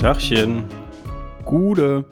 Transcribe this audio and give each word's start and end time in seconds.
Tachchen. 0.00 0.64
Gude. 1.44 2.06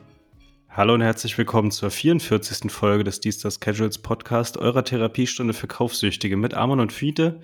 Hallo 0.69 0.93
und 0.93 1.01
herzlich 1.01 1.39
willkommen 1.39 1.71
zur 1.71 1.91
44. 1.91 2.71
Folge 2.71 3.03
des 3.03 3.21
Dienstags 3.21 3.61
Casuals 3.61 3.97
Podcast, 3.97 4.59
eurer 4.59 4.85
Therapiestunde 4.85 5.55
für 5.55 5.69
Kaufsüchtige 5.69 6.37
mit 6.37 6.53
Amon 6.53 6.81
und 6.81 6.93
Fiete. 6.93 7.41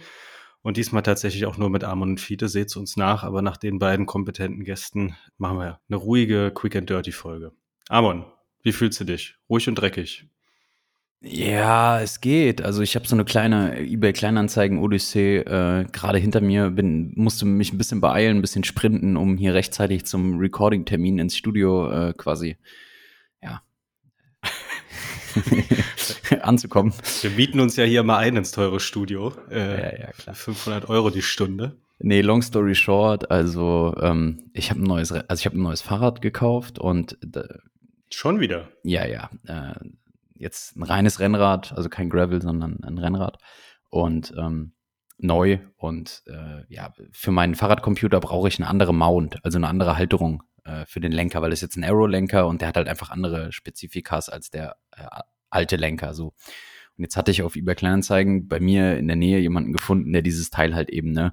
Und 0.61 0.77
diesmal 0.77 1.03
tatsächlich 1.03 1.47
auch 1.47 1.57
nur 1.57 1.71
mit 1.71 1.83
Amon 1.83 2.11
und 2.11 2.21
Fiete, 2.21 2.51
seht's 2.51 2.77
uns 2.77 2.99
nach, 2.99 3.25
aber 3.25 3.41
nach 3.41 3.57
den 3.57 3.79
beiden 3.79 4.05
kompetenten 4.05 4.65
Gästen 4.65 5.17
machen 5.39 5.57
wir 5.57 5.81
eine 5.89 5.97
ruhige 5.97 6.53
Quick 6.55 6.77
and 6.77 6.91
Dirty 6.91 7.13
Folge. 7.13 7.53
Amon, 7.89 8.27
wie 8.63 8.73
fühlst 8.73 9.01
du 9.01 9.05
dich? 9.05 9.37
Ruhig 9.49 9.67
und 9.67 9.77
dreckig. 9.77 10.29
Ja, 11.27 12.01
es 12.01 12.21
geht. 12.21 12.61
Also 12.61 12.83
ich 12.83 12.97
habe 12.97 13.07
so 13.07 13.17
eine 13.17 13.25
kleine 13.25 13.81
eBay 13.81 14.13
Kleinanzeigen 14.13 14.79
Odyssee 14.79 15.39
äh, 15.39 15.87
gerade 15.91 16.19
hinter 16.19 16.43
mir, 16.43 16.71
bin 16.71 17.13
musste 17.17 17.47
mich 17.47 17.73
ein 17.73 17.79
bisschen 17.79 18.03
beeilen, 18.03 18.39
ein 18.39 18.41
bisschen 18.43 18.63
sprinten, 18.63 19.17
um 19.17 19.39
hier 19.39 19.55
rechtzeitig 19.55 20.05
zum 20.05 20.39
Recording 20.39 20.85
Termin 20.85 21.19
ins 21.19 21.35
Studio 21.35 21.91
äh, 21.91 22.13
quasi 22.13 22.59
ja 23.43 23.63
anzukommen. 26.43 26.93
Wir 27.23 27.31
mieten 27.31 27.59
uns 27.59 27.77
ja 27.77 27.85
hier 27.85 28.03
mal 28.03 28.19
ein 28.19 28.37
ins 28.37 28.53
teure 28.53 28.79
Studio. 28.79 29.33
Äh, 29.51 29.59
ja, 29.59 29.99
ja, 30.07 30.13
klar. 30.13 30.35
500 30.35 30.91
Euro 30.91 31.09
die 31.09 31.23
Stunde. 31.23 31.77
Nee, 32.01 32.21
long 32.21 32.43
story 32.43 32.75
short, 32.75 33.31
also 33.31 33.95
ähm, 33.99 34.51
ich 34.53 34.69
habe 34.69 34.81
ein 34.81 34.85
neues, 34.85 35.11
also 35.11 35.41
ich 35.41 35.47
habe 35.47 35.57
ein 35.57 35.63
neues 35.63 35.81
Fahrrad 35.81 36.21
gekauft 36.21 36.79
und 36.79 37.17
äh, 37.35 37.45
schon 38.11 38.41
wieder. 38.41 38.69
Ja, 38.83 39.07
ja. 39.07 39.31
Äh, 39.47 39.75
jetzt 40.35 40.77
ein 40.77 40.83
reines 40.83 41.21
Rennrad, 41.21 41.73
also 41.73 41.89
kein 41.89 42.11
Gravel, 42.11 42.43
sondern 42.43 42.83
ein 42.83 42.99
Rennrad 42.99 43.39
und 43.91 44.35
ähm, 44.37 44.75
neu. 45.19 45.59
Und 45.77 46.23
äh, 46.27 46.63
ja, 46.69 46.93
für 47.13 47.31
meinen 47.31 47.55
Fahrradcomputer 47.55 48.21
brauche 48.21 48.49
ich 48.49 48.59
eine 48.59 48.69
andere 48.69 48.95
Mount, 48.95 49.45
also 49.45 49.59
eine 49.59 49.69
andere 49.69 49.97
Halterung 49.97 50.43
äh, 50.65 50.85
für 50.87 51.01
den 51.01 51.13
Lenker, 51.13 51.43
weil 51.43 51.53
es 51.53 51.61
jetzt 51.61 51.77
ein 51.77 51.85
Aero-Lenker 51.85 52.47
und 52.47 52.61
der 52.61 52.69
hat 52.69 52.77
halt 52.77 52.89
einfach 52.89 53.11
andere 53.11 53.53
Spezifikas 53.53 54.29
als 54.29 54.51
der 54.51 54.77
äh, 54.97 55.07
alte 55.51 55.77
Lenker. 55.77 56.15
So. 56.15 56.35
Und 56.97 57.05
jetzt 57.05 57.17
hatte 57.17 57.31
ich 57.31 57.43
auf 57.43 57.57
eBay 57.57 57.75
Kleinanzeigen 57.75 58.49
bei 58.49 58.61
mir 58.61 58.97
in 58.97 59.07
der 59.07 59.17
Nähe 59.17 59.39
jemanden 59.39 59.73
gefunden, 59.73 60.13
der 60.13 60.23
dieses 60.23 60.51
Teil 60.51 60.75
halt 60.75 60.91
eben 60.91 61.13
ne, 61.13 61.33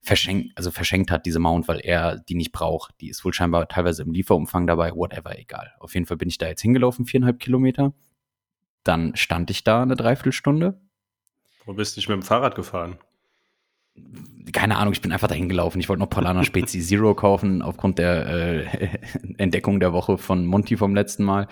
verschenkt, 0.00 0.52
also 0.56 0.70
verschenkt 0.70 1.10
hat, 1.10 1.26
diese 1.26 1.38
Mount, 1.38 1.68
weil 1.68 1.80
er 1.80 2.18
die 2.18 2.34
nicht 2.34 2.52
braucht. 2.52 2.94
Die 3.00 3.08
ist 3.08 3.24
wohl 3.24 3.32
scheinbar 3.32 3.68
teilweise 3.68 4.02
im 4.02 4.12
Lieferumfang 4.12 4.66
dabei, 4.66 4.92
whatever, 4.92 5.38
egal. 5.38 5.72
Auf 5.78 5.94
jeden 5.94 6.06
Fall 6.06 6.16
bin 6.16 6.28
ich 6.28 6.38
da 6.38 6.48
jetzt 6.48 6.62
hingelaufen, 6.62 7.06
viereinhalb 7.06 7.38
Kilometer, 7.38 7.94
dann 8.84 9.16
stand 9.16 9.50
ich 9.50 9.64
da 9.64 9.82
eine 9.82 9.96
Dreiviertelstunde. 9.96 10.80
Wo 11.64 11.74
bist 11.74 11.96
du 11.96 12.00
nicht 12.00 12.08
mit 12.08 12.16
dem 12.16 12.22
Fahrrad 12.22 12.54
gefahren? 12.54 12.98
Keine 14.52 14.78
Ahnung, 14.78 14.92
ich 14.92 15.02
bin 15.02 15.12
einfach 15.12 15.28
dahin 15.28 15.48
gelaufen. 15.48 15.78
Ich 15.78 15.88
wollte 15.88 16.00
noch 16.00 16.10
Polana 16.10 16.44
Spezi 16.44 16.80
Zero 16.82 17.14
kaufen, 17.14 17.62
aufgrund 17.62 17.98
der 17.98 18.26
äh, 18.26 18.88
Entdeckung 19.38 19.78
der 19.78 19.92
Woche 19.92 20.18
von 20.18 20.44
Monty 20.44 20.76
vom 20.76 20.94
letzten 20.94 21.24
Mal. 21.24 21.46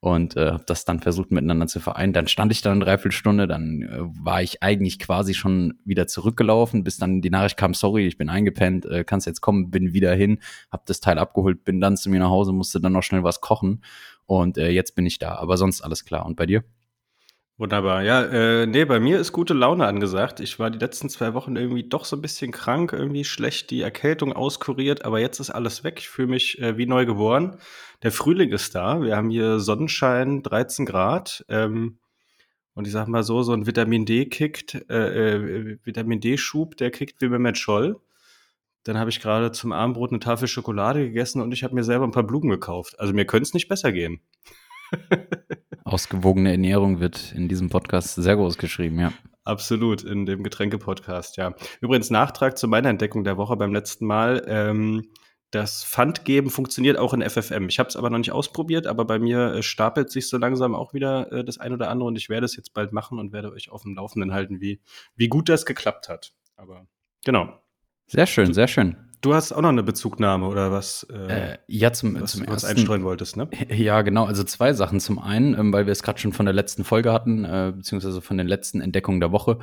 Und 0.00 0.36
äh, 0.36 0.52
habe 0.52 0.64
das 0.66 0.84
dann 0.84 1.00
versucht 1.00 1.30
miteinander 1.30 1.66
zu 1.66 1.80
vereinen. 1.80 2.12
Dann 2.12 2.28
stand 2.28 2.52
ich 2.52 2.60
da 2.60 2.72
eine 2.72 2.84
Dreiviertelstunde, 2.84 3.46
dann 3.46 3.82
äh, 3.82 4.00
war 4.22 4.42
ich 4.42 4.62
eigentlich 4.62 4.98
quasi 4.98 5.32
schon 5.32 5.78
wieder 5.86 6.06
zurückgelaufen, 6.06 6.84
bis 6.84 6.98
dann 6.98 7.22
die 7.22 7.30
Nachricht 7.30 7.56
kam, 7.56 7.72
sorry, 7.72 8.06
ich 8.06 8.18
bin 8.18 8.28
eingepennt, 8.28 8.84
äh, 8.84 9.04
kannst 9.04 9.26
jetzt 9.26 9.40
kommen, 9.40 9.70
bin 9.70 9.94
wieder 9.94 10.14
hin, 10.14 10.40
hab 10.70 10.84
das 10.84 11.00
Teil 11.00 11.18
abgeholt, 11.18 11.64
bin 11.64 11.80
dann 11.80 11.96
zu 11.96 12.10
mir 12.10 12.20
nach 12.20 12.28
Hause, 12.28 12.52
musste 12.52 12.82
dann 12.82 12.92
noch 12.92 13.02
schnell 13.02 13.24
was 13.24 13.40
kochen 13.40 13.80
und 14.26 14.58
äh, 14.58 14.70
jetzt 14.70 14.94
bin 14.94 15.06
ich 15.06 15.18
da. 15.18 15.34
Aber 15.36 15.56
sonst 15.56 15.82
alles 15.82 16.04
klar. 16.04 16.26
Und 16.26 16.36
bei 16.36 16.46
dir? 16.46 16.64
Wunderbar. 17.56 18.02
Ja, 18.02 18.22
äh, 18.24 18.66
nee, 18.66 18.84
bei 18.84 18.98
mir 18.98 19.20
ist 19.20 19.30
gute 19.30 19.54
Laune 19.54 19.86
angesagt. 19.86 20.40
Ich 20.40 20.58
war 20.58 20.70
die 20.70 20.78
letzten 20.78 21.08
zwei 21.08 21.34
Wochen 21.34 21.54
irgendwie 21.54 21.88
doch 21.88 22.04
so 22.04 22.16
ein 22.16 22.22
bisschen 22.22 22.50
krank, 22.50 22.92
irgendwie 22.92 23.24
schlecht 23.24 23.70
die 23.70 23.80
Erkältung 23.80 24.32
auskuriert, 24.32 25.04
aber 25.04 25.20
jetzt 25.20 25.38
ist 25.38 25.50
alles 25.50 25.84
weg. 25.84 25.98
Ich 25.98 26.08
fühle 26.08 26.28
mich 26.28 26.60
äh, 26.60 26.76
wie 26.76 26.86
neu 26.86 27.06
geboren. 27.06 27.58
Der 28.02 28.10
Frühling 28.10 28.50
ist 28.50 28.74
da. 28.74 29.00
Wir 29.02 29.16
haben 29.16 29.30
hier 29.30 29.60
Sonnenschein, 29.60 30.42
13 30.42 30.84
Grad. 30.84 31.44
Ähm, 31.48 31.98
und 32.74 32.88
ich 32.88 32.92
sag 32.92 33.06
mal 33.06 33.22
so, 33.22 33.44
so 33.44 33.52
ein 33.52 33.66
Vitamin 33.68 34.04
D 34.04 34.26
kickt, 34.26 34.74
äh, 34.90 35.36
äh, 35.36 35.78
Vitamin 35.84 36.20
D-Schub, 36.20 36.76
der 36.76 36.90
kickt 36.90 37.22
wie 37.22 37.28
Mehmet 37.28 37.56
Scholl. 37.56 38.00
Dann 38.84 38.98
habe 38.98 39.10
ich 39.10 39.20
gerade 39.20 39.50
zum 39.50 39.72
Abendbrot 39.72 40.10
eine 40.10 40.20
Tafel 40.20 40.46
Schokolade 40.46 41.00
gegessen 41.00 41.40
und 41.40 41.52
ich 41.52 41.64
habe 41.64 41.74
mir 41.74 41.84
selber 41.84 42.04
ein 42.04 42.12
paar 42.12 42.22
Blumen 42.22 42.50
gekauft. 42.50 43.00
Also 43.00 43.14
mir 43.14 43.24
könnte 43.24 43.44
es 43.44 43.54
nicht 43.54 43.68
besser 43.68 43.92
gehen. 43.92 44.20
Ausgewogene 45.84 46.50
Ernährung 46.50 47.00
wird 47.00 47.32
in 47.32 47.48
diesem 47.48 47.70
Podcast 47.70 48.14
sehr 48.14 48.36
groß 48.36 48.58
geschrieben, 48.58 49.00
ja. 49.00 49.12
Absolut, 49.44 50.02
in 50.02 50.24
dem 50.24 50.42
Getränke-Podcast, 50.42 51.36
ja. 51.36 51.54
Übrigens, 51.80 52.10
Nachtrag 52.10 52.56
zu 52.56 52.68
meiner 52.68 52.88
Entdeckung 52.88 53.24
der 53.24 53.36
Woche 53.36 53.56
beim 53.56 53.72
letzten 53.72 54.06
Mal. 54.06 54.42
Ähm, 54.46 55.08
das 55.50 55.84
Pfandgeben 55.84 56.50
funktioniert 56.50 56.98
auch 56.98 57.14
in 57.14 57.22
FFM. 57.22 57.68
Ich 57.68 57.78
habe 57.78 57.88
es 57.88 57.96
aber 57.96 58.10
noch 58.10 58.18
nicht 58.18 58.32
ausprobiert, 58.32 58.86
aber 58.86 59.04
bei 59.04 59.18
mir 59.18 59.54
äh, 59.54 59.62
stapelt 59.62 60.10
sich 60.10 60.28
so 60.28 60.36
langsam 60.36 60.74
auch 60.74 60.92
wieder 60.94 61.30
äh, 61.32 61.44
das 61.44 61.58
ein 61.58 61.72
oder 61.72 61.90
andere 61.90 62.08
und 62.08 62.16
ich 62.16 62.28
werde 62.28 62.44
es 62.44 62.56
jetzt 62.56 62.74
bald 62.74 62.92
machen 62.92 63.18
und 63.18 63.32
werde 63.32 63.52
euch 63.52 63.70
auf 63.70 63.82
dem 63.82 63.94
Laufenden 63.94 64.32
halten, 64.32 64.60
wie, 64.60 64.80
wie 65.14 65.28
gut 65.28 65.48
das 65.48 65.64
geklappt 65.64 66.08
hat. 66.08 66.34
Aber 66.56 66.86
genau. 67.24 67.63
Sehr 68.06 68.26
schön, 68.26 68.54
sehr 68.54 68.68
schön. 68.68 68.96
Du 69.20 69.32
hast 69.32 69.52
auch 69.52 69.62
noch 69.62 69.70
eine 69.70 69.82
Bezugnahme 69.82 70.46
oder 70.46 70.70
was? 70.70 71.06
Äh, 71.10 71.52
äh, 71.52 71.58
ja, 71.66 71.92
zum, 71.94 72.20
was, 72.20 72.32
zum 72.32 72.42
was 72.42 72.62
ersten. 72.62 72.78
einstreuen 72.78 73.04
wolltest, 73.04 73.38
ne? 73.38 73.48
Ja, 73.70 74.02
genau. 74.02 74.26
Also 74.26 74.44
zwei 74.44 74.74
Sachen. 74.74 75.00
Zum 75.00 75.18
einen, 75.18 75.58
ähm, 75.58 75.72
weil 75.72 75.86
wir 75.86 75.92
es 75.92 76.02
gerade 76.02 76.18
schon 76.18 76.34
von 76.34 76.44
der 76.44 76.52
letzten 76.52 76.84
Folge 76.84 77.10
hatten, 77.10 77.44
äh, 77.44 77.72
beziehungsweise 77.74 78.20
von 78.20 78.36
den 78.36 78.46
letzten 78.46 78.82
Entdeckungen 78.82 79.20
der 79.20 79.32
Woche. 79.32 79.60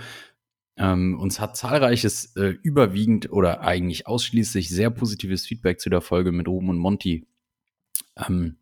Ähm, 0.78 1.19
uns 1.19 1.40
hat 1.40 1.57
zahlreiches, 1.57 2.35
äh, 2.38 2.56
überwiegend 2.63 3.31
oder 3.31 3.62
eigentlich 3.62 4.07
ausschließlich 4.07 4.69
sehr 4.69 4.90
positives 4.90 5.46
Feedback 5.46 5.79
zu 5.79 5.91
der 5.91 6.02
Folge 6.02 6.31
mit 6.31 6.47
Ruben 6.47 6.69
und 6.69 6.79
Monty 6.79 7.28
ähm, 8.18 8.58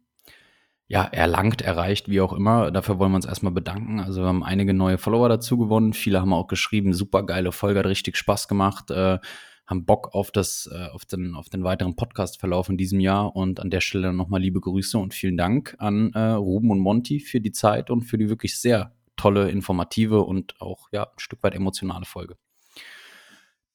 ja, 0.88 1.04
erlangt, 1.04 1.62
erreicht, 1.62 2.10
wie 2.10 2.20
auch 2.20 2.34
immer. 2.34 2.72
Dafür 2.72 3.00
wollen 3.00 3.12
wir 3.12 3.18
uns 3.18 3.26
erstmal 3.26 3.54
bedanken. 3.54 4.00
Also 4.02 4.22
wir 4.22 4.28
haben 4.28 4.44
einige 4.44 4.74
neue 4.74 4.98
Follower 4.98 5.30
dazu 5.30 5.58
gewonnen. 5.58 5.94
Viele 5.94 6.20
haben 6.20 6.34
auch 6.34 6.48
geschrieben, 6.48 6.94
super 6.94 7.24
geile 7.26 7.52
Folge, 7.52 7.80
hat 7.80 7.86
richtig 7.86 8.18
Spaß 8.18 8.48
gemacht. 8.48 8.90
Äh, 8.92 9.20
haben 9.69 9.85
Bock 9.85 10.16
auf 10.16 10.31
das, 10.31 10.68
äh, 10.74 10.88
auf 10.88 11.06
den, 11.06 11.35
auf 11.35 11.50
den 11.50 11.63
weiteren 11.63 11.96
Podcast-Verlauf 11.96 12.69
in 12.69 12.78
diesem 12.78 13.00
Jahr. 13.00 13.35
Und 13.35 13.59
an 13.59 13.69
der 13.69 13.81
Stelle 13.81 14.12
nochmal 14.13 14.41
liebe 14.41 14.59
Grüße 14.59 14.97
und 14.97 15.13
vielen 15.13 15.38
Dank 15.38 15.75
an 15.78 16.12
äh, 16.13 16.31
Ruben 16.31 16.72
und 16.72 16.80
Monty 16.80 17.19
für 17.19 17.40
die 17.40 17.52
Zeit 17.52 17.91
und 17.91 18.02
für 18.02 18.18
die 18.18 18.30
wirklich 18.30 18.59
sehr 18.59 18.96
tolle, 19.16 19.50
informative 19.52 20.22
und 20.22 20.59
auch 20.59 20.90
ja, 20.91 21.03
ein 21.03 21.19
Stück 21.19 21.44
weit 21.44 21.53
emotionale 21.53 22.06
Folge. 22.06 22.35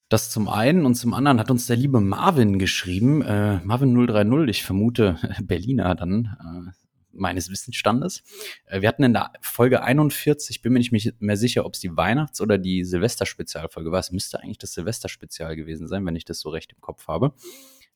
Das 0.09 0.31
zum 0.31 0.49
einen 0.49 0.85
und 0.85 0.97
zum 0.97 1.15
anderen 1.15 1.39
hat 1.39 1.51
uns 1.51 1.67
der 1.67 1.77
liebe 1.77 2.01
Marvin 2.01 2.59
geschrieben, 2.59 3.23
äh, 3.23 3.61
Marvin 3.65 3.95
030, 3.95 4.49
ich 4.49 4.65
vermute 4.65 5.17
Berliner 5.43 5.95
dann, 5.95 6.37
äh, 6.41 6.84
meines 7.17 7.51
Wissensstandes. 7.51 8.23
Äh, 8.67 8.81
wir 8.81 8.89
hatten 8.89 9.03
in 9.03 9.13
der 9.13 9.33
Folge 9.41 9.83
41, 9.83 10.63
bin 10.63 10.73
mir 10.73 10.79
nicht 10.79 10.93
mehr 11.21 11.37
sicher, 11.37 11.65
ob 11.67 11.75
es 11.75 11.81
die 11.81 11.97
Weihnachts- 11.97 12.41
oder 12.41 12.59
die 12.59 12.85
Silvester-Spezialfolge 12.85 13.91
war. 13.93 14.01
Es 14.01 14.13
müsste 14.13 14.41
eigentlich 14.41 14.59
das 14.59 14.73
Silvester-Spezial 14.73 15.57
gewesen 15.57 15.89
sein, 15.89 16.05
wenn 16.07 16.17
ich 16.17 16.25
das 16.25 16.41
so 16.41 16.51
recht 16.51 16.73
im 16.73 16.81
Kopf 16.81 17.09
habe. 17.09 17.35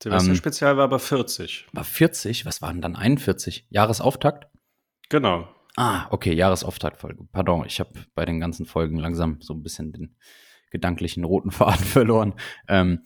Silvester-Spezial 0.03 0.73
ähm, 0.73 0.77
war 0.79 0.85
aber 0.85 0.99
40. 0.99 1.67
War 1.73 1.85
40? 1.85 2.47
Was 2.47 2.63
waren 2.63 2.81
dann 2.81 2.97
41? 2.97 3.67
Jahresauftakt? 3.71 4.49
Genau. 5.09 5.49
Ah, 5.77 6.07
okay, 6.11 6.33
Jahresauftaktfolge. 6.35 7.25
Pardon, 7.31 7.65
ich 7.67 7.79
habe 7.81 7.91
bei 8.15 8.25
den 8.25 8.41
ganzen 8.41 8.67
Folgen 8.67 8.99
langsam 8.99 9.41
so 9.41 9.55
ein 9.55 9.63
bisschen 9.63 9.93
den 9.93 10.17
gedanklichen 10.71 11.25
roten 11.25 11.51
Faden 11.53 11.85
verloren. 11.85 12.35
Ähm, 12.69 13.03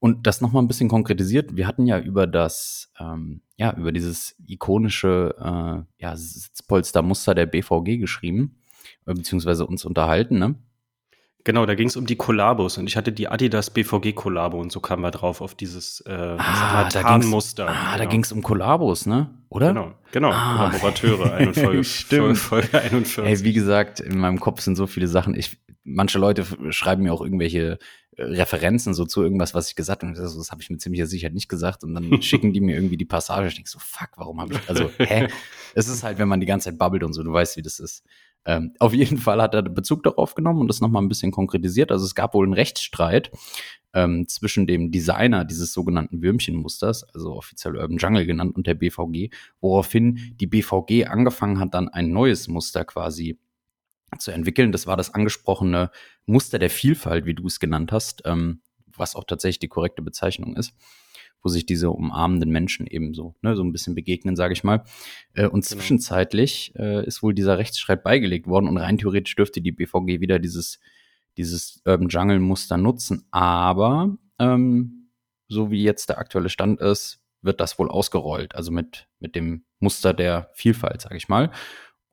und 0.00 0.26
das 0.26 0.40
nochmal 0.40 0.62
ein 0.62 0.68
bisschen 0.68 0.88
konkretisiert. 0.88 1.56
Wir 1.56 1.66
hatten 1.66 1.86
ja 1.86 1.98
über 2.00 2.26
das, 2.26 2.92
ähm, 2.98 3.42
ja, 3.60 3.74
über 3.76 3.92
dieses 3.92 4.34
ikonische 4.46 5.34
äh, 5.38 6.02
ja, 6.02 6.16
Sitzpolstermuster 6.16 7.34
der 7.34 7.44
BVG 7.44 7.98
geschrieben, 7.98 8.56
äh, 9.04 9.12
beziehungsweise 9.12 9.66
uns 9.66 9.84
unterhalten, 9.84 10.38
ne? 10.38 10.54
Genau, 11.44 11.66
da 11.66 11.74
ging 11.74 11.88
es 11.88 11.96
um 11.96 12.06
die 12.06 12.16
Kollabos 12.16 12.78
und 12.78 12.86
ich 12.86 12.96
hatte 12.96 13.12
die 13.12 13.28
Adidas 13.28 13.70
BVG 13.70 14.14
Kollabo 14.14 14.58
und 14.58 14.72
so 14.72 14.80
kamen 14.80 15.02
wir 15.02 15.10
drauf 15.10 15.42
auf 15.42 15.54
dieses 15.54 16.00
äh, 16.06 16.36
ah, 16.38 16.88
Tarnmuster. 16.88 17.68
Ah, 17.68 17.92
genau. 17.92 17.98
da 17.98 18.04
ging 18.06 18.22
es 18.22 18.32
um 18.32 18.42
Kollabos, 18.42 19.04
ne? 19.04 19.30
Oder? 19.50 19.68
Genau, 19.68 19.92
genau. 20.12 20.30
Ah. 20.32 20.70
Kollaborateure, 20.70 21.54
Folge, 21.54 21.84
Stimmt. 21.84 22.38
Folge 22.38 22.80
41. 22.80 23.18
Ey, 23.24 23.44
wie 23.44 23.52
gesagt, 23.52 24.00
in 24.00 24.18
meinem 24.18 24.40
Kopf 24.40 24.62
sind 24.62 24.76
so 24.76 24.86
viele 24.86 25.06
Sachen. 25.06 25.34
Ich, 25.34 25.58
manche 25.84 26.18
Leute 26.18 26.46
schreiben 26.70 27.02
mir 27.02 27.12
auch 27.12 27.22
irgendwelche 27.22 27.78
Referenzen 28.20 28.94
so 28.94 29.04
zu 29.04 29.22
irgendwas, 29.22 29.54
was 29.54 29.68
ich 29.68 29.76
gesagt 29.76 30.02
habe. 30.02 30.12
Das, 30.12 30.36
das 30.36 30.50
habe 30.50 30.62
ich 30.62 30.70
mit 30.70 30.80
ziemlicher 30.80 31.06
Sicherheit 31.06 31.34
nicht 31.34 31.48
gesagt. 31.48 31.84
Und 31.84 31.94
dann 31.94 32.22
schicken 32.22 32.52
die 32.52 32.60
mir 32.60 32.74
irgendwie 32.74 32.96
die 32.96 33.04
Passage. 33.04 33.48
Ich 33.48 33.54
denke 33.54 33.70
so, 33.70 33.78
fuck, 33.78 34.10
warum 34.16 34.40
habe 34.40 34.54
ich, 34.54 34.60
also, 34.68 34.90
hä? 34.98 35.28
es 35.74 35.88
ist 35.88 36.02
halt, 36.02 36.18
wenn 36.18 36.28
man 36.28 36.40
die 36.40 36.46
ganze 36.46 36.70
Zeit 36.70 36.78
babbelt 36.78 37.02
und 37.02 37.12
so, 37.12 37.22
du 37.22 37.32
weißt, 37.32 37.56
wie 37.56 37.62
das 37.62 37.78
ist. 37.78 38.04
Ähm, 38.46 38.72
auf 38.78 38.94
jeden 38.94 39.18
Fall 39.18 39.42
hat 39.42 39.54
er 39.54 39.62
Bezug 39.62 40.02
darauf 40.02 40.34
genommen 40.34 40.60
und 40.60 40.68
das 40.68 40.80
nochmal 40.80 41.02
ein 41.02 41.08
bisschen 41.08 41.30
konkretisiert. 41.30 41.92
Also 41.92 42.04
es 42.04 42.14
gab 42.14 42.34
wohl 42.34 42.46
einen 42.46 42.54
Rechtsstreit 42.54 43.30
ähm, 43.92 44.26
zwischen 44.28 44.66
dem 44.66 44.90
Designer 44.90 45.44
dieses 45.44 45.72
sogenannten 45.72 46.22
Würmchenmusters, 46.22 47.04
also 47.14 47.34
offiziell 47.34 47.76
Urban 47.76 47.98
Jungle 47.98 48.26
genannt, 48.26 48.56
und 48.56 48.66
der 48.66 48.74
BVG, 48.74 49.30
woraufhin 49.60 50.34
die 50.40 50.46
BVG 50.46 51.06
angefangen 51.06 51.58
hat, 51.58 51.74
dann 51.74 51.88
ein 51.88 52.12
neues 52.12 52.48
Muster 52.48 52.84
quasi 52.84 53.38
zu 54.18 54.30
entwickeln. 54.30 54.72
Das 54.72 54.86
war 54.86 54.96
das 54.96 55.14
angesprochene 55.14 55.90
Muster 56.26 56.58
der 56.58 56.70
Vielfalt, 56.70 57.26
wie 57.26 57.34
du 57.34 57.46
es 57.46 57.60
genannt 57.60 57.92
hast, 57.92 58.22
ähm, 58.24 58.62
was 58.86 59.14
auch 59.14 59.24
tatsächlich 59.24 59.60
die 59.60 59.68
korrekte 59.68 60.02
Bezeichnung 60.02 60.56
ist 60.56 60.74
wo 61.42 61.48
sich 61.48 61.66
diese 61.66 61.90
umarmenden 61.90 62.50
Menschen 62.50 62.86
eben 62.86 63.14
so, 63.14 63.34
ne, 63.42 63.56
so 63.56 63.62
ein 63.62 63.72
bisschen 63.72 63.94
begegnen, 63.94 64.36
sage 64.36 64.52
ich 64.52 64.64
mal. 64.64 64.84
Äh, 65.34 65.44
und 65.44 65.64
genau. 65.64 65.80
zwischenzeitlich 65.80 66.74
äh, 66.76 67.06
ist 67.06 67.22
wohl 67.22 67.34
dieser 67.34 67.58
Rechtsstreit 67.58 68.02
beigelegt 68.02 68.46
worden 68.46 68.68
und 68.68 68.78
rein 68.78 68.98
theoretisch 68.98 69.36
dürfte 69.36 69.60
die 69.60 69.72
BVG 69.72 70.20
wieder 70.20 70.38
dieses, 70.38 70.80
dieses 71.36 71.80
Urban 71.84 72.08
Jungle 72.08 72.40
Muster 72.40 72.76
nutzen. 72.76 73.26
Aber 73.30 74.16
ähm, 74.38 75.10
so 75.48 75.70
wie 75.70 75.82
jetzt 75.82 76.08
der 76.08 76.18
aktuelle 76.18 76.48
Stand 76.48 76.80
ist, 76.80 77.20
wird 77.42 77.60
das 77.60 77.78
wohl 77.78 77.88
ausgerollt, 77.88 78.54
also 78.54 78.70
mit, 78.70 79.08
mit 79.18 79.34
dem 79.34 79.64
Muster 79.78 80.12
der 80.12 80.50
Vielfalt, 80.52 81.00
sage 81.00 81.16
ich 81.16 81.28
mal. 81.28 81.50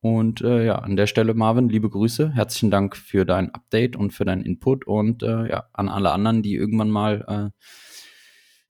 Und 0.02 0.42
äh, 0.42 0.66
ja, 0.66 0.76
an 0.76 0.96
der 0.96 1.08
Stelle, 1.08 1.34
Marvin, 1.34 1.70
liebe 1.70 1.90
Grüße. 1.90 2.34
Herzlichen 2.34 2.72
Dank 2.72 2.96
für 2.96 3.26
dein 3.26 3.54
Update 3.54 3.96
und 3.96 4.12
für 4.12 4.26
deinen 4.26 4.44
Input. 4.44 4.86
Und 4.86 5.24
äh, 5.24 5.50
ja, 5.50 5.68
an 5.74 5.90
alle 5.90 6.12
anderen, 6.12 6.44
die 6.44 6.56
irgendwann 6.56 6.92
mal 6.92 7.26
äh, 7.28 7.64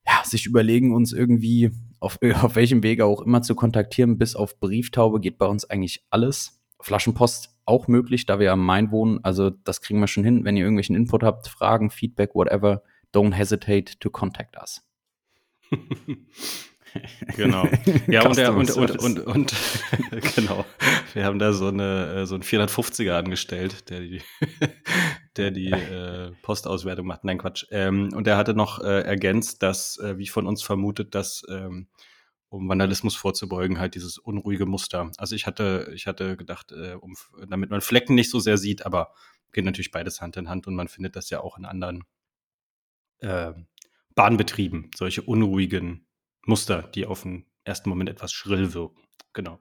ja, 0.08 0.24
sich 0.24 0.46
überlegen, 0.46 0.96
uns 0.96 1.12
irgendwie 1.12 1.72
auf, 2.00 2.18
auf 2.42 2.56
welchem 2.56 2.82
Wege 2.84 3.06
auch 3.06 3.22
immer 3.22 3.42
zu 3.42 3.56
kontaktieren, 3.56 4.18
bis 4.18 4.36
auf 4.36 4.60
Brieftaube 4.60 5.20
geht 5.20 5.38
bei 5.38 5.46
uns 5.46 5.66
eigentlich 5.66 6.06
alles. 6.10 6.62
Flaschenpost 6.80 7.58
auch 7.66 7.88
möglich, 7.88 8.26
da 8.26 8.40
wir 8.40 8.54
am 8.54 8.66
Main 8.66 8.92
wohnen. 8.92 9.20
Also 9.24 9.50
das 9.50 9.82
kriegen 9.82 10.00
wir 10.00 10.08
schon 10.08 10.24
hin. 10.24 10.46
Wenn 10.46 10.56
ihr 10.56 10.64
irgendwelchen 10.64 10.96
Input 10.96 11.24
habt, 11.24 11.48
Fragen, 11.48 11.90
Feedback, 11.90 12.36
whatever, 12.36 12.84
don't 13.14 13.34
hesitate 13.34 14.00
to 14.00 14.10
contact 14.10 14.56
us. 14.56 14.84
Genau. 17.36 17.68
Ja, 18.08 18.26
und, 18.26 18.38
der, 18.38 18.56
und, 18.56 18.70
und, 18.72 19.00
und, 19.00 19.20
und, 19.20 19.54
genau. 20.36 20.66
Wir 21.14 21.26
haben 21.26 21.40
da 21.40 21.52
so, 21.52 21.68
eine, 21.68 22.22
äh, 22.22 22.26
so 22.26 22.36
einen 22.36 22.44
450er 22.44 23.12
angestellt, 23.12 23.90
der 23.90 24.00
die, 24.00 24.22
der 25.38 25.52
die 25.52 25.72
äh, 25.72 26.32
Postauswertung 26.42 27.06
macht. 27.06 27.24
Nein, 27.24 27.38
Quatsch. 27.38 27.66
Ähm, 27.72 28.10
und 28.14 28.28
der 28.28 28.38
hatte 28.38 28.54
noch 28.54 28.80
äh, 28.80 29.02
ergänzt, 29.02 29.62
dass, 29.64 29.98
äh, 30.00 30.18
wie 30.18 30.28
von 30.28 30.48
uns 30.48 30.64
vermutet, 30.64 31.16
dass 31.16 31.44
ähm, 31.50 31.88
um 32.50 32.70
Vandalismus 32.70 33.16
vorzubeugen, 33.16 33.80
halt 33.80 33.96
dieses 33.96 34.18
unruhige 34.18 34.66
Muster. 34.66 35.12
Also 35.18 35.36
ich 35.36 35.46
hatte, 35.46 35.92
ich 35.94 36.08
hatte 36.08 36.38
gedacht, 36.38 36.72
äh, 36.72 36.94
um, 36.94 37.16
damit 37.50 37.70
man 37.70 37.82
Flecken 37.82 38.16
nicht 38.16 38.30
so 38.30 38.40
sehr 38.40 38.58
sieht, 38.58 38.86
aber 38.86 39.14
geht 39.52 39.66
natürlich 39.66 39.92
beides 39.92 40.22
Hand 40.22 40.38
in 40.38 40.50
Hand 40.50 40.68
und 40.68 40.76
man 40.76 40.88
findet 40.88 41.16
das 41.16 41.30
ja 41.30 41.42
auch 41.42 41.58
in 41.58 41.66
anderen 41.66 42.04
äh, 43.20 43.54
Bahnbetrieben, 44.16 44.92
solche 44.96 45.22
unruhigen 45.22 46.07
Muster, 46.48 46.84
die 46.96 47.06
auf 47.06 47.24
den 47.24 47.46
ersten 47.64 47.90
Moment 47.90 48.10
etwas 48.10 48.32
schrill 48.32 48.74
wirken. 48.74 49.02
Genau. 49.34 49.60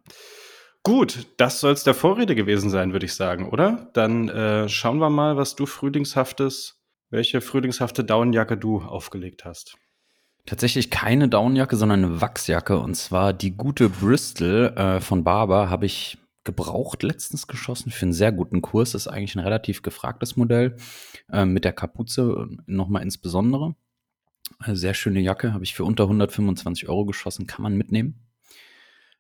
Gut, 0.83 1.27
das 1.37 1.61
soll 1.61 1.73
es 1.73 1.83
der 1.83 1.95
Vorrede 1.95 2.37
gewesen 2.37 2.71
sein, 2.71 2.93
würde 2.93 3.07
ich 3.07 3.15
sagen, 3.15 3.49
oder? 3.49 3.91
Dann 3.93 4.29
äh, 4.29 4.69
schauen 4.69 4.99
wir 4.99 5.11
mal, 5.11 5.37
was 5.37 5.57
du 5.57 5.67
frühlingshaftes, 5.67 6.81
welche 7.11 7.41
frühlingshafte 7.41 8.05
Daunenjacke 8.05 8.57
du 8.57 8.81
aufgelegt 8.81 9.45
hast. 9.45 9.77
Tatsächlich 10.47 10.91
keine 10.91 11.29
Daunenjacke, 11.29 11.75
sondern 11.75 12.05
eine 12.05 12.21
Wachsjacke. 12.21 12.79
Und 12.79 12.95
zwar 12.95 13.33
die 13.33 13.57
gute 13.57 13.89
Bristol 13.89 14.73
äh, 14.77 15.01
von 15.01 15.25
Barber 15.25 15.71
habe 15.71 15.87
ich 15.87 16.19
gebraucht 16.45 17.03
letztens 17.03 17.49
geschossen 17.49 17.91
für 17.91 18.05
einen 18.05 18.13
sehr 18.13 18.31
guten 18.31 18.63
Kurs. 18.63 18.95
Ist 18.95 19.09
eigentlich 19.09 19.35
ein 19.35 19.41
relativ 19.41 19.83
gefragtes 19.83 20.37
Modell. 20.37 20.77
Äh, 21.33 21.47
mit 21.47 21.65
der 21.65 21.73
Kapuze 21.73 22.47
nochmal 22.67 23.03
insbesondere. 23.03 23.75
Eine 24.59 24.77
sehr 24.77 24.95
schöne 24.95 25.21
Jacke, 25.21 25.53
habe 25.53 25.65
ich 25.65 25.75
für 25.75 25.85
unter 25.85 26.05
125 26.05 26.89
Euro 26.89 27.05
geschossen, 27.05 27.47
kann 27.47 27.63
man 27.63 27.77
mitnehmen. 27.77 28.27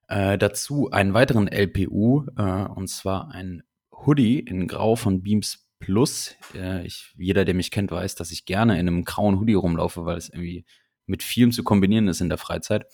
Äh, 0.08 0.38
dazu 0.38 0.90
einen 0.90 1.14
weiteren 1.14 1.48
LPU, 1.48 2.26
äh, 2.36 2.42
und 2.42 2.88
zwar 2.88 3.30
ein 3.32 3.62
Hoodie 3.92 4.38
in 4.38 4.68
Grau 4.68 4.96
von 4.96 5.22
Beams 5.22 5.68
Plus. 5.78 6.36
Äh, 6.54 6.86
ich, 6.86 7.12
jeder, 7.18 7.44
der 7.44 7.54
mich 7.54 7.70
kennt, 7.70 7.90
weiß, 7.90 8.14
dass 8.14 8.30
ich 8.30 8.46
gerne 8.46 8.74
in 8.74 8.88
einem 8.88 9.04
grauen 9.04 9.38
Hoodie 9.38 9.54
rumlaufe, 9.54 10.04
weil 10.04 10.16
es 10.16 10.28
irgendwie 10.28 10.64
mit 11.06 11.22
vielem 11.22 11.52
zu 11.52 11.64
kombinieren 11.64 12.08
ist 12.08 12.20
in 12.20 12.28
der 12.28 12.38
Freizeit. 12.38 12.86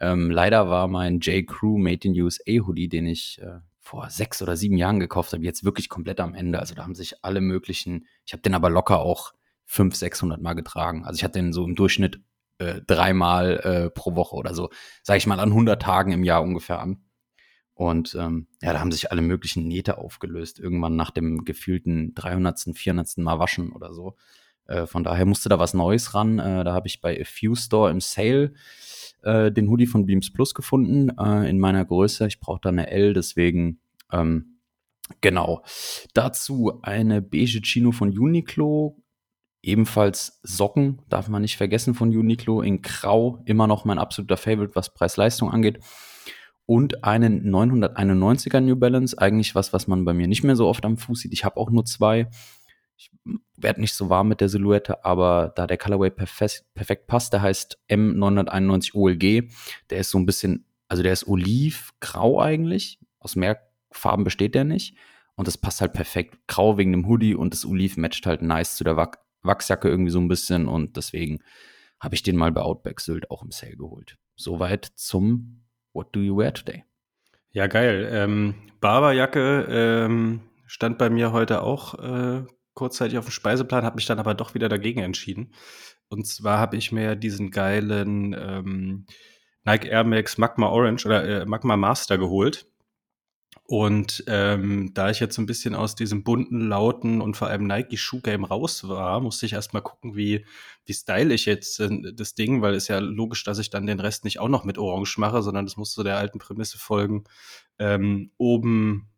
Ähm, 0.00 0.30
leider 0.30 0.68
war 0.68 0.88
mein 0.88 1.20
J. 1.20 1.46
Crew 1.46 1.78
Made 1.78 2.08
in 2.08 2.20
USA 2.20 2.52
Hoodie, 2.66 2.88
den 2.88 3.06
ich 3.06 3.40
äh, 3.40 3.60
vor 3.78 4.10
sechs 4.10 4.40
oder 4.42 4.56
sieben 4.56 4.76
Jahren 4.76 4.98
gekauft 4.98 5.32
habe, 5.32 5.44
jetzt 5.44 5.64
wirklich 5.64 5.88
komplett 5.88 6.18
am 6.20 6.34
Ende. 6.34 6.58
Also 6.58 6.74
da 6.74 6.82
haben 6.82 6.94
sich 6.94 7.22
alle 7.22 7.40
möglichen, 7.40 8.06
ich 8.24 8.32
habe 8.32 8.42
den 8.42 8.54
aber 8.54 8.70
locker 8.70 9.00
auch 9.00 9.34
500, 9.66 9.98
600 9.98 10.42
Mal 10.42 10.54
getragen. 10.54 11.04
Also 11.04 11.16
ich 11.16 11.24
hatte 11.24 11.38
den 11.38 11.52
so 11.52 11.64
im 11.64 11.74
Durchschnitt 11.74 12.20
äh, 12.58 12.80
dreimal 12.86 13.60
äh, 13.60 13.90
pro 13.90 14.14
Woche 14.14 14.36
oder 14.36 14.54
so, 14.54 14.70
sage 15.02 15.18
ich 15.18 15.26
mal, 15.26 15.40
an 15.40 15.50
100 15.50 15.80
Tagen 15.80 16.12
im 16.12 16.24
Jahr 16.24 16.42
ungefähr 16.42 16.80
an. 16.80 17.04
Und 17.74 18.14
ähm, 18.14 18.46
ja, 18.62 18.72
da 18.72 18.80
haben 18.80 18.92
sich 18.92 19.10
alle 19.10 19.22
möglichen 19.22 19.66
Nähte 19.66 19.98
aufgelöst, 19.98 20.60
irgendwann 20.60 20.94
nach 20.94 21.10
dem 21.10 21.44
gefühlten 21.44 22.14
300., 22.14 22.70
400. 22.74 23.18
Mal 23.18 23.40
waschen 23.40 23.72
oder 23.72 23.92
so. 23.92 24.16
Äh, 24.66 24.86
von 24.86 25.02
daher 25.02 25.26
musste 25.26 25.48
da 25.48 25.58
was 25.58 25.74
Neues 25.74 26.14
ran. 26.14 26.38
Äh, 26.38 26.64
da 26.64 26.72
habe 26.72 26.86
ich 26.86 27.00
bei 27.00 27.20
A 27.20 27.24
Few 27.24 27.56
Store 27.56 27.90
im 27.90 28.00
Sale 28.00 28.52
äh, 29.22 29.50
den 29.50 29.68
Hoodie 29.68 29.86
von 29.86 30.06
Beams 30.06 30.32
Plus 30.32 30.54
gefunden, 30.54 31.10
äh, 31.18 31.48
in 31.48 31.58
meiner 31.58 31.84
Größe. 31.84 32.26
Ich 32.26 32.38
brauche 32.38 32.60
da 32.62 32.68
eine 32.68 32.90
L, 32.90 33.12
deswegen 33.12 33.80
ähm, 34.12 34.60
genau. 35.20 35.64
Dazu 36.12 36.78
eine 36.82 37.22
beige 37.22 37.60
Chino 37.62 37.90
von 37.92 38.16
Uniqlo, 38.16 39.02
Ebenfalls 39.64 40.40
Socken, 40.42 41.00
darf 41.08 41.28
man 41.28 41.40
nicht 41.42 41.56
vergessen 41.56 41.94
von 41.94 42.10
Uniqlo, 42.10 42.60
in 42.60 42.82
Grau, 42.82 43.42
immer 43.46 43.66
noch 43.66 43.84
mein 43.84 43.98
absoluter 43.98 44.36
Favorite, 44.36 44.74
was 44.74 44.92
Preis-Leistung 44.92 45.50
angeht. 45.50 45.78
Und 46.66 47.02
einen 47.04 47.50
991er 47.50 48.60
New 48.60 48.76
Balance, 48.76 49.18
eigentlich 49.18 49.54
was, 49.54 49.72
was 49.72 49.86
man 49.86 50.04
bei 50.04 50.12
mir 50.12 50.28
nicht 50.28 50.44
mehr 50.44 50.56
so 50.56 50.68
oft 50.68 50.84
am 50.84 50.98
Fuß 50.98 51.20
sieht. 51.20 51.32
Ich 51.32 51.44
habe 51.44 51.56
auch 51.56 51.70
nur 51.70 51.84
zwei. 51.84 52.28
Ich 52.96 53.10
werde 53.56 53.80
nicht 53.80 53.94
so 53.94 54.10
warm 54.10 54.28
mit 54.28 54.40
der 54.40 54.50
Silhouette, 54.50 55.04
aber 55.04 55.52
da 55.56 55.66
der 55.66 55.78
Colorway 55.78 56.10
perfekt, 56.10 56.64
perfekt 56.74 57.06
passt, 57.06 57.32
der 57.32 57.42
heißt 57.42 57.78
M991 57.88 58.94
OLG. 58.94 59.50
Der 59.90 59.98
ist 59.98 60.10
so 60.10 60.18
ein 60.18 60.26
bisschen, 60.26 60.66
also 60.88 61.02
der 61.02 61.12
ist 61.12 61.26
olivgrau 61.26 62.40
eigentlich. 62.40 62.98
Aus 63.18 63.34
mehr 63.34 63.60
Farben 63.90 64.24
besteht 64.24 64.54
der 64.54 64.64
nicht. 64.64 64.96
Und 65.36 65.48
das 65.48 65.58
passt 65.58 65.80
halt 65.80 65.94
perfekt. 65.94 66.38
Grau 66.46 66.78
wegen 66.78 66.92
dem 66.92 67.08
Hoodie 67.08 67.34
und 67.34 67.52
das 67.54 67.64
Oliv 67.64 67.96
matcht 67.96 68.26
halt 68.26 68.42
nice 68.42 68.76
zu 68.76 68.84
der 68.84 68.96
Wachsjacke 69.44 69.88
irgendwie 69.88 70.10
so 70.10 70.20
ein 70.20 70.28
bisschen 70.28 70.68
und 70.68 70.96
deswegen 70.96 71.40
habe 72.00 72.14
ich 72.14 72.22
den 72.22 72.36
mal 72.36 72.52
bei 72.52 72.62
Outback 72.62 73.00
Sylt 73.00 73.30
auch 73.30 73.42
im 73.42 73.50
Sale 73.50 73.76
geholt. 73.76 74.16
Soweit 74.36 74.84
zum 74.94 75.64
What 75.92 76.14
do 76.14 76.20
you 76.20 76.36
wear 76.36 76.52
today? 76.52 76.84
Ja, 77.52 77.68
geil. 77.68 78.08
Ähm, 78.10 78.54
Barberjacke 78.80 79.66
ähm, 79.70 80.40
stand 80.66 80.98
bei 80.98 81.08
mir 81.08 81.32
heute 81.32 81.62
auch 81.62 81.94
äh, 81.94 82.44
kurzzeitig 82.74 83.16
auf 83.16 83.26
dem 83.26 83.30
Speiseplan, 83.30 83.84
habe 83.84 83.96
mich 83.96 84.06
dann 84.06 84.18
aber 84.18 84.34
doch 84.34 84.54
wieder 84.54 84.68
dagegen 84.68 85.00
entschieden. 85.00 85.54
Und 86.08 86.26
zwar 86.26 86.58
habe 86.58 86.76
ich 86.76 86.90
mir 86.90 87.14
diesen 87.14 87.50
geilen 87.50 88.34
ähm, 88.38 89.06
Nike 89.64 89.88
Air 89.88 90.04
Max 90.04 90.36
Magma 90.36 90.68
Orange 90.68 91.06
oder 91.06 91.42
äh, 91.42 91.46
Magma 91.46 91.76
Master 91.76 92.18
geholt. 92.18 92.66
Und 93.66 94.24
ähm, 94.26 94.92
da 94.92 95.08
ich 95.08 95.20
jetzt 95.20 95.36
so 95.36 95.40
ein 95.40 95.46
bisschen 95.46 95.74
aus 95.74 95.94
diesem 95.94 96.22
bunten, 96.22 96.68
lauten 96.68 97.22
und 97.22 97.34
vor 97.34 97.48
allem 97.48 97.66
Nike-Schuh-Game 97.66 98.44
raus 98.44 98.86
war, 98.88 99.20
musste 99.20 99.46
ich 99.46 99.54
erstmal 99.54 99.82
gucken, 99.82 100.14
wie, 100.14 100.44
wie 100.84 100.92
style 100.92 101.32
ich 101.32 101.46
jetzt 101.46 101.80
äh, 101.80 102.12
das 102.14 102.34
Ding, 102.34 102.60
weil 102.60 102.74
es 102.74 102.88
ja 102.88 102.98
logisch, 102.98 103.42
dass 103.42 103.58
ich 103.58 103.70
dann 103.70 103.86
den 103.86 104.00
Rest 104.00 104.24
nicht 104.24 104.38
auch 104.38 104.50
noch 104.50 104.64
mit 104.64 104.76
Orange 104.76 105.18
mache, 105.18 105.42
sondern 105.42 105.64
das 105.64 105.78
muss 105.78 105.94
so 105.94 106.02
der 106.02 106.18
alten 106.18 106.38
Prämisse 106.38 106.76
folgen. 106.76 107.24
Ähm, 107.78 108.32
oben, 108.36 109.08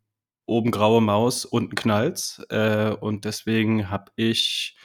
oben 0.45 0.71
graue 0.71 1.01
Maus, 1.01 1.43
unten 1.43 1.75
knallt's. 1.75 2.41
Äh, 2.49 2.95
und 3.01 3.25
deswegen 3.25 3.89
habe 3.89 4.13
ich 4.15 4.77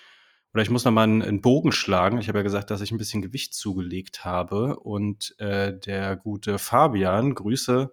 oder 0.54 0.62
ich 0.62 0.70
muss 0.70 0.84
noch 0.84 0.92
mal 0.92 1.04
einen, 1.04 1.22
einen 1.22 1.40
Bogen 1.40 1.72
schlagen. 1.72 2.18
Ich 2.18 2.28
habe 2.28 2.38
ja 2.38 2.42
gesagt, 2.42 2.70
dass 2.70 2.82
ich 2.82 2.90
ein 2.90 2.98
bisschen 2.98 3.22
Gewicht 3.22 3.54
zugelegt 3.54 4.24
habe. 4.24 4.80
Und 4.80 5.34
äh, 5.38 5.78
der 5.78 6.16
gute 6.16 6.58
Fabian, 6.58 7.34
Grüße, 7.34 7.92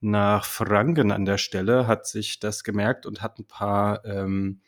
nach 0.00 0.44
Franken 0.44 1.10
an 1.12 1.24
der 1.24 1.38
Stelle, 1.38 1.86
hat 1.86 2.06
sich 2.06 2.38
das 2.40 2.64
gemerkt 2.64 3.06
und 3.06 3.22
hat 3.22 3.38
ein 3.38 3.46
paar, 3.46 4.04
ähm, 4.04 4.60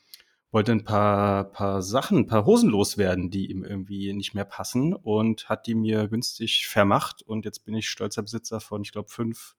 wollte 0.50 0.72
ein 0.72 0.84
paar, 0.84 1.44
paar 1.44 1.82
Sachen, 1.82 2.18
ein 2.18 2.26
paar 2.26 2.46
Hosen 2.46 2.70
loswerden, 2.70 3.30
die 3.30 3.50
ihm 3.50 3.64
irgendwie 3.64 4.12
nicht 4.12 4.34
mehr 4.34 4.44
passen 4.44 4.94
und 4.94 5.49
hat 5.49 5.66
die 5.66 5.75
mir 5.75 6.08
günstig 6.08 6.66
vermacht. 6.66 7.22
Und 7.22 7.44
jetzt 7.44 7.64
bin 7.64 7.75
ich 7.75 7.88
stolzer 7.88 8.22
Besitzer 8.22 8.60
von, 8.60 8.82
ich 8.82 8.92
glaube, 8.92 9.08
fünf, 9.08 9.54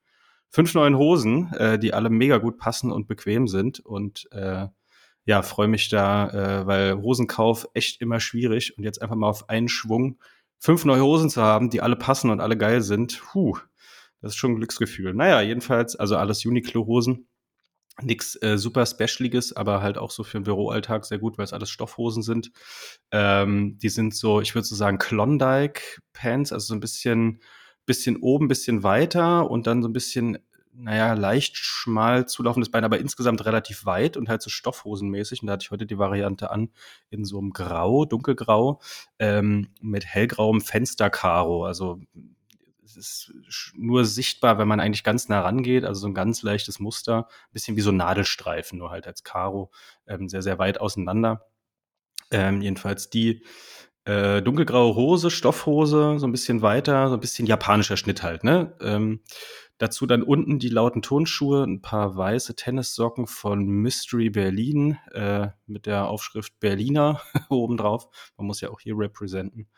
fünf 0.49 0.73
neuen 0.73 0.97
Hosen, 0.97 1.53
äh, 1.53 1.79
die 1.79 1.93
alle 1.93 2.09
mega 2.09 2.37
gut 2.37 2.57
passen 2.57 2.91
und 2.91 3.07
bequem 3.07 3.47
sind. 3.47 3.79
Und 3.79 4.27
äh, 4.31 4.67
ja, 5.25 5.41
freue 5.43 5.69
mich 5.69 5.87
da, 5.89 6.29
äh, 6.61 6.67
weil 6.67 7.01
Hosenkauf 7.01 7.67
echt 7.73 8.01
immer 8.01 8.19
schwierig. 8.19 8.77
Und 8.77 8.83
jetzt 8.83 9.01
einfach 9.01 9.15
mal 9.15 9.29
auf 9.29 9.49
einen 9.49 9.69
Schwung 9.69 10.17
fünf 10.61 10.85
neue 10.85 11.01
Hosen 11.01 11.29
zu 11.29 11.41
haben, 11.41 11.69
die 11.69 11.81
alle 11.81 11.95
passen 11.95 12.29
und 12.29 12.39
alle 12.39 12.57
geil 12.57 12.81
sind, 12.81 13.21
puh, 13.31 13.57
das 14.21 14.33
ist 14.33 14.37
schon 14.37 14.51
ein 14.51 14.57
Glücksgefühl. 14.57 15.13
Naja, 15.13 15.41
jedenfalls, 15.41 15.95
also 15.95 16.17
alles 16.17 16.45
Uniqlo-Hosen. 16.45 17.27
Nix 18.01 18.35
äh, 18.41 18.57
super 18.57 18.85
Specialiges, 18.85 19.53
aber 19.55 19.81
halt 19.81 19.97
auch 19.97 20.11
so 20.11 20.23
für 20.23 20.39
den 20.39 20.45
Büroalltag 20.45 21.05
sehr 21.05 21.19
gut, 21.19 21.37
weil 21.37 21.45
es 21.45 21.53
alles 21.53 21.69
Stoffhosen 21.69 22.23
sind. 22.23 22.51
Ähm, 23.11 23.77
die 23.79 23.89
sind 23.89 24.15
so, 24.15 24.41
ich 24.41 24.55
würde 24.55 24.65
so 24.65 24.75
sagen, 24.75 24.97
Klondike-Pants, 24.97 26.53
also 26.53 26.67
so 26.67 26.73
ein 26.73 26.79
bisschen, 26.79 27.41
bisschen 27.85 28.17
oben, 28.17 28.47
bisschen 28.47 28.83
weiter 28.83 29.51
und 29.51 29.67
dann 29.67 29.81
so 29.81 29.89
ein 29.89 29.93
bisschen 29.93 30.37
naja, 30.73 31.13
leicht 31.13 31.57
schmal 31.57 32.27
zulaufendes 32.27 32.71
Bein, 32.71 32.83
aber 32.83 32.99
insgesamt 32.99 33.45
relativ 33.45 33.85
weit 33.85 34.17
und 34.17 34.29
halt 34.29 34.41
so 34.41 34.49
stoffhosenmäßig. 34.49 35.41
Und 35.41 35.47
da 35.47 35.53
hatte 35.53 35.63
ich 35.63 35.71
heute 35.71 35.85
die 35.85 35.97
Variante 35.97 36.51
an 36.51 36.69
in 37.09 37.25
so 37.25 37.39
einem 37.39 37.51
Grau, 37.51 38.05
dunkelgrau, 38.05 38.79
ähm, 39.19 39.69
mit 39.81 40.05
hellgrauem 40.05 40.61
Fensterkaro. 40.61 41.65
Also 41.65 41.99
es 42.83 42.97
ist 42.97 43.33
nur 43.75 44.05
sichtbar, 44.05 44.57
wenn 44.57 44.67
man 44.67 44.79
eigentlich 44.79 45.03
ganz 45.03 45.29
nah 45.29 45.41
rangeht, 45.41 45.85
also 45.85 46.01
so 46.01 46.07
ein 46.07 46.13
ganz 46.13 46.41
leichtes 46.41 46.79
Muster, 46.79 47.27
bisschen 47.51 47.75
wie 47.77 47.81
so 47.81 47.91
Nadelstreifen, 47.91 48.79
nur 48.79 48.89
halt 48.89 49.07
als 49.07 49.23
Karo, 49.23 49.71
ähm, 50.07 50.27
sehr, 50.27 50.41
sehr 50.41 50.59
weit 50.59 50.81
auseinander. 50.81 51.45
Ähm, 52.31 52.61
jedenfalls 52.61 53.09
die 53.09 53.43
äh, 54.05 54.41
dunkelgraue 54.41 54.95
Hose, 54.95 55.29
Stoffhose, 55.29 56.17
so 56.17 56.25
ein 56.25 56.31
bisschen 56.31 56.61
weiter, 56.61 57.09
so 57.09 57.15
ein 57.15 57.19
bisschen 57.19 57.45
japanischer 57.45 57.97
Schnitt 57.97 58.23
halt, 58.23 58.43
ne? 58.43 58.75
Ähm, 58.81 59.21
dazu 59.77 60.05
dann 60.05 60.23
unten 60.23 60.59
die 60.59 60.69
lauten 60.69 61.01
Turnschuhe, 61.01 61.63
ein 61.63 61.81
paar 61.81 62.15
weiße 62.15 62.55
Tennissocken 62.55 63.27
von 63.27 63.65
Mystery 63.65 64.29
Berlin 64.29 64.97
äh, 65.11 65.49
mit 65.65 65.85
der 65.85 66.07
Aufschrift 66.07 66.59
Berliner 66.59 67.21
obendrauf. 67.49 68.07
Man 68.37 68.47
muss 68.47 68.61
ja 68.61 68.69
auch 68.69 68.79
hier 68.79 68.97
representen. 68.97 69.69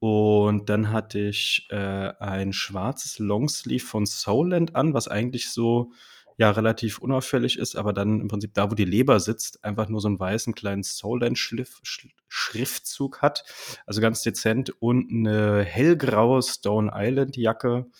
Und 0.00 0.70
dann 0.70 0.90
hatte 0.90 1.20
ich 1.20 1.68
äh, 1.70 2.12
ein 2.18 2.52
schwarzes 2.52 3.18
Longsleeve 3.18 3.84
von 3.84 4.06
Soulland 4.06 4.74
an, 4.74 4.94
was 4.94 5.08
eigentlich 5.08 5.50
so 5.50 5.92
ja 6.40 6.50
relativ 6.50 6.98
unauffällig 6.98 7.56
ist, 7.58 7.76
aber 7.76 7.92
dann 7.92 8.22
im 8.22 8.28
Prinzip 8.28 8.54
da, 8.54 8.70
wo 8.70 8.74
die 8.74 8.86
Leber 8.86 9.20
sitzt, 9.20 9.62
einfach 9.62 9.90
nur 9.90 10.00
so 10.00 10.08
einen 10.08 10.18
weißen 10.18 10.54
kleinen 10.54 10.82
Soulland-Schriftzug 10.82 13.20
hat. 13.20 13.44
Also 13.84 14.00
ganz 14.00 14.22
dezent 14.22 14.70
und 14.80 15.10
eine 15.10 15.62
hellgraue 15.64 16.42
Stone 16.42 16.92
Island-Jacke, 16.94 17.90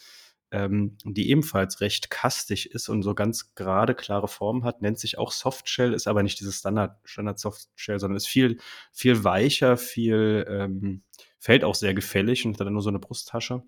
ähm, 0.53 0.97
die 1.05 1.29
ebenfalls 1.29 1.83
recht 1.83 2.09
kastig 2.09 2.71
ist 2.71 2.89
und 2.89 3.03
so 3.03 3.15
ganz 3.15 3.55
gerade, 3.55 3.95
klare 3.95 4.27
Form 4.27 4.65
hat, 4.65 4.81
nennt 4.81 4.99
sich 4.99 5.19
auch 5.19 5.33
Softshell, 5.33 5.93
ist 5.93 6.09
aber 6.09 6.23
nicht 6.23 6.41
dieses 6.41 6.61
Standard, 6.61 6.97
Standard 7.05 7.39
Softshell, 7.39 8.01
sondern 8.01 8.17
ist 8.17 8.29
viel, 8.29 8.57
viel 8.91 9.23
weicher, 9.23 9.77
viel, 9.77 10.47
ähm, 10.49 11.03
fällt 11.41 11.65
auch 11.65 11.75
sehr 11.75 11.95
gefällig 11.95 12.47
und 12.47 12.61
hat 12.61 12.67
dann 12.67 12.75
nur 12.75 12.83
so 12.83 12.91
eine 12.91 13.01
Brusttasche. 13.01 13.65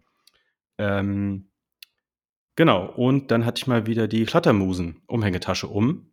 Ähm, 0.79 1.49
Genau, 2.57 2.87
und 2.87 3.31
dann 3.31 3.47
hatte 3.47 3.61
ich 3.61 3.67
mal 3.67 3.87
wieder 3.87 4.09
die 4.09 4.25
Klattermusen-Umhängetasche 4.27 5.69
um. 5.69 6.13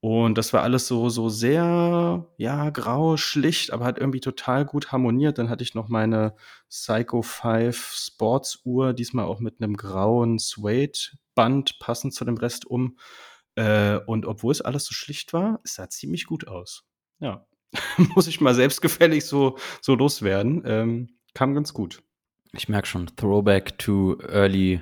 Und 0.00 0.36
das 0.36 0.52
war 0.52 0.62
alles 0.62 0.86
so, 0.86 1.08
so 1.08 1.28
sehr, 1.28 2.26
ja, 2.36 2.70
grau, 2.70 3.16
schlicht, 3.16 3.72
aber 3.72 3.84
hat 3.86 3.98
irgendwie 3.98 4.20
total 4.20 4.64
gut 4.66 4.92
harmoniert. 4.92 5.38
Dann 5.38 5.48
hatte 5.50 5.62
ich 5.62 5.74
noch 5.74 5.88
meine 5.88 6.34
Psycho 6.70 7.22
5 7.22 7.94
Sportsuhr, 7.94 8.92
diesmal 8.94 9.26
auch 9.26 9.40
mit 9.40 9.60
einem 9.60 9.76
grauen 9.76 10.38
Suede-Band, 10.38 11.78
passend 11.80 12.14
zu 12.14 12.24
dem 12.24 12.36
Rest 12.36 12.66
um. 12.66 12.98
Äh, 13.54 13.98
und 14.06 14.26
obwohl 14.26 14.52
es 14.52 14.60
alles 14.62 14.84
so 14.84 14.94
schlicht 14.94 15.32
war, 15.32 15.60
es 15.64 15.74
sah 15.74 15.88
ziemlich 15.88 16.26
gut 16.26 16.48
aus. 16.48 16.84
Ja, 17.18 17.46
muss 18.14 18.26
ich 18.26 18.40
mal 18.40 18.54
selbstgefällig 18.54 19.24
so, 19.24 19.56
so 19.80 19.94
loswerden. 19.94 20.62
Ähm, 20.64 21.08
kam 21.34 21.54
ganz 21.54 21.74
gut. 21.74 22.02
Ich 22.52 22.68
merke 22.68 22.86
schon, 22.86 23.10
Throwback 23.16 23.78
to 23.78 24.18
Early 24.20 24.80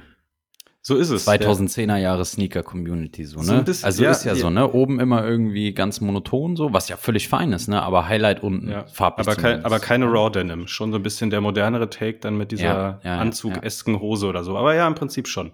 so 0.85 0.97
ist 0.97 1.11
es. 1.11 1.29
2010er 1.29 1.97
Jahre 1.97 2.25
Sneaker 2.25 2.65
Community 2.65 3.25
so, 3.25 3.39
ne? 3.39 3.45
So 3.45 3.63
bisschen, 3.63 3.85
also 3.87 4.03
ja, 4.03 4.11
ist 4.11 4.25
ja, 4.25 4.33
ja, 4.33 4.39
so, 4.39 4.51
ne? 4.51 4.69
Oben 4.69 4.99
immer 4.99 5.25
irgendwie 5.25 5.73
ganz 5.73 6.01
monoton 6.01 6.57
so, 6.57 6.73
was 6.73 6.89
ja 6.89 6.97
völlig 6.97 7.29
fein 7.29 7.53
ist, 7.53 7.69
ne? 7.69 7.81
Aber 7.81 8.09
Highlight 8.09 8.43
unten 8.43 8.69
ja. 8.69 8.85
farblich. 8.87 9.29
Aber, 9.29 9.37
kein, 9.37 9.65
aber 9.65 9.79
keine 9.79 10.07
Raw 10.07 10.29
Denim, 10.29 10.67
schon 10.67 10.91
so 10.91 10.99
ein 10.99 11.05
bisschen 11.05 11.31
der 11.31 11.41
modernere 11.41 11.89
Take 11.89 12.19
dann 12.19 12.37
mit 12.37 12.51
dieser 12.51 13.01
ja, 13.05 13.19
Anzug-esken 13.19 14.01
Hose 14.01 14.27
oder 14.27 14.43
so. 14.43 14.57
Aber 14.57 14.75
ja, 14.75 14.89
im 14.89 14.97
Prinzip 14.97 15.29
schon. 15.29 15.53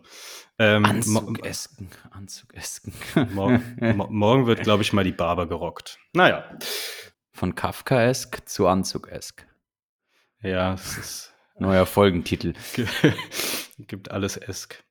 Ähm, 0.58 0.86
Anzug-esken, 0.86 1.90
Anzug-esken. 2.10 2.94
morgen, 3.34 3.62
morgen 4.08 4.46
wird, 4.46 4.62
glaube 4.62 4.82
ich, 4.82 4.94
mal 4.94 5.04
die 5.04 5.12
Barber 5.12 5.46
gerockt. 5.46 5.98
Naja. 6.14 6.44
Von 7.38 7.54
Kafkaesk 7.54 8.48
zu 8.48 8.66
Anzug-esk. 8.66 9.46
Ja, 10.42 10.74
es 10.74 10.98
ist. 10.98 11.34
Neuer 11.60 11.86
Folgentitel. 11.86 12.52
Gibt 13.78 14.10
alles 14.10 14.36
esk 14.36 14.82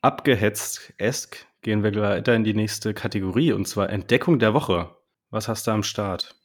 abgehetzt-esk 0.00 1.46
gehen 1.60 1.82
wir 1.82 1.94
weiter 1.96 2.34
in 2.34 2.44
die 2.44 2.54
nächste 2.54 2.94
Kategorie 2.94 3.52
und 3.52 3.68
zwar 3.68 3.90
Entdeckung 3.90 4.38
der 4.38 4.54
Woche. 4.54 4.96
Was 5.28 5.48
hast 5.48 5.66
du 5.66 5.72
am 5.72 5.82
Start? 5.82 6.36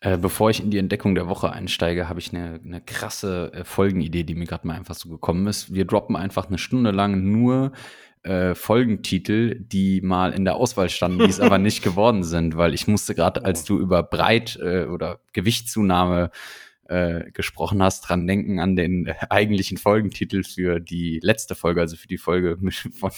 Äh, 0.00 0.16
bevor 0.16 0.48
ich 0.48 0.60
in 0.62 0.70
die 0.70 0.78
Entdeckung 0.78 1.14
der 1.14 1.28
Woche 1.28 1.52
einsteige, 1.52 2.08
habe 2.08 2.20
ich 2.20 2.32
eine, 2.32 2.60
eine 2.64 2.80
krasse 2.80 3.52
äh, 3.52 3.64
Folgenidee, 3.64 4.22
die 4.22 4.36
mir 4.36 4.46
gerade 4.46 4.66
mal 4.66 4.76
einfach 4.76 4.94
so 4.94 5.10
gekommen 5.10 5.46
ist. 5.48 5.74
Wir 5.74 5.84
droppen 5.84 6.16
einfach 6.16 6.46
eine 6.46 6.56
Stunde 6.56 6.92
lang 6.92 7.30
nur 7.30 7.72
äh, 8.22 8.54
Folgentitel, 8.54 9.58
die 9.58 10.00
mal 10.00 10.32
in 10.32 10.44
der 10.44 10.56
Auswahl 10.56 10.88
standen, 10.88 11.18
die 11.18 11.30
es 11.30 11.40
aber 11.40 11.58
nicht 11.58 11.82
geworden 11.82 12.24
sind, 12.24 12.56
weil 12.56 12.74
ich 12.74 12.86
musste 12.86 13.14
gerade, 13.14 13.44
als 13.44 13.64
du 13.64 13.78
über 13.78 14.02
Breit 14.02 14.58
äh, 14.62 14.84
oder 14.84 15.20
Gewichtszunahme 15.32 16.30
äh, 16.88 17.30
gesprochen 17.32 17.82
hast, 17.82 18.08
dran 18.08 18.26
denken 18.26 18.60
an 18.60 18.74
den 18.74 19.06
äh, 19.06 19.14
eigentlichen 19.30 19.76
Folgentitel 19.76 20.42
für 20.42 20.80
die 20.80 21.20
letzte 21.22 21.54
Folge, 21.54 21.80
also 21.80 21.96
für 21.96 22.08
die 22.08 22.18
Folge 22.18 22.56
mit, 22.60 22.74
von, 22.74 23.12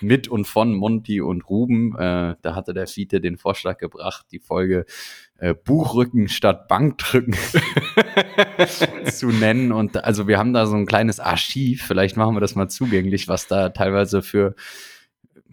mit 0.00 0.28
und 0.28 0.46
von 0.46 0.74
Monty 0.74 1.20
und 1.20 1.48
Ruben. 1.48 1.94
Äh, 1.96 2.36
da 2.40 2.54
hatte 2.54 2.72
der 2.72 2.86
Fiete 2.86 3.20
den 3.20 3.36
Vorschlag 3.36 3.78
gebracht, 3.78 4.26
die 4.30 4.38
Folge 4.38 4.86
äh, 5.38 5.54
Buchrücken 5.54 6.28
statt 6.28 6.68
Bankdrücken 6.68 7.34
zu 9.10 9.26
nennen. 9.28 9.72
Und 9.72 10.02
also 10.04 10.28
wir 10.28 10.38
haben 10.38 10.52
da 10.52 10.66
so 10.66 10.76
ein 10.76 10.86
kleines 10.86 11.20
Archiv, 11.20 11.84
vielleicht 11.84 12.16
machen 12.16 12.36
wir 12.36 12.40
das 12.40 12.54
mal 12.54 12.68
zugänglich, 12.68 13.28
was 13.28 13.46
da 13.48 13.70
teilweise 13.70 14.22
für 14.22 14.54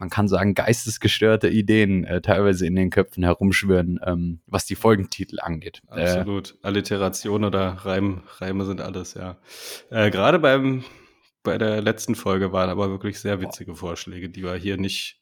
man 0.01 0.09
kann 0.09 0.27
sagen, 0.27 0.55
geistesgestörte 0.55 1.47
Ideen 1.47 2.05
äh, 2.05 2.21
teilweise 2.21 2.65
in 2.65 2.75
den 2.75 2.89
Köpfen 2.89 3.23
herumschwirren, 3.23 3.99
ähm, 4.03 4.39
was 4.47 4.65
die 4.65 4.73
Folgentitel 4.73 5.39
angeht. 5.39 5.83
Äh, 5.91 6.01
Absolut. 6.01 6.57
Äh, 6.63 6.67
Alliteration 6.67 7.43
oder 7.43 7.77
Reim, 7.85 8.23
Reime 8.39 8.65
sind 8.65 8.81
alles, 8.81 9.13
ja. 9.13 9.37
Äh, 9.91 10.09
Gerade 10.09 10.39
beim 10.39 10.83
bei 11.43 11.57
der 11.57 11.81
letzten 11.81 12.15
Folge 12.15 12.51
waren 12.51 12.69
aber 12.69 12.89
wirklich 12.89 13.19
sehr 13.19 13.41
witzige 13.41 13.75
Vorschläge, 13.75 14.29
die 14.29 14.43
wir 14.43 14.55
hier 14.55 14.77
nicht 14.77 15.20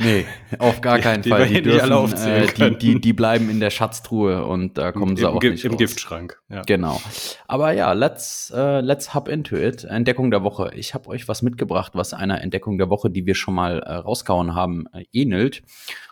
Nee, 0.00 0.24
auf 0.58 0.80
gar 0.80 0.98
keinen 1.00 1.22
die, 1.22 1.28
Fall. 1.28 1.46
Die, 1.46 1.54
die, 1.54 1.62
dürfen, 1.62 2.14
äh, 2.14 2.46
die, 2.46 2.78
die, 2.78 3.00
die, 3.00 3.12
bleiben 3.12 3.50
in 3.50 3.60
der 3.60 3.68
Schatztruhe 3.68 4.46
und 4.46 4.78
da 4.78 4.90
kommen 4.90 5.18
sie 5.18 5.24
Im, 5.24 5.28
auch 5.28 5.42
nicht 5.42 5.64
Im 5.64 5.72
raus. 5.72 5.78
Giftschrank, 5.78 6.40
ja. 6.48 6.62
Genau. 6.62 6.98
Aber 7.46 7.72
ja, 7.72 7.92
let's, 7.92 8.50
uh, 8.56 8.80
let's 8.80 9.12
hop 9.12 9.28
into 9.28 9.54
it. 9.54 9.84
Entdeckung 9.84 10.30
der 10.30 10.42
Woche. 10.42 10.70
Ich 10.74 10.94
habe 10.94 11.08
euch 11.08 11.28
was 11.28 11.42
mitgebracht, 11.42 11.92
was 11.94 12.14
einer 12.14 12.40
Entdeckung 12.40 12.78
der 12.78 12.88
Woche, 12.88 13.10
die 13.10 13.26
wir 13.26 13.34
schon 13.34 13.54
mal 13.54 13.80
äh, 13.80 13.92
rausgehauen 13.92 14.54
haben, 14.54 14.86
äh, 14.94 15.04
ähnelt. 15.12 15.62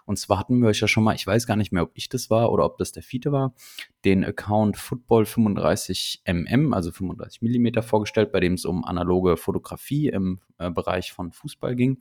Und 0.04 0.18
zwar 0.18 0.38
hatten 0.38 0.60
wir 0.60 0.68
euch 0.68 0.80
ja 0.80 0.88
schon 0.88 1.04
mal, 1.04 1.14
ich 1.14 1.26
weiß 1.26 1.46
gar 1.46 1.56
nicht 1.56 1.72
mehr, 1.72 1.84
ob 1.84 1.92
ich 1.94 2.10
das 2.10 2.28
war 2.28 2.52
oder 2.52 2.66
ob 2.66 2.76
das 2.76 2.92
der 2.92 3.02
Fiete 3.02 3.32
war, 3.32 3.54
den 4.04 4.24
Account 4.26 4.76
Football 4.76 5.22
35mm, 5.22 6.74
also 6.74 6.90
35 6.90 7.40
mm 7.40 7.80
vorgestellt, 7.80 8.30
bei 8.30 8.40
dem 8.40 8.54
es 8.54 8.66
um 8.66 8.84
analoge 8.84 9.38
Fotografie 9.38 10.08
im 10.08 10.40
äh, 10.58 10.70
Bereich 10.70 11.12
von 11.12 11.32
Fußball 11.32 11.76
ging. 11.76 11.98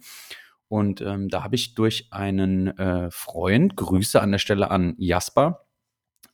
Und 0.70 1.02
ähm, 1.02 1.30
da 1.30 1.44
habe 1.44 1.56
ich 1.56 1.76
durch 1.76 2.08
einen 2.12 2.68
äh, 2.78 3.10
Freund, 3.12 3.76
Grüße 3.76 4.22
an 4.22 4.32
der 4.32 4.40
Stelle 4.40 4.72
an 4.72 4.96
Jasper, 4.98 5.66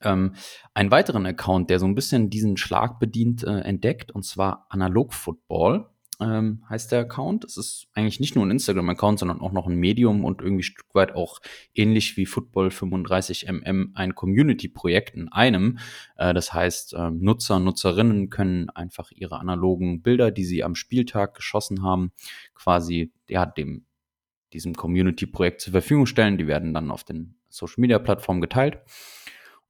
ähm, 0.02 0.36
einen 0.74 0.92
weiteren 0.92 1.26
Account, 1.26 1.70
der 1.70 1.80
so 1.80 1.86
ein 1.86 1.96
bisschen 1.96 2.30
diesen 2.30 2.58
Schlag 2.58 3.00
bedient, 3.00 3.44
äh, 3.44 3.60
entdeckt, 3.62 4.12
und 4.12 4.24
zwar 4.24 4.68
Analog 4.70 5.14
Football. 5.14 5.90
Ähm, 6.22 6.64
heißt 6.70 6.94
der 6.94 7.02
Account. 7.02 7.44
Es 7.44 7.58
ist 7.58 7.88
eigentlich 7.94 8.22
nicht 8.22 8.36
nur 8.36 8.46
ein 8.46 8.52
Instagram-Account, 8.52 9.20
sondern 9.20 9.42
auch 9.42 9.52
noch 9.52 9.68
ein 9.68 9.76
Medium 9.76 10.24
und 10.24 10.42
irgendwie 10.42 10.64
Stück 10.64 10.86
weit 10.94 11.14
auch 11.14 11.42
ähnlich 11.74 12.16
wie 12.16 12.26
Football 12.26 12.70
35mm 12.70 13.90
ein 13.96 14.16
Community-Projekt 14.16 15.14
in 15.14 15.28
einem. 15.30 15.78
Äh, 16.16 16.34
das 16.34 16.54
heißt, 16.54 16.94
äh, 16.94 17.12
Nutzer, 17.12 17.60
Nutzerinnen 17.60 18.30
können 18.30 18.70
einfach 18.70 19.12
ihre 19.12 19.40
analogen 19.40 20.02
Bilder, 20.02 20.32
die 20.32 20.46
sie 20.46 20.64
am 20.64 20.76
Spieltag 20.76 21.36
geschossen 21.36 21.84
haben, 21.84 22.14
quasi 22.54 23.12
ja, 23.28 23.46
dem 23.46 23.86
diesem 24.56 24.74
Community-Projekt 24.74 25.62
zur 25.62 25.72
Verfügung 25.72 26.06
stellen. 26.06 26.38
Die 26.38 26.48
werden 26.48 26.74
dann 26.74 26.90
auf 26.90 27.04
den 27.04 27.36
Social-Media-Plattformen 27.50 28.42
geteilt. 28.42 28.80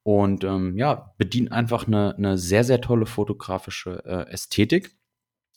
Und 0.03 0.43
ähm, 0.43 0.77
ja, 0.77 1.13
bedient 1.17 1.51
einfach 1.51 1.87
eine, 1.87 2.15
eine 2.15 2.37
sehr, 2.37 2.63
sehr 2.63 2.79
tolle 2.79 3.07
fotografische 3.07 4.03
äh, 4.05 4.31
Ästhetik. 4.31 4.95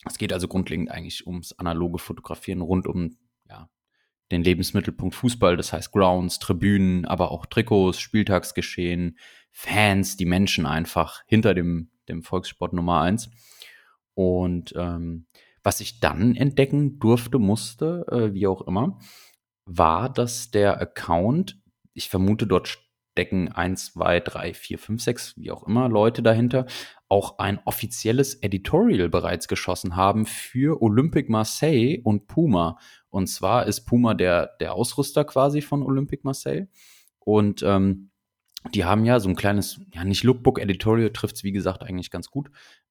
Es 0.06 0.16
geht 0.16 0.32
also 0.32 0.48
grundlegend 0.48 0.90
eigentlich 0.90 1.26
ums 1.26 1.52
analoge 1.52 1.98
Fotografieren 1.98 2.62
rund 2.62 2.86
um 2.86 3.18
ja, 3.48 3.68
den 4.30 4.42
Lebensmittelpunkt 4.42 5.14
Fußball, 5.14 5.56
das 5.56 5.72
heißt 5.72 5.92
Grounds, 5.92 6.38
Tribünen, 6.38 7.04
aber 7.04 7.30
auch 7.30 7.44
Trikots, 7.44 8.00
Spieltagsgeschehen, 8.00 9.18
Fans, 9.50 10.16
die 10.16 10.24
Menschen 10.24 10.64
einfach 10.64 11.22
hinter 11.26 11.52
dem, 11.52 11.90
dem 12.08 12.22
Volkssport 12.22 12.72
Nummer 12.72 13.02
eins. 13.02 13.30
Und 14.14 14.72
ähm, 14.76 15.26
was 15.68 15.82
ich 15.82 16.00
dann 16.00 16.34
entdecken 16.34 16.98
durfte, 16.98 17.38
musste, 17.38 18.06
äh, 18.10 18.32
wie 18.32 18.46
auch 18.46 18.62
immer, 18.62 18.98
war, 19.66 20.10
dass 20.10 20.50
der 20.50 20.80
Account, 20.80 21.60
ich 21.92 22.08
vermute, 22.08 22.46
dort 22.46 22.68
stecken 22.68 23.52
1, 23.52 23.92
2, 23.92 24.20
3, 24.20 24.54
4, 24.54 24.78
5, 24.78 25.02
6, 25.02 25.34
wie 25.36 25.50
auch 25.50 25.64
immer 25.64 25.90
Leute 25.90 26.22
dahinter, 26.22 26.64
auch 27.10 27.38
ein 27.38 27.60
offizielles 27.66 28.42
Editorial 28.42 29.10
bereits 29.10 29.46
geschossen 29.46 29.94
haben 29.94 30.24
für 30.24 30.80
Olympique 30.80 31.30
Marseille 31.30 32.00
und 32.02 32.28
Puma. 32.28 32.78
Und 33.10 33.26
zwar 33.26 33.66
ist 33.66 33.82
Puma 33.82 34.14
der, 34.14 34.56
der 34.60 34.72
Ausrüster 34.72 35.24
quasi 35.24 35.60
von 35.60 35.82
Olympique 35.82 36.24
Marseille. 36.24 36.68
Und 37.18 37.62
ähm, 37.62 38.07
die 38.74 38.84
haben 38.84 39.04
ja 39.04 39.20
so 39.20 39.28
ein 39.28 39.36
kleines, 39.36 39.80
ja 39.92 40.04
nicht 40.04 40.24
Lookbook-Editorial, 40.24 41.12
trifft 41.12 41.36
es 41.36 41.44
wie 41.44 41.52
gesagt 41.52 41.82
eigentlich 41.82 42.10
ganz 42.10 42.28
gut, 42.30 42.50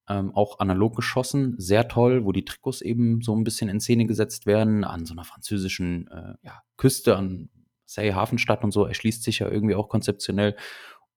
ähm, 0.09 0.33
auch 0.33 0.59
analog 0.59 0.95
geschossen, 0.95 1.55
sehr 1.57 1.87
toll, 1.87 2.23
wo 2.25 2.31
die 2.31 2.45
Trikots 2.45 2.81
eben 2.81 3.21
so 3.21 3.35
ein 3.35 3.43
bisschen 3.43 3.69
in 3.69 3.81
Szene 3.81 4.05
gesetzt 4.05 4.45
werden, 4.45 4.83
an 4.83 5.05
so 5.05 5.13
einer 5.13 5.25
französischen 5.25 6.07
äh, 6.07 6.35
ja, 6.43 6.61
Küste, 6.77 7.17
an 7.17 7.49
Marseille 7.83 8.15
Hafenstadt 8.15 8.63
und 8.63 8.71
so, 8.71 8.85
erschließt 8.85 9.23
sich 9.23 9.39
ja 9.39 9.49
irgendwie 9.49 9.75
auch 9.75 9.89
konzeptionell. 9.89 10.55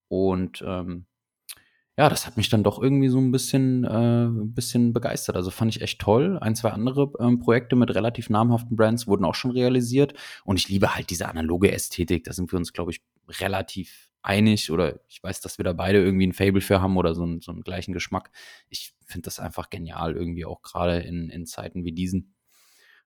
Und 0.09 0.63
ähm, 0.67 1.07
ja, 1.97 2.09
das 2.09 2.27
hat 2.27 2.37
mich 2.37 2.49
dann 2.49 2.65
doch 2.65 2.81
irgendwie 2.81 3.09
so 3.09 3.19
ein 3.19 3.31
bisschen, 3.31 3.85
äh, 3.85 4.29
bisschen 4.31 4.93
begeistert. 4.93 5.37
Also 5.37 5.51
fand 5.51 5.75
ich 5.75 5.83
echt 5.83 6.01
toll. 6.01 6.39
Ein, 6.41 6.57
zwei 6.57 6.71
andere 6.71 7.13
ähm, 7.21 7.41
Projekte 7.41 7.77
mit 7.77 7.95
relativ 7.95 8.31
namhaften 8.31 8.77
Brands 8.77 9.07
wurden 9.07 9.25
auch 9.25 9.35
schon 9.35 9.51
realisiert. 9.51 10.15
Und 10.45 10.59
ich 10.59 10.69
liebe 10.69 10.95
halt 10.95 11.11
diese 11.11 11.29
analoge 11.29 11.71
Ästhetik. 11.71 12.25
Da 12.25 12.33
sind 12.33 12.53
wir 12.53 12.59
uns, 12.59 12.73
glaube 12.73 12.93
ich, 12.93 13.03
relativ 13.41 14.10
einig 14.23 14.71
oder 14.71 15.01
ich 15.09 15.23
weiß, 15.23 15.41
dass 15.41 15.59
wir 15.59 15.65
da 15.65 15.73
beide 15.73 15.99
irgendwie 15.99 16.27
ein 16.27 16.33
Fable 16.33 16.61
für 16.61 16.81
haben 16.81 16.97
oder 16.97 17.15
so, 17.15 17.23
einen, 17.23 17.41
so 17.41 17.53
einen 17.53 17.63
gleichen 17.63 17.93
Geschmack. 17.93 18.31
Ich 18.69 18.95
finde 19.07 19.27
das 19.27 19.41
einfach 19.41 19.71
genial, 19.71 20.15
irgendwie 20.15 20.45
auch 20.45 20.63
gerade 20.63 21.01
in, 21.01 21.31
in 21.31 21.47
Zeiten 21.47 21.85
wie 21.85 21.93
diesen, 21.93 22.35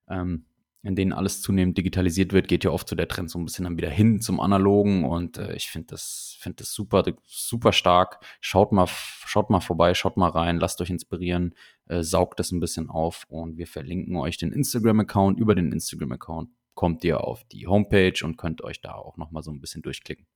ähm, 0.09 0.47
in 0.83 0.97
denen 0.97 1.15
alles 1.15 1.41
zunehmend 1.41 1.79
digitalisiert 1.79 2.33
wird, 2.35 2.47
geht 2.47 2.63
ja 2.63 2.71
oft 2.71 2.89
so 2.89 2.95
der 2.95 3.09
Trend 3.09 3.31
so 3.31 3.39
ein 3.39 3.45
bisschen 3.45 3.65
dann 3.65 3.79
wieder 3.79 3.89
hin 3.89 4.21
zum 4.21 4.39
Analogen 4.39 5.05
und 5.05 5.39
äh, 5.39 5.55
ich 5.55 5.71
finde 5.71 5.89
das, 5.89 6.37
finde 6.41 6.57
das 6.57 6.75
super, 6.75 7.03
super 7.25 7.73
stark. 7.73 8.23
Schaut 8.41 8.71
mal, 8.71 8.87
schaut 8.87 9.49
mal 9.49 9.61
vorbei, 9.61 9.95
schaut 9.95 10.19
mal 10.19 10.29
rein, 10.29 10.59
lasst 10.59 10.81
euch 10.83 10.91
inspirieren, 10.91 11.55
äh, 11.87 12.03
saugt 12.03 12.39
das 12.39 12.53
ein 12.53 12.61
bisschen 12.61 12.91
auf 12.91 13.25
und 13.29 13.57
wir 13.57 13.67
verlinken 13.67 14.17
euch 14.17 14.37
den 14.37 14.53
Instagram-Account. 14.53 15.39
Über 15.39 15.55
den 15.55 15.73
Instagram-Account 15.73 16.51
kommt 16.75 17.03
ihr 17.05 17.25
auf 17.25 17.45
die 17.45 17.67
Homepage 17.67 18.23
und 18.23 18.37
könnt 18.37 18.63
euch 18.63 18.83
da 18.83 18.93
auch 18.93 19.17
nochmal 19.17 19.43
so 19.43 19.53
ein 19.53 19.61
bisschen 19.61 19.81
durchklicken. 19.81 20.27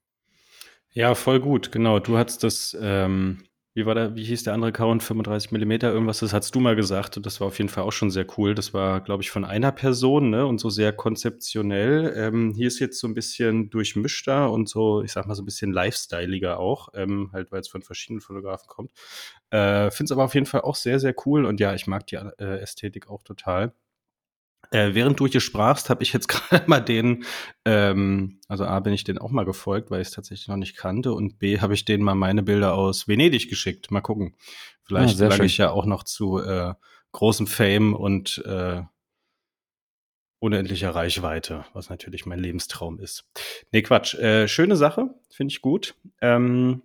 Ja, 0.95 1.15
voll 1.15 1.41
gut, 1.41 1.71
genau. 1.71 1.99
Du 1.99 2.17
hattest 2.19 2.43
das, 2.45 2.77
ähm, 2.81 3.39
wie 3.75 3.87
war 3.87 3.95
der, 3.95 4.17
wie 4.17 4.25
hieß 4.25 4.43
der 4.45 4.55
andere 4.55 4.71
Account? 4.71 5.03
35 5.03 5.53
Millimeter, 5.53 5.93
irgendwas, 5.93 6.19
das 6.21 6.33
hast 6.33 6.55
du 6.55 6.61
mal 6.61 6.75
gesagt 6.75 7.17
und 7.17 7.27
das 7.27 7.41
war 7.41 7.47
auf 7.49 7.59
jeden 7.59 7.69
Fall 7.69 7.85
auch 7.85 7.93
schon 7.93 8.11
sehr 8.11 8.27
cool. 8.37 8.55
Das 8.55 8.75
war, 8.75 9.01
glaube 9.03 9.23
ich, 9.23 9.31
von 9.31 9.45
einer 9.45 9.71
Person, 9.71 10.31
ne, 10.31 10.47
und 10.47 10.59
so 10.59 10.71
sehr 10.71 10.93
konzeptionell. 10.93 12.13
Ähm, 12.17 12.53
hier 12.57 12.67
ist 12.67 12.81
jetzt 12.81 12.99
so 12.99 13.07
ein 13.07 13.15
bisschen 13.15 13.71
durchmischter 13.71 14.51
und 14.51 14.69
so, 14.69 15.03
ich 15.03 15.13
sag 15.13 15.27
mal, 15.27 15.35
so 15.35 15.43
ein 15.43 15.45
bisschen 15.45 15.73
lifestyleiger 15.73 16.59
auch, 16.59 16.89
ähm, 16.95 17.31
halt, 17.33 17.53
weil 17.53 17.61
es 17.61 17.69
von 17.69 17.83
verschiedenen 17.83 18.21
Fotografen 18.23 18.67
kommt. 18.67 18.91
Äh, 19.51 19.91
Finde 19.91 20.05
es 20.07 20.13
aber 20.13 20.25
auf 20.25 20.35
jeden 20.35 20.47
Fall 20.47 20.63
auch 20.63 20.75
sehr, 20.75 20.99
sehr 20.99 21.15
cool 21.27 21.45
und 21.45 21.61
ja, 21.61 21.75
ich 21.75 21.87
mag 21.87 22.07
die 22.07 22.17
äh, 22.17 22.61
Ästhetik 22.61 23.09
auch 23.09 23.23
total. 23.23 23.73
Äh, 24.71 24.95
während 24.95 25.19
du 25.19 25.27
hier 25.27 25.41
sprachst, 25.41 25.91
habe 25.91 26.03
ich 26.03 26.13
jetzt 26.13 26.29
gerade 26.29 26.69
mal 26.69 26.81
den, 26.81 27.25
ähm, 27.65 28.41
also 28.49 28.65
A, 28.65 28.81
bin 28.81 28.93
ich 28.93 29.05
den 29.05 29.19
auch 29.19 29.31
mal 29.31 29.45
gefolgt, 29.45 29.91
weil 29.91 30.01
ich 30.01 30.09
es 30.09 30.15
tatsächlich 30.15 30.49
noch 30.49 30.57
nicht 30.57 30.77
kannte 30.77 31.13
und 31.13 31.39
B, 31.39 31.61
habe 31.61 31.75
ich 31.75 31.85
denen 31.85 32.05
mal 32.05 32.15
meine 32.15 32.43
Bilder 32.43 32.75
aus 32.75 33.09
Venedig 33.09 33.49
geschickt. 33.49 33.91
Mal 33.91 34.01
gucken. 34.01 34.37
Vielleicht 34.83 35.21
ah, 35.21 35.45
ich 35.45 35.59
ja 35.59 35.71
auch 35.71 35.85
noch 35.85 36.05
zu 36.05 36.39
äh, 36.39 36.75
großem 37.13 37.47
Fame 37.47 37.95
und 37.95 38.43
äh, 38.47 38.83
unendlicher 40.39 40.95
Reichweite, 40.95 41.65
was 41.73 41.91
natürlich 41.91 42.27
mein 42.27 42.39
Lebenstraum 42.39 42.99
ist. 43.01 43.25
Nee, 43.73 43.83
Quatsch. 43.83 44.15
Äh, 44.15 44.49
schöne 44.49 44.77
Sache, 44.77 45.15
finde 45.31 45.53
ich 45.53 45.61
gut. 45.61 45.95
Ähm, 46.21 46.83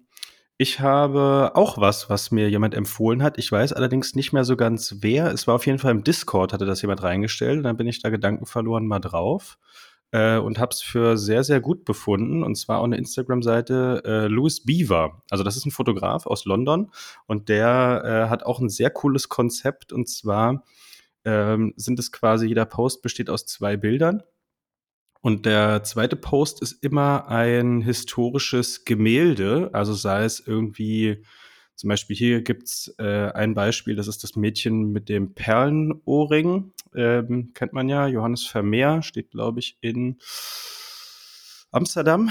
ich 0.58 0.80
habe 0.80 1.52
auch 1.56 1.78
was, 1.78 2.10
was 2.10 2.32
mir 2.32 2.50
jemand 2.50 2.76
empfohlen 2.76 3.24
hat. 3.24 3.38
Ich 3.38 3.52
weiß 3.52 3.74
allerdings 3.74 4.16
nicht 4.16 4.34
mehr 4.34 4.44
so 4.44 4.56
ganz 4.56 4.98
wer. 5.02 5.32
Es 5.34 5.48
war 5.48 5.56
auf 5.56 5.66
jeden 5.66 5.80
Fall 5.80 5.92
im 5.92 6.04
Discord, 6.04 6.54
hatte 6.54 6.66
das 6.66 6.82
jemand 6.82 7.02
reingestellt. 7.02 7.66
Dann 7.66 7.78
bin 7.78 7.88
ich 7.88 8.02
da 8.02 8.10
Gedanken 8.10 8.46
verloren 8.46 8.86
mal 8.86 9.00
drauf 9.00 9.58
äh, 10.12 10.38
und 10.38 10.60
habe 10.60 10.72
es 10.72 10.82
für 10.82 11.18
sehr, 11.18 11.44
sehr 11.44 11.60
gut 11.60 11.86
befunden. 11.86 12.44
Und 12.44 12.56
zwar 12.56 12.80
auch 12.80 12.86
eine 12.86 12.98
Instagram-Seite 12.98 14.04
äh, 14.06 14.28
Louis 14.28 14.64
Beaver. 14.64 15.24
Also 15.32 15.44
das 15.44 15.58
ist 15.58 15.66
ein 15.66 15.72
Fotograf 15.72 16.28
aus 16.28 16.46
London 16.46 16.92
und 17.26 17.50
der 17.50 18.04
äh, 18.06 18.30
hat 18.30 18.44
auch 18.44 18.60
ein 18.60 18.70
sehr 18.70 18.92
cooles 18.92 19.30
Konzept. 19.30 19.92
Und 19.92 20.08
zwar 20.08 20.64
ähm, 21.26 21.74
sind 21.78 22.00
es 22.00 22.12
quasi, 22.12 22.48
jeder 22.48 22.66
Post 22.66 23.02
besteht 23.02 23.30
aus 23.30 23.48
zwei 23.48 23.76
Bildern. 23.76 24.22
Und 25.24 25.46
der 25.46 25.84
zweite 25.84 26.18
Post 26.18 26.62
ist 26.62 26.84
immer 26.84 27.30
ein 27.30 27.80
historisches 27.80 28.84
Gemälde, 28.84 29.70
also 29.72 29.94
sei 29.94 30.26
es 30.26 30.46
irgendwie, 30.46 31.24
zum 31.76 31.88
Beispiel 31.88 32.18
hier 32.18 32.42
gibt's 32.42 32.94
äh, 32.98 33.32
ein 33.32 33.54
Beispiel, 33.54 33.96
das 33.96 34.10
ist 34.10 34.26
das 34.26 34.36
Mädchen 34.36 34.92
mit 34.92 35.08
dem 35.08 35.34
Perlenohrring, 35.34 36.74
ähm, 36.94 37.52
kennt 37.54 37.72
man 37.72 37.88
ja, 37.88 38.06
Johannes 38.08 38.46
Vermeer, 38.46 39.02
steht, 39.02 39.32
glaube 39.32 39.62
ich, 39.62 39.78
in 39.80 40.18
Amsterdam 41.72 42.30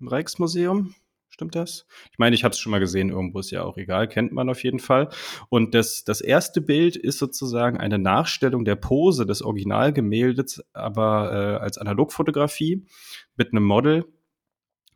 im 0.00 0.08
Rijksmuseum. 0.08 0.96
Stimmt 1.38 1.54
das? 1.54 1.86
Ich 2.10 2.18
meine, 2.18 2.34
ich 2.34 2.42
habe 2.42 2.50
es 2.50 2.58
schon 2.58 2.72
mal 2.72 2.80
gesehen, 2.80 3.10
irgendwo 3.10 3.38
ist 3.38 3.52
ja 3.52 3.62
auch 3.62 3.76
egal, 3.76 4.08
kennt 4.08 4.32
man 4.32 4.50
auf 4.50 4.64
jeden 4.64 4.80
Fall. 4.80 5.08
Und 5.48 5.72
das, 5.72 6.02
das 6.02 6.20
erste 6.20 6.60
Bild 6.60 6.96
ist 6.96 7.20
sozusagen 7.20 7.78
eine 7.78 7.96
Nachstellung 7.96 8.64
der 8.64 8.74
Pose 8.74 9.24
des 9.24 9.40
Originalgemäldes, 9.42 10.64
aber 10.72 11.30
äh, 11.32 11.62
als 11.62 11.78
Analogfotografie 11.78 12.84
mit 13.36 13.52
einem 13.52 13.62
Model, 13.62 14.04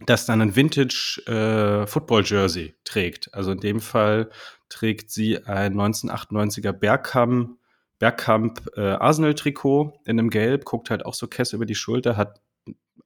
das 0.05 0.27
dann 0.27 0.41
ein 0.41 0.57
Vintage 0.57 1.23
äh, 1.27 2.75
trägt. 2.83 3.33
Also 3.33 3.53
in 3.53 3.61
dem 3.61 3.79
Fall 3.79 4.29
trägt 4.69 5.13
sie 5.13 5.45
ein 5.45 5.77
1998er 5.77 6.73
Bergkamp 6.73 7.57
Bergkamp 8.01 8.69
äh, 8.77 8.81
Arsenal 8.81 9.35
Trikot 9.35 9.93
in 10.07 10.19
einem 10.19 10.29
Gelb, 10.29 10.65
guckt 10.65 10.91
halt 10.91 11.07
auch 11.07 11.15
so 11.15 11.29
Kess 11.29 11.53
über 11.53 11.67
die 11.67 11.77
Schulter, 11.77 12.17
hat 12.17 12.42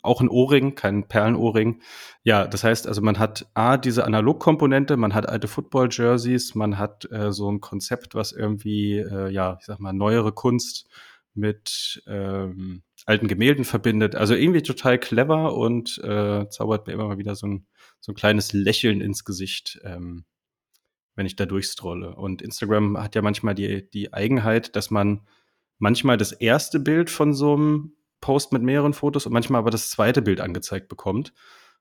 auch 0.06 0.20
ein 0.20 0.28
Ohrring, 0.28 0.74
kein 0.74 1.08
Perlenohrring. 1.08 1.80
Ja, 2.22 2.46
das 2.46 2.64
heißt 2.64 2.86
also, 2.86 3.02
man 3.02 3.18
hat 3.18 3.46
A, 3.54 3.76
diese 3.76 4.04
Analogkomponente, 4.04 4.96
man 4.96 5.14
hat 5.14 5.28
alte 5.28 5.48
Football-Jerseys, 5.48 6.54
man 6.54 6.78
hat 6.78 7.10
äh, 7.10 7.32
so 7.32 7.50
ein 7.50 7.60
Konzept, 7.60 8.14
was 8.14 8.32
irgendwie, 8.32 8.98
äh, 8.98 9.30
ja, 9.30 9.58
ich 9.60 9.66
sag 9.66 9.80
mal, 9.80 9.92
neuere 9.92 10.32
Kunst 10.32 10.88
mit 11.34 12.02
ähm, 12.06 12.82
alten 13.04 13.28
Gemälden 13.28 13.64
verbindet. 13.64 14.14
Also 14.14 14.34
irgendwie 14.34 14.62
total 14.62 14.98
clever 14.98 15.54
und 15.54 15.98
äh, 16.02 16.48
zaubert 16.48 16.86
mir 16.86 16.94
immer 16.94 17.06
mal 17.06 17.18
wieder 17.18 17.36
so 17.36 17.46
ein, 17.46 17.66
so 18.00 18.12
ein 18.12 18.16
kleines 18.16 18.52
Lächeln 18.52 19.00
ins 19.00 19.24
Gesicht, 19.24 19.80
ähm, 19.84 20.24
wenn 21.14 21.26
ich 21.26 21.36
da 21.36 21.46
durchstrolle. 21.46 22.14
Und 22.16 22.42
Instagram 22.42 22.98
hat 22.98 23.14
ja 23.14 23.22
manchmal 23.22 23.54
die, 23.54 23.88
die 23.90 24.12
Eigenheit, 24.12 24.74
dass 24.76 24.90
man 24.90 25.20
manchmal 25.78 26.16
das 26.16 26.32
erste 26.32 26.80
Bild 26.80 27.10
von 27.10 27.34
so 27.34 27.54
einem 27.54 27.92
Post 28.26 28.52
mit 28.52 28.60
mehreren 28.60 28.92
Fotos 28.92 29.24
und 29.24 29.32
manchmal 29.32 29.60
aber 29.60 29.70
das 29.70 29.88
zweite 29.88 30.20
Bild 30.20 30.40
angezeigt 30.40 30.88
bekommt. 30.88 31.32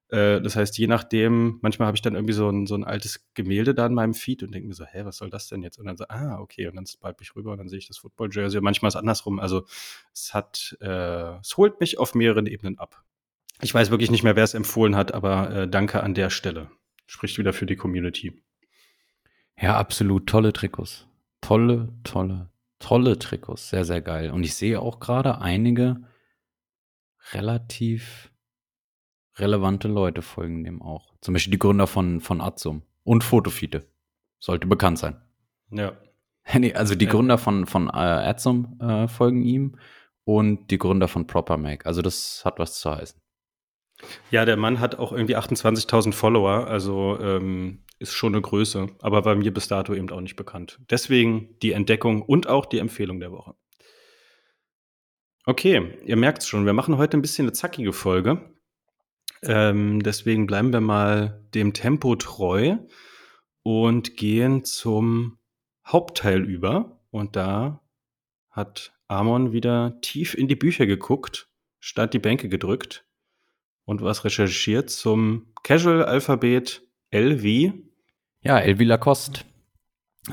Äh, 0.09 0.41
das 0.41 0.55
heißt, 0.55 0.77
je 0.77 0.85
nachdem, 0.85 1.57
manchmal 1.63 1.87
habe 1.87 1.97
ich 1.97 2.03
dann 2.03 2.13
irgendwie 2.13 2.35
so 2.35 2.47
ein, 2.47 2.67
so 2.67 2.75
ein 2.75 2.83
altes 2.83 3.27
Gemälde 3.33 3.73
da 3.73 3.87
in 3.87 3.95
meinem 3.95 4.13
Feed 4.13 4.43
und 4.43 4.53
denke 4.53 4.67
mir 4.67 4.75
so, 4.75 4.85
hä, 4.85 5.05
was 5.05 5.17
soll 5.17 5.31
das 5.31 5.47
denn 5.47 5.63
jetzt? 5.63 5.79
Und 5.79 5.87
dann 5.87 5.97
so, 5.97 6.05
ah, 6.07 6.37
okay, 6.37 6.67
und 6.67 6.75
dann 6.75 6.85
swipe 6.85 7.23
ich 7.23 7.35
rüber 7.35 7.51
und 7.51 7.57
dann 7.57 7.67
sehe 7.67 7.79
ich 7.79 7.87
das 7.87 7.97
Football-Jersey. 7.97 8.61
Manchmal 8.61 8.89
ist 8.89 8.93
es 8.93 8.99
andersrum. 8.99 9.39
Also 9.39 9.65
es 10.13 10.35
hat, 10.35 10.77
äh, 10.81 11.39
es 11.39 11.57
holt 11.57 11.79
mich 11.79 11.97
auf 11.97 12.13
mehreren 12.13 12.45
Ebenen 12.45 12.77
ab. 12.77 13.03
Ich 13.63 13.73
weiß 13.73 13.89
wirklich 13.89 14.11
nicht 14.11 14.21
mehr, 14.21 14.35
wer 14.35 14.43
es 14.43 14.53
empfohlen 14.53 14.95
hat, 14.95 15.15
aber 15.15 15.49
äh, 15.49 15.67
danke 15.67 16.03
an 16.03 16.13
der 16.13 16.29
Stelle. 16.29 16.69
Spricht 17.07 17.39
wieder 17.39 17.53
für 17.53 17.65
die 17.65 17.75
Community. 17.75 18.39
Ja, 19.59 19.77
absolut. 19.77 20.27
Tolle 20.27 20.53
Trikots. 20.53 21.07
Tolle, 21.41 21.89
tolle, 22.03 22.51
tolle 22.77 23.17
Trikots. 23.17 23.69
Sehr, 23.69 23.83
sehr 23.83 24.01
geil. 24.01 24.29
Und 24.29 24.43
ich 24.43 24.53
sehe 24.53 24.79
auch 24.79 24.99
gerade 24.99 25.41
einige 25.41 26.03
relativ 27.33 28.31
relevante 29.37 29.87
Leute 29.87 30.21
folgen 30.21 30.63
dem 30.63 30.81
auch. 30.81 31.13
Zum 31.21 31.33
Beispiel 31.33 31.51
die 31.51 31.59
Gründer 31.59 31.87
von, 31.87 32.21
von 32.21 32.41
Atsum 32.41 32.83
und 33.03 33.23
Fotofite. 33.23 33.85
Sollte 34.39 34.67
bekannt 34.67 34.99
sein. 34.99 35.21
Ja. 35.71 35.93
nee, 36.57 36.73
also 36.73 36.95
die 36.95 37.07
Gründer 37.07 37.37
von, 37.37 37.65
von 37.65 37.87
äh, 37.87 37.91
Atsum 37.91 38.79
äh, 38.79 39.07
folgen 39.07 39.41
ihm 39.41 39.77
und 40.23 40.71
die 40.71 40.77
Gründer 40.77 41.07
von 41.07 41.27
Proper 41.27 41.57
Mac. 41.57 41.85
Also 41.85 42.01
das 42.01 42.43
hat 42.45 42.59
was 42.59 42.79
zu 42.79 42.91
heißen. 42.91 43.19
Ja, 44.29 44.45
der 44.45 44.57
Mann 44.57 44.79
hat 44.79 44.99
auch 44.99 45.11
irgendwie 45.11 45.37
28.000 45.37 46.11
Follower, 46.11 46.67
also 46.67 47.17
ähm, 47.21 47.79
ist 47.97 48.13
schon 48.13 48.33
eine 48.33 48.41
Größe, 48.41 48.89
aber 48.99 49.23
war 49.23 49.35
mir 49.35 49.53
bis 49.53 49.69
dato 49.69 49.93
eben 49.93 50.09
auch 50.09 50.19
nicht 50.19 50.35
bekannt. 50.35 50.79
Deswegen 50.89 51.57
die 51.61 51.71
Entdeckung 51.71 52.21
und 52.21 52.47
auch 52.47 52.65
die 52.65 52.79
Empfehlung 52.79 53.19
der 53.19 53.31
Woche. 53.31 53.55
Okay, 55.47 55.99
ihr 56.03 56.15
merkt 56.15 56.41
es 56.41 56.47
schon, 56.47 56.65
wir 56.65 56.73
machen 56.73 56.97
heute 56.97 57.17
ein 57.17 57.21
bisschen 57.21 57.45
eine 57.45 57.53
zackige 57.53 57.93
Folge. 57.93 58.55
Ähm, 59.43 60.01
deswegen 60.01 60.47
bleiben 60.47 60.73
wir 60.73 60.81
mal 60.81 61.45
dem 61.53 61.73
Tempo 61.73 62.15
treu 62.15 62.77
und 63.61 64.17
gehen 64.17 64.63
zum 64.63 65.37
Hauptteil 65.85 66.43
über. 66.43 66.99
Und 67.11 67.35
da 67.35 67.81
hat 68.49 68.93
Amon 69.07 69.51
wieder 69.51 69.99
tief 70.01 70.33
in 70.33 70.47
die 70.47 70.55
Bücher 70.55 70.87
geguckt, 70.87 71.47
statt 71.79 72.15
die 72.15 72.19
Bänke 72.19 72.49
gedrückt 72.49 73.05
und 73.85 74.01
was 74.01 74.25
recherchiert 74.25 74.89
zum 74.89 75.53
Casual-Alphabet 75.63 76.81
L 77.11 77.43
wie? 77.43 77.91
Ja, 78.41 78.59
L 78.59 78.79
wie 78.79 78.85
Lacoste. 78.85 79.41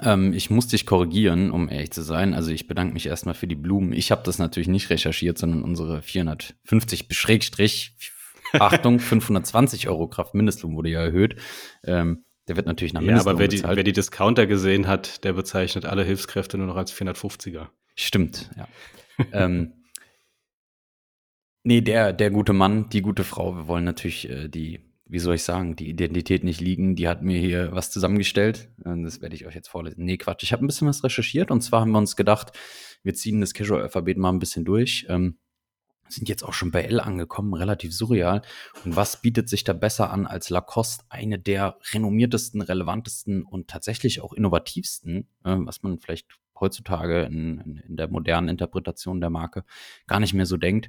Ähm, 0.02 0.32
ich 0.32 0.50
muss 0.50 0.68
dich 0.68 0.86
korrigieren, 0.86 1.50
um 1.50 1.68
ehrlich 1.68 1.90
zu 1.90 2.02
sein. 2.02 2.34
Also 2.34 2.50
ich 2.50 2.66
bedanke 2.66 2.94
mich 2.94 3.06
erstmal 3.06 3.34
für 3.34 3.46
die 3.46 3.54
Blumen. 3.56 3.92
Ich 3.92 4.10
habe 4.10 4.22
das 4.24 4.38
natürlich 4.38 4.68
nicht 4.68 4.90
recherchiert, 4.90 5.38
sondern 5.38 5.62
unsere 5.62 6.02
450 6.02 7.06
Schrägstrich, 7.10 7.96
Achtung, 8.54 8.98
520 9.00 9.88
Euro 9.88 10.08
Kraftmindestlohn 10.08 10.76
wurde 10.76 10.90
ja 10.90 11.02
erhöht. 11.02 11.36
Ähm, 11.84 12.24
der 12.48 12.56
wird 12.56 12.66
natürlich 12.66 12.92
nach 12.92 13.00
Mindestlohn 13.00 13.26
Ja, 13.26 13.32
aber 13.32 13.38
wer 13.38 13.48
die, 13.48 13.62
wer 13.62 13.84
die 13.84 13.92
Discounter 13.92 14.46
gesehen 14.46 14.86
hat, 14.86 15.24
der 15.24 15.34
bezeichnet 15.34 15.84
alle 15.84 16.04
Hilfskräfte 16.04 16.58
nur 16.58 16.66
noch 16.66 16.76
als 16.76 16.92
450er. 16.92 17.68
Stimmt, 17.94 18.50
ja. 18.56 18.68
ähm, 19.32 19.74
nee, 21.62 21.82
der, 21.82 22.12
der 22.12 22.30
gute 22.30 22.52
Mann, 22.52 22.88
die 22.88 23.02
gute 23.02 23.24
Frau, 23.24 23.54
wir 23.56 23.68
wollen 23.68 23.84
natürlich 23.84 24.28
äh, 24.28 24.48
die 24.48 24.91
wie 25.12 25.18
soll 25.18 25.34
ich 25.34 25.42
sagen, 25.42 25.76
die 25.76 25.90
Identität 25.90 26.42
nicht 26.42 26.62
liegen. 26.62 26.96
Die 26.96 27.06
hat 27.06 27.20
mir 27.22 27.38
hier 27.38 27.70
was 27.72 27.90
zusammengestellt. 27.90 28.70
Das 28.78 29.20
werde 29.20 29.34
ich 29.34 29.46
euch 29.46 29.54
jetzt 29.54 29.68
vorlesen. 29.68 30.06
Nee, 30.06 30.16
Quatsch. 30.16 30.42
Ich 30.42 30.54
habe 30.54 30.64
ein 30.64 30.66
bisschen 30.66 30.88
was 30.88 31.04
recherchiert 31.04 31.50
und 31.50 31.60
zwar 31.60 31.82
haben 31.82 31.90
wir 31.90 31.98
uns 31.98 32.16
gedacht, 32.16 32.58
wir 33.02 33.12
ziehen 33.12 33.42
das 33.42 33.52
Casual-Alphabet 33.52 34.16
mal 34.16 34.30
ein 34.30 34.38
bisschen 34.38 34.64
durch. 34.64 35.04
Ähm, 35.10 35.36
sind 36.08 36.30
jetzt 36.30 36.42
auch 36.42 36.54
schon 36.54 36.70
bei 36.70 36.84
L 36.84 36.98
angekommen, 36.98 37.52
relativ 37.52 37.94
surreal. 37.94 38.40
Und 38.86 38.96
was 38.96 39.20
bietet 39.20 39.50
sich 39.50 39.64
da 39.64 39.74
besser 39.74 40.10
an 40.10 40.26
als 40.26 40.48
Lacoste, 40.48 41.04
eine 41.10 41.38
der 41.38 41.76
renommiertesten, 41.92 42.62
relevantesten 42.62 43.42
und 43.42 43.68
tatsächlich 43.68 44.22
auch 44.22 44.32
innovativsten, 44.32 45.28
äh, 45.44 45.56
was 45.58 45.82
man 45.82 45.98
vielleicht 45.98 46.28
heutzutage 46.58 47.24
in, 47.24 47.58
in, 47.58 47.76
in, 47.86 47.96
der 47.98 48.08
modernen 48.08 48.48
Interpretation 48.48 49.20
der 49.20 49.30
Marke 49.30 49.64
gar 50.06 50.20
nicht 50.20 50.32
mehr 50.32 50.46
so 50.46 50.56
denkt, 50.56 50.88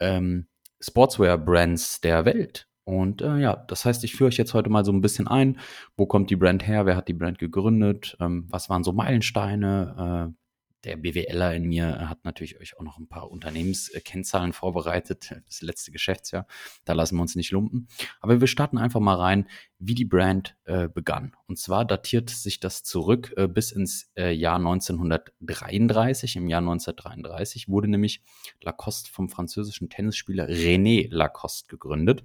ähm, 0.00 0.48
Sportswear-Brands 0.80 2.02
der 2.02 2.26
Welt. 2.26 2.68
Und 2.84 3.22
äh, 3.22 3.38
ja, 3.38 3.56
das 3.56 3.84
heißt, 3.84 4.04
ich 4.04 4.14
führe 4.14 4.28
euch 4.28 4.36
jetzt 4.36 4.54
heute 4.54 4.70
mal 4.70 4.84
so 4.84 4.92
ein 4.92 5.00
bisschen 5.00 5.26
ein. 5.26 5.58
Wo 5.96 6.06
kommt 6.06 6.30
die 6.30 6.36
Brand 6.36 6.66
her? 6.66 6.86
Wer 6.86 6.96
hat 6.96 7.08
die 7.08 7.14
Brand 7.14 7.38
gegründet? 7.38 8.16
Ähm, 8.20 8.46
was 8.50 8.68
waren 8.68 8.84
so 8.84 8.92
Meilensteine? 8.92 10.32
Äh, 10.32 10.44
der 10.84 10.96
BWLer 10.96 11.54
in 11.54 11.64
mir 11.64 12.10
hat 12.10 12.24
natürlich 12.24 12.60
euch 12.60 12.76
auch 12.76 12.82
noch 12.82 12.98
ein 12.98 13.08
paar 13.08 13.30
Unternehmenskennzahlen 13.30 14.52
vorbereitet. 14.52 15.34
Das 15.46 15.62
letzte 15.62 15.92
Geschäftsjahr. 15.92 16.46
Da 16.84 16.92
lassen 16.92 17.16
wir 17.16 17.22
uns 17.22 17.36
nicht 17.36 17.52
lumpen. 17.52 17.88
Aber 18.20 18.40
wir 18.40 18.46
starten 18.46 18.78
einfach 18.78 19.00
mal 19.00 19.14
rein, 19.14 19.48
wie 19.78 19.94
die 19.94 20.04
Brand 20.04 20.56
äh, 20.64 20.88
begann. 20.88 21.34
Und 21.46 21.58
zwar 21.58 21.84
datiert 21.84 22.30
sich 22.30 22.60
das 22.60 22.82
zurück 22.82 23.32
äh, 23.36 23.46
bis 23.46 23.72
ins 23.72 24.10
äh, 24.16 24.32
Jahr 24.32 24.56
1933. 24.56 26.36
Im 26.36 26.48
Jahr 26.48 26.60
1933 26.60 27.68
wurde 27.68 27.88
nämlich 27.88 28.22
Lacoste 28.62 29.10
vom 29.10 29.28
französischen 29.28 29.88
Tennisspieler 29.88 30.48
René 30.48 31.08
Lacoste 31.10 31.68
gegründet. 31.68 32.24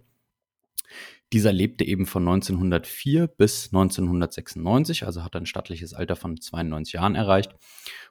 Dieser 1.32 1.54
lebte 1.54 1.84
eben 1.86 2.06
von 2.06 2.28
1904 2.28 3.28
bis 3.28 3.68
1996, 3.68 5.06
also 5.06 5.24
hat 5.24 5.36
ein 5.36 5.46
stattliches 5.46 5.94
Alter 5.94 6.16
von 6.16 6.40
92 6.40 6.94
Jahren 6.94 7.16
erreicht 7.16 7.56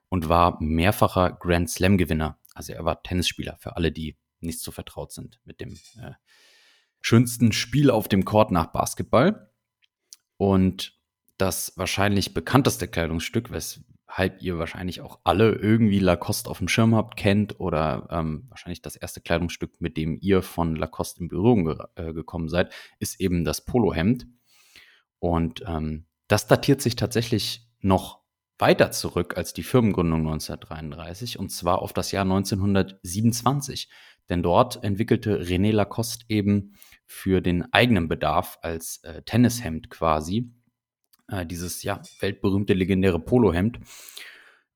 und 0.09 0.29
war 0.29 0.63
mehrfacher 0.63 1.33
Grand 1.33 1.69
Slam-Gewinner. 1.69 2.39
Also 2.55 2.73
er 2.73 2.85
war 2.85 3.03
Tennisspieler 3.03 3.57
für 3.59 3.77
alle, 3.77 3.93
die 3.93 4.17
nicht 4.41 4.61
so 4.61 4.71
vertraut 4.71 5.13
sind 5.13 5.41
mit 5.45 5.61
dem 5.61 5.73
äh, 5.73 6.13
schönsten 7.01 7.53
Spiel 7.53 7.91
auf 7.91 8.09
dem 8.09 8.25
Court 8.25 8.51
nach 8.51 8.67
Basketball. 8.67 9.51
Und 10.37 10.97
das 11.39 11.73
wahrscheinlich 11.77 12.35
bekannteste 12.35 12.89
Kleidungsstück, 12.89 13.51
wes 13.51 13.85
halb 14.09 14.41
ihr 14.43 14.59
wahrscheinlich 14.59 15.01
auch 15.03 15.21
alle 15.25 15.53
irgendwie 15.53 15.99
Lacoste 15.99 16.49
auf 16.49 16.59
dem 16.59 16.69
Schirm 16.69 16.95
habt, 16.95 17.17
kennt 17.17 17.61
oder 17.61 18.09
ähm, 18.11 18.47
wahrscheinlich 18.49 18.81
das 18.81 18.97
erste 18.97 19.21
Kleidungsstück, 19.21 19.81
mit 19.81 19.97
dem 19.97 20.19
ihr 20.21 20.43
von 20.43 20.75
Lacoste 20.77 21.21
in 21.21 21.29
Berührung 21.29 21.67
ge 21.67 21.77
äh, 21.97 22.13
gekommen 22.13 22.49
seid, 22.49 22.73
ist 22.99 23.21
eben 23.21 23.45
das 23.45 23.65
Polohemd. 23.65 24.27
Und 25.19 25.63
ähm, 25.67 26.07
das 26.27 26.47
datiert 26.47 26.81
sich 26.81 26.97
tatsächlich 26.97 27.69
noch 27.81 28.21
weiter 28.59 28.91
zurück 28.91 29.37
als 29.37 29.53
die 29.53 29.63
Firmengründung 29.63 30.21
1933 30.21 31.39
und 31.39 31.51
zwar 31.51 31.81
auf 31.81 31.93
das 31.93 32.11
Jahr 32.11 32.25
1927. 32.25 33.89
Denn 34.29 34.43
dort 34.43 34.83
entwickelte 34.83 35.41
René 35.43 35.73
Lacoste 35.73 36.25
eben 36.29 36.75
für 37.07 37.41
den 37.41 37.73
eigenen 37.73 38.09
Bedarf 38.09 38.59
als 38.63 39.03
äh, 39.05 39.23
Tennishemd 39.23 39.91
quasi 39.91 40.53
äh, 41.29 41.47
dieses 41.47 41.83
ja 41.83 42.01
weltberühmte 42.21 42.75
legendäre 42.75 43.21
Polohemd. 43.21 43.81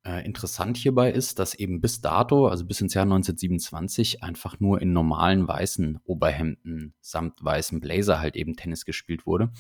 Äh, 0.05 0.25
interessant 0.25 0.77
hierbei 0.77 1.13
ist, 1.13 1.39
dass 1.39 1.55
eben 1.55 1.81
bis 1.81 2.01
dato, 2.01 2.49
also 2.49 2.67
bis 2.67 2.81
ins 2.81 2.95
Jahr 2.95 3.05
1927, 3.05 4.23
einfach 4.23 4.59
nur 4.59 4.83
in 4.83 4.93
normalen 4.93 5.47
weißen 5.47 6.01
Oberhemden 6.05 6.95
samt 7.01 7.43
weißem 7.43 7.81
Blazer 7.81 8.19
halt 8.19 8.35
eben 8.35 8.57
Tennis 8.57 8.85
gespielt 8.85 9.27
wurde. 9.27 9.53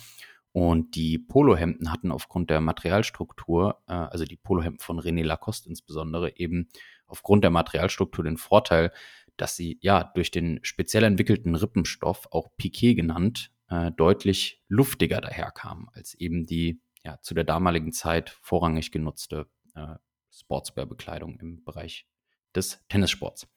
Und 0.50 0.96
die 0.96 1.18
Polohemden 1.18 1.90
hatten 1.90 2.10
aufgrund 2.10 2.50
der 2.50 2.60
Materialstruktur, 2.60 3.82
äh, 3.86 3.92
also 3.92 4.24
die 4.24 4.36
Polohemden 4.36 4.80
von 4.80 5.00
René 5.00 5.22
Lacoste 5.22 5.68
insbesondere, 5.68 6.36
eben 6.36 6.68
aufgrund 7.06 7.44
der 7.44 7.50
Materialstruktur 7.50 8.24
den 8.24 8.36
Vorteil, 8.36 8.92
dass 9.36 9.56
sie 9.56 9.78
ja 9.80 10.04
durch 10.14 10.30
den 10.30 10.58
speziell 10.62 11.04
entwickelten 11.04 11.54
Rippenstoff, 11.54 12.26
auch 12.32 12.50
Piquet 12.56 12.94
genannt, 12.94 13.50
äh, 13.72 13.90
deutlich 13.92 14.62
luftiger 14.68 15.20
daherkamen 15.20 15.88
als 15.94 16.14
eben 16.14 16.44
die 16.46 16.80
ja, 17.04 17.18
zu 17.22 17.34
der 17.34 17.44
damaligen 17.44 17.92
Zeit 17.92 18.30
vorrangig 18.42 18.92
genutzte 18.92 19.46
äh, 19.74 19.94
Sportswear-Bekleidung 20.30 21.40
im 21.40 21.64
Bereich 21.64 22.06
des 22.54 22.84
Tennissports. 22.88 23.48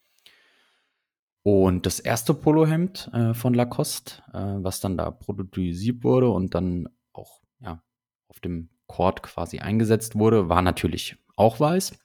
Und 1.44 1.86
das 1.86 2.00
erste 2.00 2.34
Polohemd 2.34 3.10
äh, 3.14 3.34
von 3.34 3.54
Lacoste, 3.54 4.24
äh, 4.34 4.64
was 4.64 4.80
dann 4.80 4.98
da 4.98 5.12
prototypisiert 5.12 6.04
wurde 6.04 6.30
und 6.30 6.56
dann 6.56 6.90
auch 7.14 7.42
ja, 7.60 7.84
auf 8.30 8.40
dem 8.40 8.70
Court 8.88 9.22
quasi 9.22 9.60
eingesetzt 9.60 10.16
wurde, 10.16 10.50
war 10.50 10.62
natürlich 10.62 11.18
auch 11.36 11.60
weiß 11.60 12.00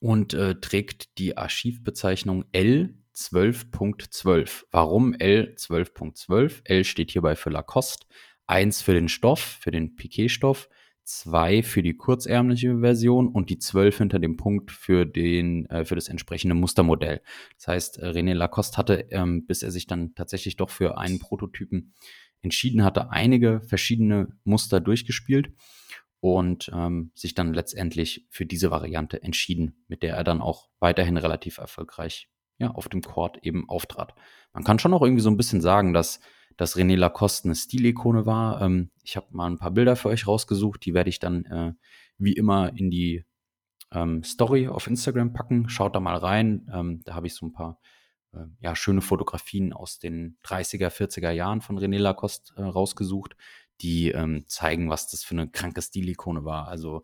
und 0.00 0.34
äh, 0.34 0.60
trägt 0.60 1.18
die 1.18 1.36
Archivbezeichnung 1.36 2.44
L 2.52 2.94
12.12. 3.14 4.64
Warum 4.70 5.14
L 5.14 5.54
12.12? 5.56 6.62
L 6.64 6.84
steht 6.84 7.10
hierbei 7.10 7.36
für 7.36 7.50
Lacoste, 7.50 8.06
1 8.46 8.82
für 8.82 8.92
den 8.92 9.08
Stoff, 9.08 9.40
für 9.40 9.70
den 9.70 9.96
Piquet-Stoff, 9.96 10.68
2 11.04 11.62
für 11.62 11.82
die 11.82 11.96
kurzärmliche 11.96 12.78
Version 12.80 13.28
und 13.28 13.50
die 13.50 13.58
12 13.58 13.98
hinter 13.98 14.18
dem 14.18 14.36
Punkt 14.36 14.70
für, 14.72 15.04
den, 15.04 15.66
äh, 15.66 15.84
für 15.84 15.94
das 15.94 16.08
entsprechende 16.08 16.54
Mustermodell. 16.54 17.20
Das 17.56 17.68
heißt, 17.68 17.98
äh, 17.98 18.06
René 18.06 18.34
Lacoste 18.34 18.78
hatte, 18.78 19.06
ähm, 19.10 19.46
bis 19.46 19.62
er 19.62 19.70
sich 19.70 19.86
dann 19.86 20.14
tatsächlich 20.14 20.56
doch 20.56 20.70
für 20.70 20.98
einen 20.98 21.18
Prototypen 21.18 21.94
entschieden 22.42 22.84
hatte, 22.84 23.10
einige 23.10 23.60
verschiedene 23.62 24.28
Muster 24.44 24.80
durchgespielt 24.80 25.52
und 26.20 26.70
ähm, 26.74 27.12
sich 27.14 27.34
dann 27.34 27.52
letztendlich 27.52 28.26
für 28.30 28.46
diese 28.46 28.70
Variante 28.70 29.22
entschieden, 29.22 29.84
mit 29.88 30.02
der 30.02 30.16
er 30.16 30.24
dann 30.24 30.40
auch 30.40 30.68
weiterhin 30.80 31.16
relativ 31.16 31.58
erfolgreich 31.58 32.28
ja, 32.58 32.70
auf 32.70 32.88
dem 32.88 33.02
Court 33.02 33.38
eben 33.42 33.68
auftrat. 33.68 34.14
Man 34.52 34.64
kann 34.64 34.78
schon 34.78 34.94
auch 34.94 35.02
irgendwie 35.02 35.22
so 35.22 35.30
ein 35.30 35.36
bisschen 35.36 35.60
sagen, 35.60 35.92
dass, 35.92 36.20
dass 36.56 36.76
René 36.76 36.96
Lacoste 36.96 37.46
eine 37.46 37.54
Stilikone 37.54 38.26
war. 38.26 38.60
Ähm, 38.62 38.90
ich 39.02 39.16
habe 39.16 39.26
mal 39.30 39.50
ein 39.50 39.58
paar 39.58 39.72
Bilder 39.72 39.96
für 39.96 40.08
euch 40.08 40.26
rausgesucht, 40.26 40.84
die 40.84 40.94
werde 40.94 41.10
ich 41.10 41.18
dann 41.18 41.44
äh, 41.46 41.72
wie 42.18 42.32
immer 42.32 42.76
in 42.76 42.90
die 42.90 43.24
ähm, 43.92 44.22
Story 44.22 44.68
auf 44.68 44.86
Instagram 44.86 45.32
packen. 45.32 45.68
Schaut 45.68 45.94
da 45.94 46.00
mal 46.00 46.16
rein. 46.16 46.68
Ähm, 46.72 47.02
da 47.04 47.14
habe 47.14 47.26
ich 47.26 47.34
so 47.34 47.46
ein 47.46 47.52
paar 47.52 47.80
äh, 48.32 48.46
ja, 48.60 48.76
schöne 48.76 49.00
Fotografien 49.00 49.72
aus 49.72 49.98
den 49.98 50.38
30er, 50.44 50.90
40er 50.90 51.30
Jahren 51.30 51.60
von 51.60 51.78
René 51.78 51.98
Lacoste 51.98 52.54
äh, 52.56 52.62
rausgesucht, 52.62 53.36
die 53.80 54.10
ähm, 54.10 54.44
zeigen, 54.46 54.90
was 54.90 55.08
das 55.08 55.24
für 55.24 55.34
eine 55.34 55.48
kranke 55.48 55.82
Stilikone 55.82 56.44
war. 56.44 56.68
Also 56.68 57.02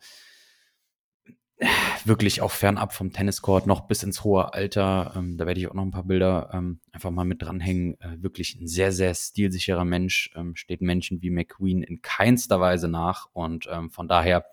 wirklich 2.05 2.40
auch 2.42 2.51
fernab 2.51 2.92
vom 2.92 3.12
Tenniscourt, 3.12 3.66
noch 3.66 3.87
bis 3.87 4.03
ins 4.03 4.25
hohe 4.25 4.53
Alter. 4.55 5.12
Ähm, 5.16 5.37
da 5.37 5.46
werde 5.46 5.61
ich 5.61 5.68
auch 5.68 5.75
noch 5.75 5.85
ein 5.85 5.90
paar 5.90 6.05
Bilder 6.05 6.51
ähm, 6.53 6.81
einfach 6.92 7.11
mal 7.11 7.25
mit 7.25 7.42
dranhängen. 7.42 8.01
Äh, 8.01 8.23
wirklich 8.23 8.57
ein 8.61 8.66
sehr, 8.66 8.92
sehr 8.92 9.14
stilsicherer 9.14 9.85
Mensch. 9.85 10.31
Ähm, 10.35 10.57
steht 10.57 10.81
Menschen 10.81 11.23
wie 11.23 11.31
McQueen 11.31 11.83
in 11.83 12.03
keinster 12.03 12.61
Weise 12.61 12.88
nach. 12.88 13.29
Und 13.33 13.68
ähm, 13.70 13.90
von 13.90 14.09
daher, 14.09 14.44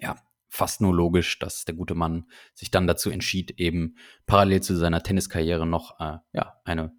ja, 0.00 0.16
fast 0.48 0.80
nur 0.80 0.94
logisch, 0.94 1.38
dass 1.38 1.64
der 1.64 1.74
gute 1.74 1.94
Mann 1.94 2.26
sich 2.54 2.70
dann 2.70 2.86
dazu 2.86 3.10
entschied, 3.10 3.58
eben 3.58 3.96
parallel 4.26 4.62
zu 4.62 4.76
seiner 4.76 5.02
Tenniskarriere 5.02 5.66
noch 5.66 5.98
äh, 6.00 6.18
ja, 6.32 6.60
eine 6.64 6.92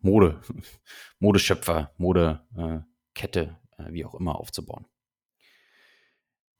Mode, 0.00 0.40
Modeschöpfer, 1.18 1.92
Modekette, 1.98 3.56
äh, 3.78 3.92
wie 3.92 4.04
auch 4.04 4.14
immer 4.14 4.36
aufzubauen. 4.36 4.86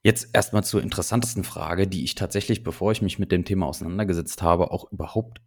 Jetzt 0.06 0.30
erstmal 0.32 0.62
zur 0.62 0.84
interessantesten 0.84 1.42
Frage, 1.42 1.88
die 1.88 2.04
ich 2.04 2.14
tatsächlich, 2.14 2.62
bevor 2.62 2.92
ich 2.92 3.02
mich 3.02 3.18
mit 3.18 3.32
dem 3.32 3.44
Thema 3.44 3.66
auseinandergesetzt 3.66 4.40
habe, 4.40 4.70
auch 4.70 4.92
überhaupt 4.92 5.40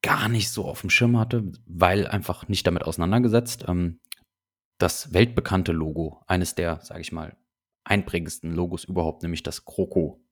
gar 0.00 0.30
nicht 0.30 0.50
so 0.50 0.64
auf 0.64 0.80
dem 0.80 0.88
Schirm 0.88 1.18
hatte, 1.18 1.52
weil 1.66 2.06
einfach 2.06 2.48
nicht 2.48 2.66
damit 2.66 2.84
auseinandergesetzt. 2.84 3.66
Ähm, 3.68 4.00
das 4.78 5.12
weltbekannte 5.12 5.72
Logo, 5.72 6.22
eines 6.26 6.54
der, 6.54 6.80
sage 6.80 7.02
ich 7.02 7.12
mal, 7.12 7.36
einprägendsten 7.84 8.50
Logos 8.50 8.84
überhaupt, 8.84 9.22
nämlich 9.22 9.42
das 9.42 9.66
Kroko. 9.66 10.24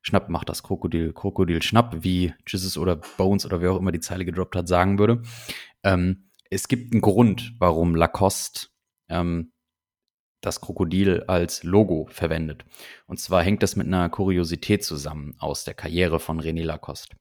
Schnapp 0.00 0.30
macht 0.30 0.48
das 0.48 0.62
Krokodil, 0.62 1.12
Krokodil 1.12 1.60
Schnapp, 1.60 2.04
wie 2.04 2.32
Jesus 2.48 2.78
oder 2.78 2.96
Bones 3.18 3.44
oder 3.44 3.60
wer 3.60 3.72
auch 3.72 3.80
immer 3.80 3.92
die 3.92 4.00
Zeile 4.00 4.24
gedroppt 4.24 4.56
hat, 4.56 4.66
sagen 4.66 4.98
würde. 4.98 5.20
Ähm, 5.82 6.30
es 6.48 6.68
gibt 6.68 6.94
einen 6.94 7.02
Grund, 7.02 7.52
warum 7.58 7.94
Lacoste 7.94 8.68
ähm, 9.10 9.52
das 10.40 10.60
Krokodil 10.60 11.24
als 11.26 11.62
Logo 11.62 12.06
verwendet. 12.10 12.64
Und 13.06 13.18
zwar 13.18 13.42
hängt 13.42 13.62
das 13.62 13.76
mit 13.76 13.86
einer 13.86 14.08
Kuriosität 14.08 14.84
zusammen 14.84 15.34
aus 15.38 15.64
der 15.64 15.74
Karriere 15.74 16.20
von 16.20 16.40
René 16.40 16.64
Lacoste. 16.64 17.16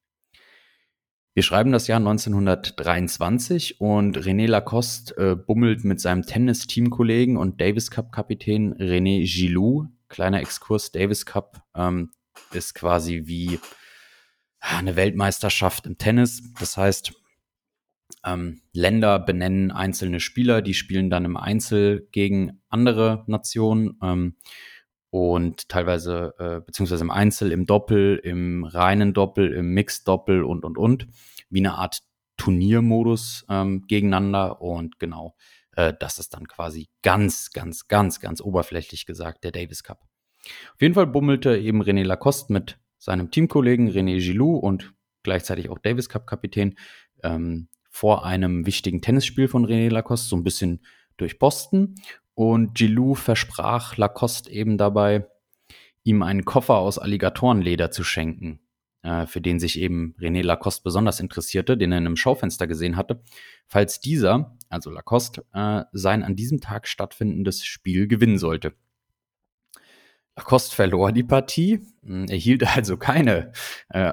Wir 1.34 1.44
schreiben 1.44 1.74
das 1.74 1.88
Jahr 1.88 2.00
1923 2.00 3.82
und 3.82 4.18
René 4.18 4.48
Lacoste 4.48 5.18
äh, 5.18 5.36
bummelt 5.36 5.84
mit 5.84 6.00
seinem 6.00 6.26
Tennis-Teamkollegen 6.26 7.36
und 7.36 7.60
Davis 7.60 7.92
Cup-Kapitän 7.92 8.74
René 8.76 9.26
Gilou. 9.26 9.88
Kleiner 10.08 10.40
Exkurs, 10.40 10.94
Davis 10.94 11.26
Cup 11.26 11.62
ähm, 11.76 12.12
ist 12.54 12.74
quasi 12.74 13.24
wie 13.26 13.60
eine 14.62 14.96
Weltmeisterschaft 14.96 15.86
im 15.86 15.98
Tennis. 15.98 16.42
Das 16.58 16.78
heißt, 16.78 17.14
ähm, 18.26 18.62
Länder 18.74 19.20
benennen 19.20 19.72
einzelne 19.72 20.20
Spieler, 20.20 20.62
die 20.62 20.74
spielen 20.74 21.10
dann 21.10 21.26
im 21.26 21.38
Einzel 21.38 22.08
gegen 22.12 22.62
andere 22.70 23.24
Nationen 23.28 23.98
ähm, 24.02 24.36
und 25.10 25.70
teilweise, 25.70 26.34
äh, 26.40 26.62
beziehungsweise 26.62 27.04
im 27.04 27.12
Einzel, 27.12 27.52
im 27.52 27.66
Doppel, 27.66 28.18
im 28.18 28.64
reinen 28.64 29.14
Doppel, 29.14 29.54
im 29.54 29.74
Mixed-Doppel 29.74 30.44
und, 30.44 30.66
und, 30.66 30.78
und, 30.78 31.08
wie 31.50 31.60
eine 31.60 31.76
Art 31.76 32.00
Turniermodus 32.38 33.46
ähm, 33.50 33.86
gegeneinander 33.88 34.62
und 34.62 35.00
genau, 35.00 35.36
äh, 35.76 35.94
das 36.00 36.20
ist 36.20 36.34
dann 36.34 36.48
quasi 36.48 36.90
ganz, 37.02 37.52
ganz, 37.52 37.88
ganz, 37.88 38.20
ganz 38.20 38.42
oberflächlich 38.42 39.06
gesagt 39.06 39.44
der 39.44 39.52
Davis 39.52 39.84
Cup. 39.84 40.02
Auf 40.74 40.82
jeden 40.82 40.94
Fall 40.94 41.08
bummelte 41.08 41.58
eben 41.58 41.82
René 41.82 42.04
Lacoste 42.04 42.52
mit 42.52 42.78
seinem 42.98 43.32
Teamkollegen 43.32 43.90
René 43.90 44.20
Gilou 44.20 44.58
und 44.58 44.94
gleichzeitig 45.24 45.70
auch 45.70 45.80
Davis 45.80 46.10
Cup 46.10 46.28
Kapitän 46.28 46.76
ähm, 47.24 47.70
vor 47.96 48.26
einem 48.26 48.66
wichtigen 48.66 49.02
Tennisspiel 49.02 49.48
von 49.48 49.66
René 49.66 49.90
Lacoste, 49.90 50.28
so 50.28 50.36
ein 50.36 50.44
bisschen 50.44 50.82
durch 51.16 51.40
Boston. 51.40 51.96
Und 52.34 52.76
Gilou 52.76 53.16
versprach 53.16 53.96
Lacoste 53.96 54.52
eben 54.52 54.78
dabei, 54.78 55.30
ihm 56.04 56.22
einen 56.22 56.44
Koffer 56.44 56.76
aus 56.76 57.00
Alligatorenleder 57.00 57.92
zu 57.92 58.04
schenken, 58.04 58.60
äh, 59.02 59.26
für 59.28 59.40
den 59.40 59.62
sich 59.62 59.80
eben 59.80 60.14
René 60.20 60.44
Lacoste 60.44 60.84
besonders 60.84 61.22
interessierte, 61.22 61.78
den 61.78 61.94
er 61.94 62.00
in 62.00 62.06
einem 62.06 62.18
Schaufenster 62.18 62.68
gesehen 62.68 62.98
hatte, 62.98 63.24
falls 63.66 64.02
dieser, 64.02 64.58
also 64.68 64.92
Lacoste, 64.92 65.46
äh, 65.54 65.86
sein 65.94 66.22
an 66.22 66.36
diesem 66.36 66.60
Tag 66.60 66.90
stattfindendes 66.90 67.64
Spiel 67.64 68.10
gewinnen 68.10 68.40
sollte. 68.40 68.74
Lacoste 70.36 70.76
verlor 70.76 71.14
die 71.14 71.24
Partie, 71.24 71.80
erhielt 72.04 72.76
also 72.76 72.98
keine, 72.98 73.54
äh, 73.88 74.12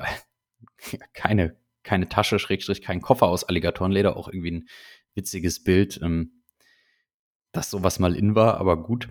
keine 1.15 1.57
keine 1.83 2.09
Tasche, 2.09 2.39
Schrägstrich, 2.39 2.83
kein 2.83 3.01
Koffer 3.01 3.27
aus 3.27 3.45
Alligatorenleder, 3.45 4.17
auch 4.17 4.29
irgendwie 4.29 4.53
ein 4.53 4.69
witziges 5.15 5.63
Bild, 5.63 6.01
ähm, 6.03 6.43
dass 7.53 7.71
sowas 7.71 7.99
mal 7.99 8.17
in 8.17 8.35
war, 8.35 8.59
aber 8.59 8.83
gut. 8.83 9.09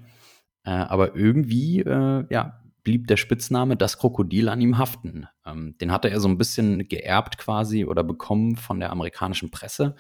Äh, 0.63 0.71
aber 0.71 1.15
irgendwie, 1.15 1.79
äh, 1.79 2.25
ja, 2.29 2.61
blieb 2.83 3.07
der 3.07 3.17
Spitzname 3.17 3.77
das 3.77 3.97
Krokodil 3.97 4.49
an 4.49 4.61
ihm 4.61 4.77
haften. 4.77 5.27
Ähm, 5.45 5.77
den 5.79 5.91
hatte 5.91 6.09
er 6.09 6.19
so 6.19 6.27
ein 6.27 6.37
bisschen 6.37 6.87
geerbt 6.87 7.37
quasi 7.37 7.85
oder 7.85 8.03
bekommen 8.03 8.55
von 8.55 8.79
der 8.79 8.91
amerikanischen 8.91 9.51
Presse, 9.51 9.95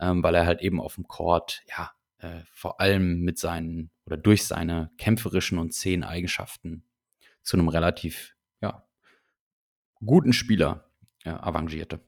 ähm, 0.00 0.22
weil 0.22 0.34
er 0.34 0.46
halt 0.46 0.60
eben 0.60 0.80
auf 0.80 0.96
dem 0.96 1.08
Court, 1.08 1.62
ja, 1.66 1.92
äh, 2.18 2.42
vor 2.52 2.80
allem 2.80 3.20
mit 3.20 3.38
seinen 3.38 3.90
oder 4.06 4.16
durch 4.16 4.44
seine 4.44 4.90
kämpferischen 4.98 5.58
und 5.58 5.72
zähen 5.72 6.04
Eigenschaften 6.04 6.84
zu 7.42 7.56
einem 7.56 7.68
relativ, 7.68 8.34
ja, 8.60 8.86
guten 10.04 10.32
Spieler 10.32 10.90
äh, 11.24 11.30
avancierte. 11.30 12.00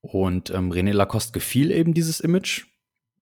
Und 0.00 0.50
ähm, 0.50 0.70
René 0.70 0.92
Lacoste 0.92 1.32
gefiel 1.32 1.70
eben 1.70 1.94
dieses 1.94 2.20
Image, 2.20 2.66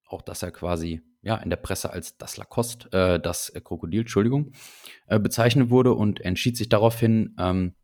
auch 0.06 0.22
dass 0.22 0.42
er 0.42 0.50
quasi 0.50 1.02
ja 1.22 1.36
in 1.36 1.50
der 1.50 1.56
Presse 1.56 1.90
als 1.90 2.16
das 2.18 2.36
Lacoste, 2.36 2.92
äh, 2.92 3.20
das 3.20 3.52
Krokodil, 3.64 4.00
Entschuldigung, 4.00 4.52
äh, 5.06 5.18
bezeichnet 5.18 5.70
wurde 5.70 5.94
und 5.94 6.20
entschied 6.20 6.56
sich 6.56 6.68
daraufhin, 6.68 7.34
ähm, 7.38 7.74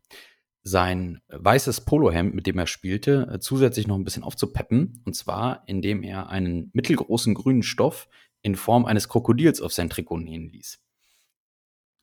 sein 0.65 1.21
weißes 1.29 1.83
Polohemd, 1.83 2.35
mit 2.35 2.47
dem 2.47 2.59
er 2.59 2.67
spielte, 2.67 3.29
äh, 3.33 3.41
zusätzlich 3.41 3.87
noch 3.87 3.97
ein 3.97 4.05
bisschen 4.05 4.23
aufzupeppen. 4.23 5.03
Und 5.05 5.15
zwar, 5.15 5.65
indem 5.67 6.03
er 6.03 6.29
einen 6.29 6.71
mittelgroßen 6.73 7.35
grünen 7.35 7.63
Stoff 7.63 8.09
in 8.43 8.55
Form 8.55 8.85
eines 8.85 9.09
Krokodils 9.09 9.61
auf 9.61 9.73
sein 9.73 9.91
Trikot 9.91 10.19
nähen 10.19 10.51
ließ. 10.51 10.81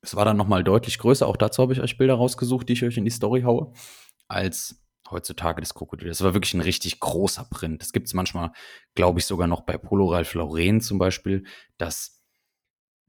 Es 0.02 0.16
war 0.16 0.26
dann 0.26 0.38
nochmal 0.38 0.64
deutlich 0.64 0.98
größer, 0.98 1.28
auch 1.28 1.38
dazu 1.38 1.62
habe 1.62 1.74
ich 1.74 1.82
euch 1.82 1.98
Bilder 1.98 2.16
rausgesucht, 2.16 2.68
die 2.68 2.74
ich 2.74 2.84
euch 2.84 2.98
in 2.98 3.06
die 3.06 3.12
Story 3.12 3.42
haue, 3.42 3.74
als 4.28 4.82
heutzutage 5.12 5.62
das 5.62 5.74
Krokodil. 5.74 6.08
Das 6.08 6.24
war 6.24 6.34
wirklich 6.34 6.54
ein 6.54 6.62
richtig 6.62 7.00
großer 7.00 7.46
Print. 7.50 7.82
Das 7.82 7.92
gibt 7.92 8.08
es 8.08 8.14
manchmal, 8.14 8.52
glaube 8.96 9.20
ich, 9.20 9.26
sogar 9.26 9.48
noch 9.48 9.62
bei 9.62 9.78
Polo 9.78 10.08
Ralph 10.08 10.34
Lauren 10.34 10.82
zum 10.82 11.00
Beispiel, 11.00 11.46
dass 11.78 12.22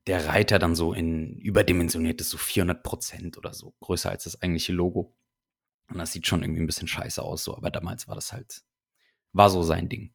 der 0.06 0.26
Reiter 0.26 0.58
dann 0.58 0.74
so 0.74 0.92
in 0.92 1.36
überdimensioniert 1.36 2.20
ist, 2.20 2.30
so 2.30 2.38
400 2.38 2.82
Prozent 2.82 3.38
oder 3.38 3.52
so, 3.52 3.74
größer 3.80 4.10
als 4.10 4.24
das 4.24 4.40
eigentliche 4.40 4.72
Logo. 4.72 5.14
Und 5.90 5.98
das 5.98 6.12
sieht 6.12 6.26
schon 6.26 6.42
irgendwie 6.42 6.62
ein 6.62 6.66
bisschen 6.66 6.88
scheiße 6.88 7.22
aus, 7.22 7.44
so, 7.44 7.56
aber 7.56 7.70
damals 7.70 8.08
war 8.08 8.14
das 8.14 8.32
halt, 8.32 8.62
war 9.32 9.50
so 9.50 9.62
sein 9.62 9.88
Ding. 9.88 10.12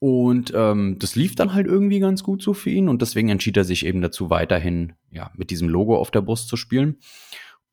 Und 0.00 0.52
ähm, 0.54 0.98
das 0.98 1.16
lief 1.16 1.34
dann 1.34 1.54
halt 1.54 1.66
irgendwie 1.66 2.00
ganz 2.00 2.22
gut 2.22 2.42
so 2.42 2.52
für 2.52 2.70
ihn 2.70 2.88
und 2.88 3.00
deswegen 3.00 3.30
entschied 3.30 3.56
er 3.56 3.64
sich 3.64 3.86
eben 3.86 4.02
dazu, 4.02 4.28
weiterhin 4.28 4.94
ja, 5.10 5.30
mit 5.34 5.50
diesem 5.50 5.68
Logo 5.68 5.96
auf 5.96 6.10
der 6.10 6.20
Brust 6.20 6.48
zu 6.48 6.56
spielen. 6.56 6.98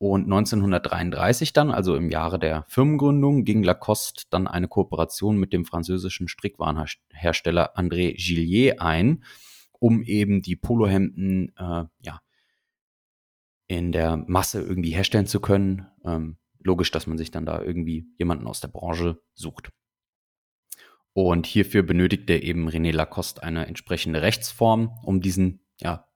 Und 0.01 0.23
1933 0.23 1.53
dann, 1.53 1.69
also 1.69 1.95
im 1.95 2.09
Jahre 2.09 2.39
der 2.39 2.65
Firmengründung, 2.69 3.45
ging 3.45 3.61
Lacoste 3.61 4.23
dann 4.31 4.47
eine 4.47 4.67
Kooperation 4.67 5.37
mit 5.37 5.53
dem 5.53 5.63
französischen 5.63 6.27
Strickwarenhersteller 6.27 7.77
André 7.77 8.15
Gillier 8.17 8.81
ein, 8.81 9.23
um 9.77 10.01
eben 10.01 10.41
die 10.41 10.55
Polohemden 10.55 11.55
äh, 11.55 11.83
ja, 11.99 12.19
in 13.67 13.91
der 13.91 14.17
Masse 14.17 14.63
irgendwie 14.63 14.89
herstellen 14.89 15.27
zu 15.27 15.39
können. 15.39 15.85
Ähm, 16.03 16.37
logisch, 16.57 16.89
dass 16.89 17.05
man 17.05 17.19
sich 17.19 17.29
dann 17.29 17.45
da 17.45 17.61
irgendwie 17.61 18.07
jemanden 18.17 18.47
aus 18.47 18.59
der 18.59 18.69
Branche 18.69 19.21
sucht. 19.35 19.69
Und 21.13 21.45
hierfür 21.45 21.83
benötigte 21.83 22.41
eben 22.41 22.67
René 22.67 22.91
Lacoste 22.91 23.43
eine 23.43 23.67
entsprechende 23.67 24.23
Rechtsform, 24.23 24.97
um 25.03 25.21
diesen, 25.21 25.63
ja, 25.79 26.07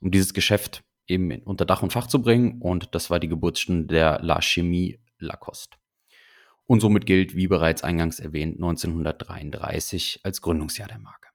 um 0.00 0.10
dieses 0.10 0.34
Geschäft 0.34 0.84
eben 1.10 1.30
unter 1.42 1.64
Dach 1.64 1.82
und 1.82 1.92
Fach 1.92 2.06
zu 2.06 2.22
bringen. 2.22 2.60
Und 2.60 2.94
das 2.94 3.10
war 3.10 3.20
die 3.20 3.28
Geburtsstunde 3.28 3.86
der 3.86 4.20
La 4.22 4.40
Chemie 4.40 5.00
Lacoste. 5.18 5.76
Und 6.66 6.80
somit 6.80 7.04
gilt, 7.04 7.34
wie 7.34 7.48
bereits 7.48 7.82
eingangs 7.82 8.20
erwähnt, 8.20 8.54
1933 8.56 10.20
als 10.22 10.40
Gründungsjahr 10.40 10.88
der 10.88 11.00
Marke. 11.00 11.28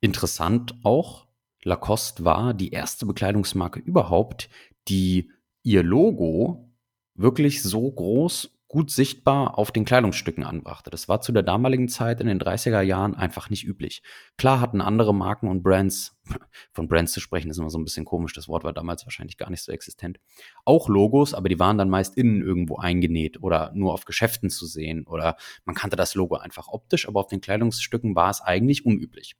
Interessant 0.00 0.74
auch, 0.82 1.28
Lacoste 1.62 2.24
war 2.24 2.54
die 2.54 2.70
erste 2.70 3.06
Bekleidungsmarke 3.06 3.80
überhaupt, 3.80 4.50
die 4.88 5.30
ihr 5.62 5.82
Logo 5.82 6.74
wirklich 7.14 7.62
so 7.62 7.90
groß 7.90 8.50
gut 8.70 8.92
sichtbar 8.92 9.58
auf 9.58 9.72
den 9.72 9.84
Kleidungsstücken 9.84 10.44
anbrachte. 10.44 10.90
Das 10.90 11.08
war 11.08 11.20
zu 11.20 11.32
der 11.32 11.42
damaligen 11.42 11.88
Zeit 11.88 12.20
in 12.20 12.28
den 12.28 12.40
30er 12.40 12.80
Jahren 12.82 13.16
einfach 13.16 13.50
nicht 13.50 13.64
üblich. 13.64 14.00
Klar 14.38 14.60
hatten 14.60 14.80
andere 14.80 15.12
Marken 15.12 15.48
und 15.48 15.64
Brands, 15.64 16.16
von 16.72 16.86
Brands 16.86 17.10
zu 17.10 17.18
sprechen 17.18 17.50
ist 17.50 17.58
immer 17.58 17.68
so 17.68 17.78
ein 17.78 17.84
bisschen 17.84 18.04
komisch, 18.04 18.32
das 18.32 18.46
Wort 18.46 18.62
war 18.62 18.72
damals 18.72 19.04
wahrscheinlich 19.04 19.38
gar 19.38 19.50
nicht 19.50 19.62
so 19.62 19.72
existent, 19.72 20.20
auch 20.64 20.88
Logos, 20.88 21.34
aber 21.34 21.48
die 21.48 21.58
waren 21.58 21.78
dann 21.78 21.90
meist 21.90 22.16
innen 22.16 22.42
irgendwo 22.42 22.76
eingenäht 22.76 23.42
oder 23.42 23.72
nur 23.74 23.92
auf 23.92 24.04
Geschäften 24.04 24.50
zu 24.50 24.66
sehen 24.66 25.04
oder 25.04 25.36
man 25.64 25.74
kannte 25.74 25.96
das 25.96 26.14
Logo 26.14 26.36
einfach 26.36 26.68
optisch, 26.68 27.08
aber 27.08 27.18
auf 27.18 27.26
den 27.26 27.40
Kleidungsstücken 27.40 28.14
war 28.14 28.30
es 28.30 28.40
eigentlich 28.40 28.86
unüblich. 28.86 29.34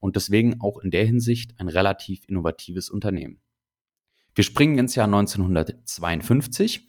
Und 0.00 0.16
deswegen 0.16 0.62
auch 0.62 0.78
in 0.78 0.90
der 0.90 1.04
Hinsicht 1.04 1.60
ein 1.60 1.68
relativ 1.68 2.26
innovatives 2.28 2.88
Unternehmen. 2.88 3.42
Wir 4.34 4.42
springen 4.42 4.78
ins 4.78 4.94
Jahr 4.94 5.06
1952 5.06 6.88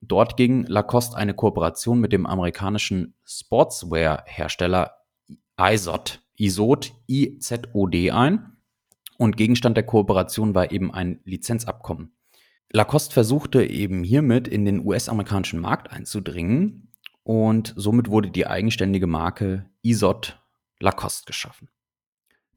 Dort 0.00 0.36
ging 0.36 0.64
Lacoste 0.66 1.16
eine 1.16 1.34
Kooperation 1.34 2.00
mit 2.00 2.12
dem 2.12 2.26
amerikanischen 2.26 3.14
Sportswear-Hersteller 3.24 4.92
IZOD, 5.60 6.22
IZOD, 6.38 6.92
IZOD 7.06 8.10
ein. 8.10 8.56
Und 9.18 9.36
Gegenstand 9.36 9.76
der 9.76 9.84
Kooperation 9.84 10.54
war 10.54 10.72
eben 10.72 10.92
ein 10.92 11.20
Lizenzabkommen. 11.24 12.16
Lacoste 12.72 13.12
versuchte 13.12 13.64
eben 13.64 14.02
hiermit 14.04 14.48
in 14.48 14.64
den 14.64 14.84
US-amerikanischen 14.84 15.60
Markt 15.60 15.90
einzudringen 15.90 16.92
und 17.22 17.74
somit 17.76 18.08
wurde 18.08 18.30
die 18.30 18.46
eigenständige 18.46 19.06
Marke 19.06 19.68
IZOD 19.82 20.40
Lacoste 20.78 21.26
geschaffen. 21.26 21.68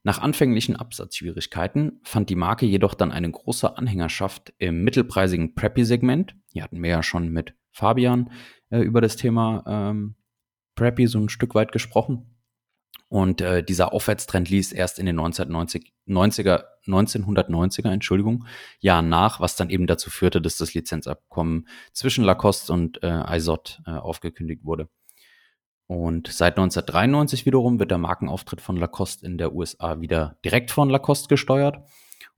Nach 0.05 0.19
anfänglichen 0.19 0.75
Absatzschwierigkeiten 0.75 2.01
fand 2.03 2.29
die 2.29 2.35
Marke 2.35 2.65
jedoch 2.65 2.93
dann 2.93 3.11
eine 3.11 3.31
große 3.31 3.77
Anhängerschaft 3.77 4.53
im 4.57 4.83
mittelpreisigen 4.83 5.55
Preppy-Segment. 5.55 6.35
Hier 6.51 6.63
hatten 6.63 6.83
wir 6.83 6.89
ja 6.89 7.03
schon 7.03 7.29
mit 7.29 7.55
Fabian 7.71 8.29
äh, 8.69 8.79
über 8.79 8.99
das 8.99 9.15
Thema 9.15 9.63
ähm, 9.65 10.15
Preppy 10.75 11.07
so 11.07 11.19
ein 11.19 11.29
Stück 11.29 11.55
weit 11.55 11.71
gesprochen. 11.71 12.29
Und 13.07 13.41
äh, 13.41 13.63
dieser 13.63 13.93
Aufwärtstrend 13.93 14.49
ließ 14.49 14.73
erst 14.73 14.99
in 14.99 15.05
den 15.05 15.19
1990, 15.19 15.93
90er, 16.07 16.65
1990er 16.87 17.91
Entschuldigung, 17.91 18.45
Jahren 18.79 19.07
nach, 19.07 19.39
was 19.39 19.55
dann 19.55 19.69
eben 19.69 19.87
dazu 19.87 20.09
führte, 20.09 20.41
dass 20.41 20.57
das 20.57 20.73
Lizenzabkommen 20.73 21.67
zwischen 21.93 22.25
Lacoste 22.25 22.73
und 22.73 23.03
äh, 23.03 23.37
ISOT 23.37 23.81
äh, 23.85 23.91
aufgekündigt 23.91 24.65
wurde. 24.65 24.89
Und 25.93 26.27
seit 26.27 26.57
1993 26.57 27.45
wiederum 27.45 27.77
wird 27.77 27.91
der 27.91 27.99
Markenauftritt 27.99 28.61
von 28.61 28.77
Lacoste 28.77 29.27
in 29.27 29.37
der 29.37 29.53
USA 29.53 30.01
wieder 30.01 30.39
direkt 30.43 30.71
von 30.71 30.89
Lacoste 30.89 31.27
gesteuert. 31.27 31.77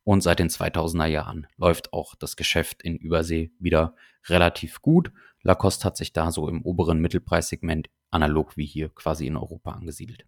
Und 0.04 0.20
seit 0.20 0.40
den 0.40 0.50
2000er 0.50 1.06
Jahren 1.06 1.48
läuft 1.56 1.94
auch 1.94 2.16
das 2.16 2.36
Geschäft 2.36 2.84
in 2.84 2.98
Übersee 2.98 3.54
wieder 3.58 3.96
relativ 4.28 4.82
gut. 4.82 5.14
Lacoste 5.42 5.86
hat 5.86 5.96
sich 5.96 6.12
da 6.12 6.32
so 6.32 6.50
im 6.50 6.64
oberen 6.64 7.00
Mittelpreissegment 7.00 7.88
analog 8.12 8.58
wie 8.58 8.66
hier 8.66 8.90
quasi 8.90 9.26
in 9.26 9.38
Europa 9.38 9.72
angesiedelt. 9.72 10.26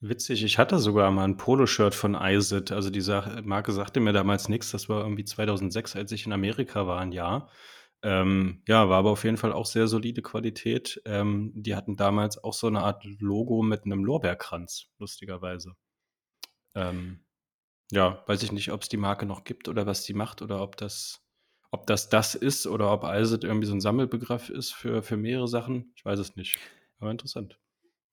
Witzig, 0.00 0.42
ich 0.42 0.58
hatte 0.58 0.80
sogar 0.80 1.12
mal 1.12 1.22
ein 1.22 1.36
Poloshirt 1.36 1.94
von 1.94 2.16
ISIT. 2.20 2.72
Also 2.72 2.90
die 2.90 3.04
Marke 3.44 3.70
sagte 3.70 4.00
mir 4.00 4.12
damals 4.12 4.48
nichts. 4.48 4.72
Das 4.72 4.88
war 4.88 5.02
irgendwie 5.04 5.24
2006, 5.24 5.94
als 5.94 6.10
ich 6.10 6.26
in 6.26 6.32
Amerika 6.32 6.88
war, 6.88 6.98
ein 6.98 7.12
Jahr. 7.12 7.48
Ähm, 8.02 8.62
ja, 8.66 8.88
war 8.88 8.98
aber 8.98 9.10
auf 9.10 9.24
jeden 9.24 9.36
Fall 9.36 9.52
auch 9.52 9.66
sehr 9.66 9.86
solide 9.86 10.22
Qualität. 10.22 11.00
Ähm, 11.04 11.52
die 11.54 11.76
hatten 11.76 11.96
damals 11.96 12.42
auch 12.42 12.54
so 12.54 12.66
eine 12.66 12.82
Art 12.82 13.04
Logo 13.04 13.62
mit 13.62 13.84
einem 13.84 14.04
Lorbeerkranz, 14.04 14.88
lustigerweise. 14.98 15.76
Ähm, 16.74 17.20
ja, 17.92 18.22
weiß 18.26 18.42
ich 18.42 18.52
nicht, 18.52 18.72
ob 18.72 18.82
es 18.82 18.88
die 18.88 18.96
Marke 18.96 19.26
noch 19.26 19.44
gibt 19.44 19.68
oder 19.68 19.86
was 19.86 20.02
die 20.02 20.14
macht 20.14 20.42
oder 20.42 20.62
ob 20.62 20.76
das, 20.76 21.20
ob 21.70 21.86
das 21.86 22.08
das 22.08 22.34
ist 22.34 22.66
oder 22.66 22.90
ob 22.90 23.04
ISIT 23.04 23.44
irgendwie 23.44 23.66
so 23.66 23.74
ein 23.74 23.80
Sammelbegriff 23.80 24.48
ist 24.48 24.72
für, 24.72 25.02
für 25.02 25.16
mehrere 25.16 25.48
Sachen. 25.48 25.92
Ich 25.94 26.04
weiß 26.04 26.18
es 26.18 26.34
nicht. 26.34 26.58
Aber 26.98 27.10
interessant. 27.10 27.58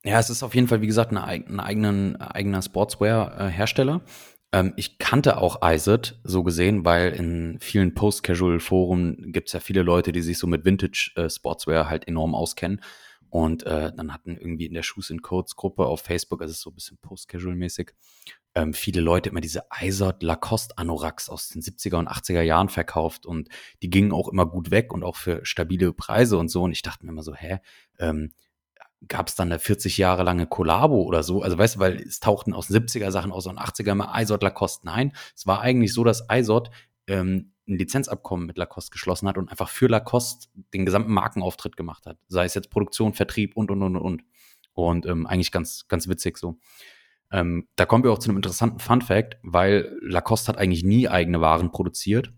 Ja, 0.03 0.19
es 0.19 0.29
ist 0.29 0.43
auf 0.43 0.55
jeden 0.55 0.67
Fall, 0.67 0.81
wie 0.81 0.87
gesagt, 0.87 1.11
ein, 1.13 1.59
ein 1.59 2.15
eigener 2.21 2.61
Sportswear-Hersteller. 2.61 4.01
Ähm, 4.51 4.73
ich 4.77 4.97
kannte 4.97 5.37
auch 5.37 5.61
ISIT 5.63 6.19
so 6.23 6.43
gesehen, 6.43 6.85
weil 6.85 7.11
in 7.11 7.57
vielen 7.59 7.93
Post-Casual-Foren 7.93 9.31
gibt 9.31 9.49
es 9.49 9.53
ja 9.53 9.59
viele 9.59 9.83
Leute, 9.83 10.11
die 10.11 10.21
sich 10.21 10.37
so 10.37 10.47
mit 10.47 10.65
Vintage-Sportswear 10.65 11.85
äh, 11.85 11.89
halt 11.89 12.07
enorm 12.07 12.35
auskennen. 12.35 12.81
Und 13.29 13.63
äh, 13.63 13.91
dann 13.95 14.11
hatten 14.11 14.37
irgendwie 14.37 14.65
in 14.65 14.73
der 14.73 14.81
Shoes 14.81 15.11
in 15.11 15.21
Codes 15.21 15.55
Gruppe 15.55 15.85
auf 15.85 16.01
Facebook, 16.01 16.41
also 16.41 16.53
so 16.53 16.71
ein 16.71 16.75
bisschen 16.75 16.97
Post-Casual-mäßig, 16.97 17.91
ähm, 18.55 18.73
viele 18.73 19.01
Leute 19.01 19.29
immer 19.29 19.41
diese 19.41 19.63
ISIT 19.79 20.23
Lacoste 20.23 20.75
Anoraks 20.77 21.29
aus 21.29 21.49
den 21.49 21.61
70er 21.61 21.97
und 21.97 22.09
80er 22.09 22.41
Jahren 22.41 22.69
verkauft 22.69 23.27
und 23.27 23.49
die 23.83 23.91
gingen 23.91 24.11
auch 24.11 24.27
immer 24.27 24.47
gut 24.47 24.71
weg 24.71 24.91
und 24.91 25.03
auch 25.03 25.15
für 25.15 25.45
stabile 25.45 25.93
Preise 25.93 26.37
und 26.37 26.49
so. 26.49 26.63
Und 26.63 26.71
ich 26.71 26.81
dachte 26.81 27.05
mir 27.05 27.11
immer 27.11 27.21
so, 27.21 27.35
hä, 27.35 27.59
ähm, 27.99 28.31
gab 29.07 29.29
es 29.29 29.35
dann 29.35 29.49
eine 29.49 29.59
40 29.59 29.97
Jahre 29.97 30.23
lange 30.23 30.45
Kollabo 30.45 31.01
oder 31.03 31.23
so. 31.23 31.41
Also 31.41 31.57
weißt 31.57 31.75
du, 31.75 31.79
weil 31.79 32.01
es 32.01 32.19
tauchten 32.19 32.53
aus 32.53 32.67
den 32.67 32.85
70er 32.85 33.11
Sachen 33.11 33.31
aus 33.31 33.47
und 33.47 33.59
80er 33.59 33.91
immer 33.91 34.11
ISOT 34.15 34.43
Lacoste. 34.43 34.85
Nein, 34.85 35.13
es 35.35 35.47
war 35.47 35.61
eigentlich 35.61 35.93
so, 35.93 36.03
dass 36.03 36.25
ISOT 36.29 36.69
ähm, 37.07 37.53
ein 37.67 37.77
Lizenzabkommen 37.77 38.45
mit 38.45 38.57
Lacoste 38.57 38.91
geschlossen 38.91 39.27
hat 39.27 39.37
und 39.37 39.49
einfach 39.49 39.69
für 39.69 39.87
Lacoste 39.87 40.49
den 40.73 40.85
gesamten 40.85 41.13
Markenauftritt 41.13 41.77
gemacht 41.77 42.05
hat. 42.05 42.17
Sei 42.27 42.45
es 42.45 42.55
jetzt 42.55 42.69
Produktion, 42.69 43.13
Vertrieb 43.13 43.55
und, 43.55 43.71
und, 43.71 43.81
und, 43.83 43.95
und. 43.95 44.23
Und 44.73 45.05
ähm, 45.05 45.27
eigentlich 45.27 45.51
ganz, 45.51 45.87
ganz 45.87 46.07
witzig 46.07 46.37
so. 46.37 46.57
Ähm, 47.31 47.67
da 47.75 47.85
kommen 47.85 48.03
wir 48.03 48.11
auch 48.11 48.19
zu 48.19 48.29
einem 48.29 48.37
interessanten 48.37 48.79
Fun 48.79 49.01
Fact, 49.01 49.37
weil 49.43 49.97
Lacoste 50.01 50.47
hat 50.47 50.57
eigentlich 50.57 50.83
nie 50.83 51.07
eigene 51.07 51.41
Waren 51.41 51.71
produziert, 51.71 52.33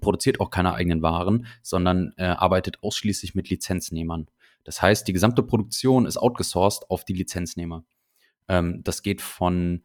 produziert 0.00 0.40
auch 0.40 0.50
keine 0.50 0.74
eigenen 0.74 1.02
Waren, 1.02 1.46
sondern 1.62 2.12
äh, 2.16 2.24
arbeitet 2.24 2.82
ausschließlich 2.82 3.34
mit 3.34 3.50
Lizenznehmern. 3.50 4.28
Das 4.64 4.82
heißt, 4.82 5.06
die 5.08 5.12
gesamte 5.12 5.42
Produktion 5.42 6.06
ist 6.06 6.16
outgesourced 6.16 6.90
auf 6.90 7.04
die 7.04 7.14
Lizenznehmer. 7.14 7.84
Ähm, 8.48 8.82
das 8.84 9.02
geht 9.02 9.22
von 9.22 9.84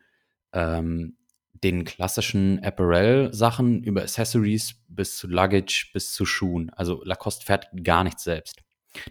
ähm, 0.54 1.18
den 1.64 1.86
klassischen 1.86 2.64
Apparel-Sachen 2.64 3.84
über 3.84 4.02
Accessories 4.02 4.76
bis 4.88 5.18
zu 5.18 5.28
Luggage 5.28 5.90
bis 5.94 6.14
zu 6.14 6.26
Schuhen. 6.26 6.70
Also 6.72 7.02
Lacoste 7.04 7.46
fertigt 7.46 7.84
gar 7.84 8.04
nichts 8.04 8.24
selbst. 8.24 8.62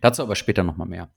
Dazu 0.01 0.23
aber 0.23 0.37
später 0.37 0.63
nochmal 0.63 0.89
mehr. 0.89 1.11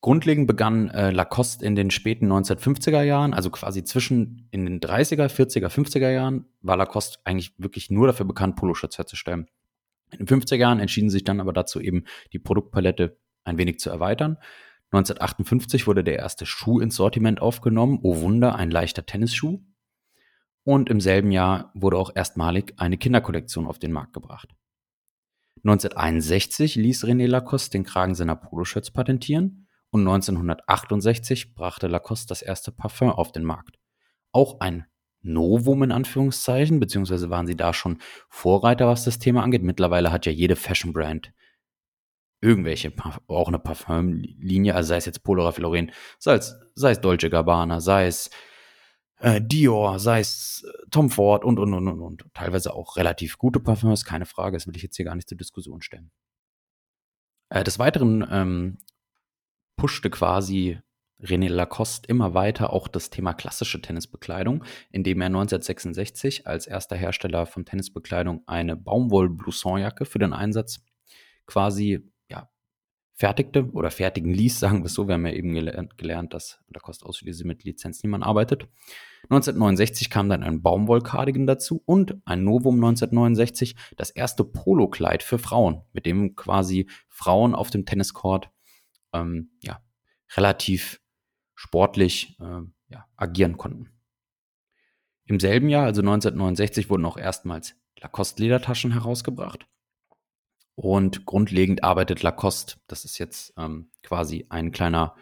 Grundlegend 0.00 0.46
begann 0.46 0.90
äh, 0.90 1.10
Lacoste 1.10 1.64
in 1.64 1.76
den 1.76 1.90
späten 1.90 2.30
1950er 2.30 3.02
Jahren, 3.02 3.32
also 3.32 3.48
quasi 3.48 3.84
zwischen 3.84 4.48
in 4.50 4.66
den 4.66 4.80
30er, 4.80 5.28
40er, 5.28 5.68
50er 5.68 6.10
Jahren, 6.10 6.44
war 6.60 6.76
Lacoste 6.76 7.18
eigentlich 7.24 7.54
wirklich 7.56 7.90
nur 7.90 8.06
dafür 8.06 8.26
bekannt, 8.26 8.56
Poloshirts 8.56 8.98
herzustellen. 8.98 9.48
In 10.18 10.26
den 10.26 10.40
50er 10.40 10.56
Jahren 10.56 10.80
entschieden 10.80 11.10
sich 11.10 11.24
dann 11.24 11.40
aber 11.40 11.52
dazu 11.52 11.80
eben, 11.80 12.04
die 12.32 12.38
Produktpalette 12.38 13.18
ein 13.44 13.58
wenig 13.58 13.78
zu 13.78 13.90
erweitern. 13.90 14.38
1958 14.92 15.86
wurde 15.86 16.04
der 16.04 16.18
erste 16.18 16.46
Schuh 16.46 16.80
ins 16.80 16.96
Sortiment 16.96 17.40
aufgenommen. 17.40 17.98
Oh 18.02 18.20
Wunder, 18.20 18.54
ein 18.54 18.70
leichter 18.70 19.06
Tennisschuh. 19.06 19.60
Und 20.62 20.88
im 20.88 21.00
selben 21.00 21.30
Jahr 21.30 21.72
wurde 21.74 21.98
auch 21.98 22.10
erstmalig 22.14 22.74
eine 22.78 22.96
Kinderkollektion 22.96 23.66
auf 23.66 23.78
den 23.78 23.92
Markt 23.92 24.12
gebracht. 24.12 24.48
1961 25.64 26.76
ließ 26.76 27.04
René 27.04 27.26
Lacoste 27.26 27.70
den 27.70 27.84
Kragen 27.84 28.14
seiner 28.14 28.36
Poloshirts 28.36 28.90
patentieren 28.90 29.66
und 29.90 30.00
1968 30.00 31.54
brachte 31.54 31.86
Lacoste 31.86 32.28
das 32.28 32.42
erste 32.42 32.72
Parfum 32.72 33.10
auf 33.10 33.32
den 33.32 33.44
Markt. 33.44 33.78
Auch 34.32 34.60
ein 34.60 34.86
Novum 35.24 35.82
in 35.82 35.92
Anführungszeichen, 35.92 36.78
beziehungsweise 36.78 37.30
waren 37.30 37.46
sie 37.46 37.56
da 37.56 37.72
schon 37.72 37.98
Vorreiter, 38.28 38.86
was 38.86 39.04
das 39.04 39.18
Thema 39.18 39.42
angeht. 39.42 39.62
Mittlerweile 39.62 40.12
hat 40.12 40.26
ja 40.26 40.32
jede 40.32 40.56
Fashion-Brand 40.56 41.32
irgendwelche, 42.40 42.92
auch 43.26 43.48
eine 43.48 43.58
Parfümlinie, 43.58 44.74
also 44.74 44.88
sei 44.88 44.96
es 44.98 45.06
jetzt 45.06 45.24
Polo 45.24 45.44
Ralph 45.44 45.58
sei 46.18 46.34
es, 46.34 46.56
sei 46.74 46.90
es 46.90 47.00
Dolce 47.00 47.30
Gabbana, 47.30 47.80
sei 47.80 48.06
es 48.06 48.30
äh, 49.18 49.40
Dior, 49.40 49.98
sei 49.98 50.20
es 50.20 50.62
äh, 50.66 50.86
Tom 50.90 51.08
Ford 51.08 51.44
und, 51.44 51.58
und, 51.58 51.72
und, 51.72 51.88
und, 51.88 52.00
und. 52.00 52.26
Teilweise 52.34 52.74
auch 52.74 52.96
relativ 52.96 53.38
gute 53.38 53.60
Parfüms, 53.60 54.04
keine 54.04 54.26
Frage, 54.26 54.56
das 54.56 54.66
will 54.66 54.76
ich 54.76 54.82
jetzt 54.82 54.96
hier 54.96 55.06
gar 55.06 55.14
nicht 55.14 55.28
zur 55.28 55.38
Diskussion 55.38 55.80
stellen. 55.80 56.10
Äh, 57.48 57.64
des 57.64 57.78
Weiteren 57.78 58.26
ähm, 58.30 58.78
pushte 59.76 60.10
quasi 60.10 60.78
René 61.24 61.48
Lacoste 61.48 62.08
immer 62.08 62.34
weiter 62.34 62.72
auch 62.72 62.88
das 62.88 63.10
Thema 63.10 63.32
klassische 63.32 63.80
Tennisbekleidung, 63.80 64.64
indem 64.90 65.20
er 65.20 65.26
1966 65.26 66.46
als 66.46 66.66
erster 66.66 66.96
Hersteller 66.96 67.46
von 67.46 67.64
Tennisbekleidung 67.64 68.42
eine 68.46 68.76
Baumwoll-Blouson-Jacke 68.76 70.04
für 70.04 70.18
den 70.18 70.32
Einsatz 70.32 70.84
quasi 71.46 72.10
ja, 72.28 72.50
fertigte 73.14 73.70
oder 73.72 73.90
fertigen 73.90 74.32
ließ, 74.32 74.60
sagen 74.60 74.80
wir 74.80 74.86
es 74.86 74.94
so. 74.94 75.08
Wir 75.08 75.14
haben 75.14 75.26
ja 75.26 75.32
eben 75.32 75.54
gelernt, 75.96 76.34
dass 76.34 76.60
Lacoste 76.68 77.06
ausschließlich 77.06 77.46
mit 77.46 77.64
Lizenznehmern 77.64 78.22
arbeitet. 78.22 78.68
1969 79.24 80.10
kam 80.10 80.28
dann 80.28 80.42
ein 80.42 80.60
Baumwoll-Cardigan 80.60 81.46
dazu 81.46 81.82
und 81.86 82.18
ein 82.26 82.44
Novum 82.44 82.74
1969, 82.74 83.74
das 83.96 84.10
erste 84.10 84.44
Polo-Kleid 84.44 85.22
für 85.22 85.38
Frauen, 85.38 85.82
mit 85.94 86.04
dem 86.04 86.36
quasi 86.36 86.90
Frauen 87.08 87.54
auf 87.54 87.70
dem 87.70 87.86
Tenniscourt 87.86 88.50
ähm, 89.14 89.50
ja, 89.62 89.80
relativ 90.36 91.00
sportlich 91.54 92.38
äh, 92.40 92.60
ja, 92.88 93.06
agieren 93.16 93.56
konnten. 93.56 93.90
Im 95.26 95.40
selben 95.40 95.68
Jahr, 95.68 95.84
also 95.84 96.02
1969, 96.02 96.90
wurden 96.90 97.06
auch 97.06 97.16
erstmals 97.16 97.74
Lacoste-Ledertaschen 98.00 98.92
herausgebracht. 98.92 99.66
Und 100.74 101.24
grundlegend 101.24 101.84
arbeitet 101.84 102.22
Lacoste, 102.22 102.76
das 102.88 103.04
ist 103.04 103.18
jetzt 103.18 103.54
ähm, 103.56 103.90
quasi 104.02 104.46
ein 104.48 104.72
kleiner, 104.72 105.14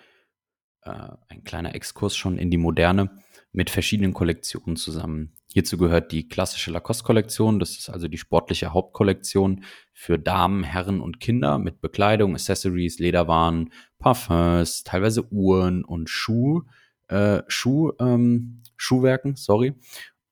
äh, 0.83 1.09
ein 1.29 1.45
kleiner 1.45 1.75
Exkurs 1.75 2.16
schon 2.16 2.38
in 2.38 2.51
die 2.51 2.57
Moderne, 2.57 3.23
mit 3.53 3.68
verschiedenen 3.68 4.14
Kollektionen 4.14 4.77
zusammen. 4.77 5.35
Hierzu 5.53 5.77
gehört 5.77 6.11
die 6.11 6.27
klassische 6.27 6.71
Lacoste-Kollektion, 6.71 7.59
das 7.59 7.77
ist 7.79 7.90
also 7.90 8.09
die 8.09 8.16
sportliche 8.16 8.73
Hauptkollektion 8.73 9.64
für 9.93 10.19
Damen, 10.19 10.65
Herren 10.65 11.01
und 11.01 11.21
Kinder 11.21 11.59
mit 11.59 11.81
Bekleidung, 11.81 12.35
Accessories, 12.35 12.99
Lederwaren, 12.99 13.73
Parfums, 13.99 14.85
teilweise 14.85 15.31
Uhren 15.33 15.85
und 15.85 16.09
Schuh, 16.09 16.63
äh, 17.09 17.43
Schuh, 17.49 17.93
ähm, 18.01 18.63
Schuhwerken, 18.77 19.37
sorry, 19.37 19.75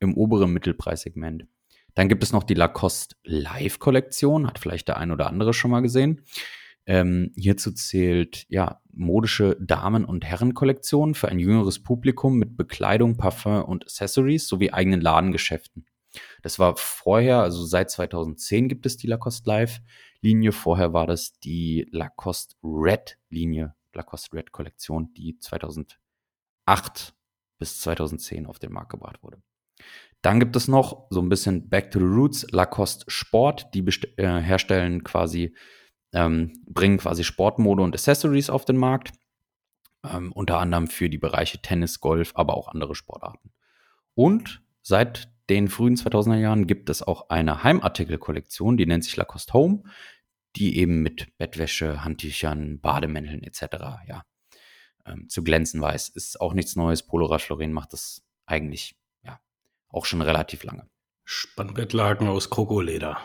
im 0.01 0.15
oberen 0.15 0.53
Mittelpreissegment. 0.53 1.47
Dann 1.95 2.09
gibt 2.09 2.23
es 2.23 2.33
noch 2.33 2.45
die 2.45 2.55
Lacoste 2.55 3.17
Live-Kollektion, 3.25 4.47
hat 4.47 4.59
vielleicht 4.59 4.89
der 4.89 4.97
ein 4.97 5.11
oder 5.11 5.27
andere 5.27 5.53
schon 5.53 5.71
mal 5.71 5.81
gesehen. 5.81 6.23
Ähm, 6.87 7.33
hierzu 7.37 7.73
zählt 7.73 8.47
ja 8.49 8.81
modische 8.93 9.57
Damen- 9.61 10.05
und 10.05 10.25
Herrenkollektionen 10.25 11.15
für 11.15 11.29
ein 11.29 11.39
jüngeres 11.39 11.83
Publikum 11.83 12.39
mit 12.39 12.57
Bekleidung, 12.57 13.17
Parfum 13.17 13.63
und 13.65 13.85
Accessories 13.85 14.49
sowie 14.49 14.71
eigenen 14.71 15.01
Ladengeschäften. 15.01 15.87
Das 16.43 16.59
war 16.59 16.77
vorher, 16.77 17.41
also 17.41 17.65
seit 17.65 17.91
2010 17.91 18.69
gibt 18.69 18.87
es 18.87 18.97
die 18.97 19.07
Lacoste 19.07 19.49
Live 19.49 19.81
Linie. 20.21 20.53
Vorher 20.53 20.93
war 20.93 21.07
das 21.07 21.39
die 21.41 21.87
Lacoste 21.91 22.57
Red 22.63 23.19
Linie, 23.29 23.75
Lacoste 23.93 24.37
Red 24.37 24.53
Kollektion, 24.53 25.13
die 25.15 25.39
2008 25.39 27.15
bis 27.59 27.81
2010 27.81 28.47
auf 28.47 28.59
den 28.59 28.73
Markt 28.73 28.91
gebracht 28.91 29.23
wurde. 29.23 29.43
Dann 30.23 30.41
gibt 30.41 30.57
es 30.57 30.69
noch 30.69 31.07
so 31.11 31.21
ein 31.21 31.29
bisschen 31.29 31.69
Back 31.69 31.91
to 31.91 31.99
the 31.99 32.05
Roots, 32.05 32.47
Lacoste 32.51 33.05
Sport, 33.09 33.69
die 33.75 33.85
äh, 34.17 34.41
herstellen 34.41 35.03
quasi, 35.03 35.55
ähm, 36.13 36.63
bringen 36.67 36.99
quasi 36.99 37.25
Sportmode 37.25 37.83
und 37.83 37.95
Accessories 37.95 38.51
auf 38.51 38.65
den 38.65 38.77
Markt. 38.77 39.13
Ähm, 40.03 40.33
unter 40.33 40.59
anderem 40.59 40.89
für 40.89 41.09
die 41.09 41.19
Bereiche 41.19 41.61
Tennis, 41.61 42.01
Golf, 42.01 42.33
aber 42.35 42.57
auch 42.57 42.69
andere 42.69 42.95
Sportarten. 42.95 43.53
Und 44.15 44.63
seit 44.83 45.31
den 45.51 45.69
frühen 45.69 45.97
2000er 45.97 46.37
Jahren 46.37 46.67
gibt 46.69 46.89
es 46.89 47.03
auch 47.03 47.29
eine 47.29 47.65
Heimartikelkollektion, 47.65 48.77
die 48.77 48.87
nennt 48.87 49.05
sich 49.05 49.17
Lacoste 49.17 49.53
Home. 49.53 49.83
die 50.57 50.79
eben 50.79 51.03
mit 51.03 51.37
Bettwäsche, 51.39 52.03
Handtüchern, 52.03 52.81
Bademänteln 52.81 53.45
etc. 53.45 53.63
ja, 54.09 54.25
ähm, 55.07 55.29
zu 55.29 55.45
glänzen 55.45 55.81
weiß. 55.81 56.09
Ist 56.09 56.41
auch 56.41 56.55
nichts 56.55 56.75
Neues. 56.75 57.07
Polo 57.07 57.27
Raflaurin 57.27 57.73
macht 57.73 57.93
das 57.93 58.27
eigentlich 58.47 58.97
ja 59.23 59.39
auch 59.91 60.07
schon 60.07 60.23
relativ 60.23 60.65
lange. 60.65 60.89
Spannbettlaken 61.25 62.27
aus 62.27 62.51
Krokoleder. 62.51 63.19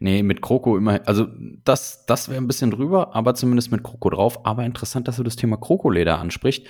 Nee, 0.00 0.24
mit 0.24 0.42
Kroko 0.42 0.76
immer, 0.76 1.06
also 1.06 1.28
das, 1.62 2.04
das 2.06 2.28
wäre 2.28 2.40
ein 2.40 2.48
bisschen 2.48 2.72
drüber, 2.72 3.14
aber 3.14 3.36
zumindest 3.36 3.70
mit 3.70 3.84
Kroko 3.84 4.10
drauf. 4.10 4.44
Aber 4.44 4.64
interessant, 4.64 5.06
dass 5.06 5.16
du 5.16 5.22
das 5.22 5.36
Thema 5.36 5.58
Krokoleder 5.58 6.18
ansprichst. 6.18 6.66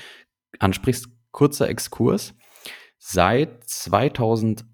ansprichst. 0.58 1.08
Kurzer 1.30 1.68
Exkurs. 1.68 2.34
Seit 3.02 3.64
2008 3.64 4.66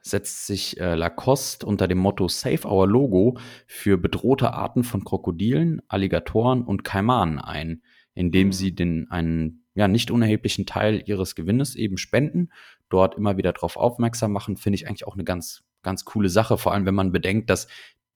setzt 0.00 0.46
sich 0.46 0.80
äh, 0.80 0.94
Lacoste 0.94 1.66
unter 1.66 1.86
dem 1.86 1.98
Motto 1.98 2.28
Save 2.28 2.66
Our 2.66 2.88
Logo 2.88 3.36
für 3.66 3.98
bedrohte 3.98 4.54
Arten 4.54 4.84
von 4.84 5.04
Krokodilen, 5.04 5.82
Alligatoren 5.86 6.62
und 6.62 6.82
Kaimanen 6.82 7.38
ein, 7.38 7.82
indem 8.14 8.52
sie 8.52 8.74
den 8.74 9.10
einen 9.10 9.66
ja, 9.74 9.86
nicht 9.86 10.10
unerheblichen 10.10 10.64
Teil 10.64 11.02
ihres 11.04 11.34
Gewinnes 11.34 11.76
eben 11.76 11.98
spenden, 11.98 12.48
dort 12.88 13.16
immer 13.16 13.36
wieder 13.36 13.52
darauf 13.52 13.76
aufmerksam 13.76 14.32
machen, 14.32 14.56
finde 14.56 14.76
ich 14.76 14.88
eigentlich 14.88 15.06
auch 15.06 15.14
eine 15.14 15.24
ganz, 15.24 15.62
ganz 15.82 16.06
coole 16.06 16.30
Sache, 16.30 16.56
vor 16.56 16.72
allem 16.72 16.86
wenn 16.86 16.94
man 16.94 17.12
bedenkt, 17.12 17.50
dass 17.50 17.68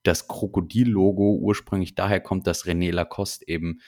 das 0.02 0.28
Krokodil-Logo 0.28 1.34
ursprünglich 1.34 1.94
daher 1.94 2.20
kommt, 2.20 2.46
dass 2.46 2.64
René 2.64 2.90
Lacoste 2.90 3.46
eben 3.46 3.80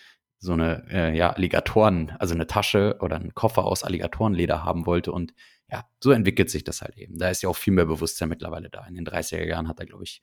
so 0.42 0.54
eine 0.54 0.84
äh, 0.90 1.16
ja, 1.16 1.30
Alligatoren, 1.30 2.10
also 2.18 2.34
eine 2.34 2.48
Tasche 2.48 2.96
oder 3.00 3.14
einen 3.14 3.32
Koffer 3.32 3.64
aus 3.64 3.84
Alligatorenleder 3.84 4.64
haben 4.64 4.86
wollte. 4.86 5.12
Und 5.12 5.34
ja, 5.70 5.88
so 6.00 6.10
entwickelt 6.10 6.50
sich 6.50 6.64
das 6.64 6.82
halt 6.82 6.96
eben. 6.96 7.16
Da 7.16 7.30
ist 7.30 7.42
ja 7.42 7.48
auch 7.48 7.56
viel 7.56 7.72
mehr 7.72 7.84
Bewusstsein 7.84 8.28
mittlerweile 8.28 8.68
da. 8.68 8.84
In 8.86 8.96
den 8.96 9.06
30er 9.06 9.44
Jahren 9.44 9.68
hat 9.68 9.78
da, 9.78 9.84
glaube 9.84 10.02
ich, 10.02 10.20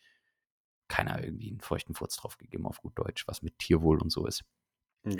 keiner 0.89 1.24
irgendwie 1.24 1.49
einen 1.51 1.61
feuchten 1.61 1.95
Furz 1.95 2.17
drauf 2.17 2.38
gegeben, 2.38 2.65
auf 2.65 2.82
gut 2.82 2.99
Deutsch, 2.99 3.28
was 3.28 3.41
mit 3.41 3.59
Tierwohl 3.59 4.01
und 4.01 4.11
so 4.11 4.28
ist. 4.28 4.43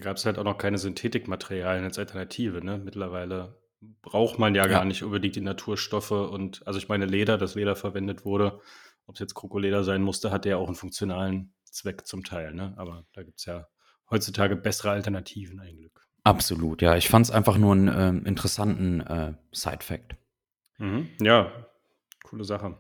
Gab 0.02 0.18
es 0.18 0.26
halt 0.26 0.38
auch 0.38 0.44
noch 0.44 0.58
keine 0.58 0.78
Synthetikmaterialien 0.78 1.86
als 1.86 1.98
Alternative, 1.98 2.62
ne? 2.64 2.78
Mittlerweile 2.78 3.58
braucht 4.02 4.38
man 4.38 4.54
ja, 4.54 4.64
ja, 4.64 4.68
gar 4.68 4.84
nicht 4.84 5.04
unbedingt 5.04 5.38
die 5.38 5.42
Naturstoffe 5.42 6.12
und 6.12 6.68
also 6.68 6.78
ich 6.78 6.90
meine 6.90 7.06
Leder, 7.06 7.38
das 7.38 7.56
Leder 7.56 7.78
verwendet 7.78 8.26
wurde, 8.26 8.60
ob 9.06 9.16
es 9.16 9.22
jetzt 9.22 9.36
Krokoleder 9.36 9.86
sein 9.86 10.02
musste, 10.02 10.32
hat 10.32 10.46
ja 10.46 10.58
auch 10.58 10.68
einen 10.68 10.76
funktionalen 10.76 11.54
Zweck 11.64 12.06
zum 12.06 12.26
Teil, 12.26 12.54
ne? 12.54 12.74
Aber 12.76 13.06
da 13.14 13.24
gibt 13.24 13.40
es 13.40 13.46
ja 13.46 13.70
heutzutage 14.10 14.56
bessere 14.56 14.92
Alternativen 14.92 15.60
ein 15.60 15.78
Glück. 15.78 16.08
Absolut, 16.24 16.82
ja. 16.82 16.96
Ich 16.96 17.10
fand 17.10 17.26
es 17.26 17.32
einfach 17.32 17.58
nur 17.58 17.74
einen 17.74 17.88
äh, 17.88 18.28
interessanten 18.28 19.02
äh, 19.02 19.34
Side-Fact. 19.52 20.16
Mhm. 20.78 21.10
Ja, 21.22 21.52
coole 22.24 22.44
Sache. 22.44 22.78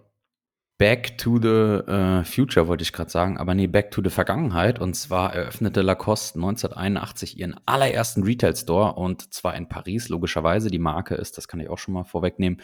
Back 0.79 1.17
to 1.17 1.39
the 1.41 1.91
äh, 1.91 2.23
Future 2.23 2.69
wollte 2.69 2.83
ich 2.83 2.93
gerade 2.93 3.09
sagen, 3.09 3.37
aber 3.37 3.53
nee, 3.53 3.67
Back 3.67 3.91
to 3.91 4.01
the 4.01 4.09
Vergangenheit. 4.09 4.79
Und 4.79 4.93
zwar 4.93 5.33
eröffnete 5.33 5.81
Lacoste 5.81 6.39
1981 6.39 7.37
ihren 7.37 7.59
allerersten 7.65 8.23
Retail-Store 8.23 8.93
und 8.93 9.33
zwar 9.33 9.55
in 9.55 9.67
Paris, 9.67 10.07
logischerweise. 10.07 10.69
Die 10.69 10.79
Marke 10.79 11.15
ist, 11.15 11.37
das 11.37 11.49
kann 11.49 11.59
ich 11.59 11.69
auch 11.69 11.77
schon 11.77 11.93
mal 11.93 12.05
vorwegnehmen, 12.05 12.61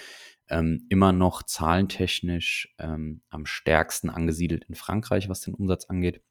ähm, 0.48 0.86
immer 0.88 1.12
noch 1.12 1.44
zahlentechnisch 1.44 2.74
ähm, 2.80 3.22
am 3.30 3.46
stärksten 3.46 4.10
angesiedelt 4.10 4.64
in 4.70 4.76
Frankreich, 4.76 5.28
was 5.28 5.42
den 5.42 5.54
Umsatz 5.54 5.86
angeht. 5.86 6.22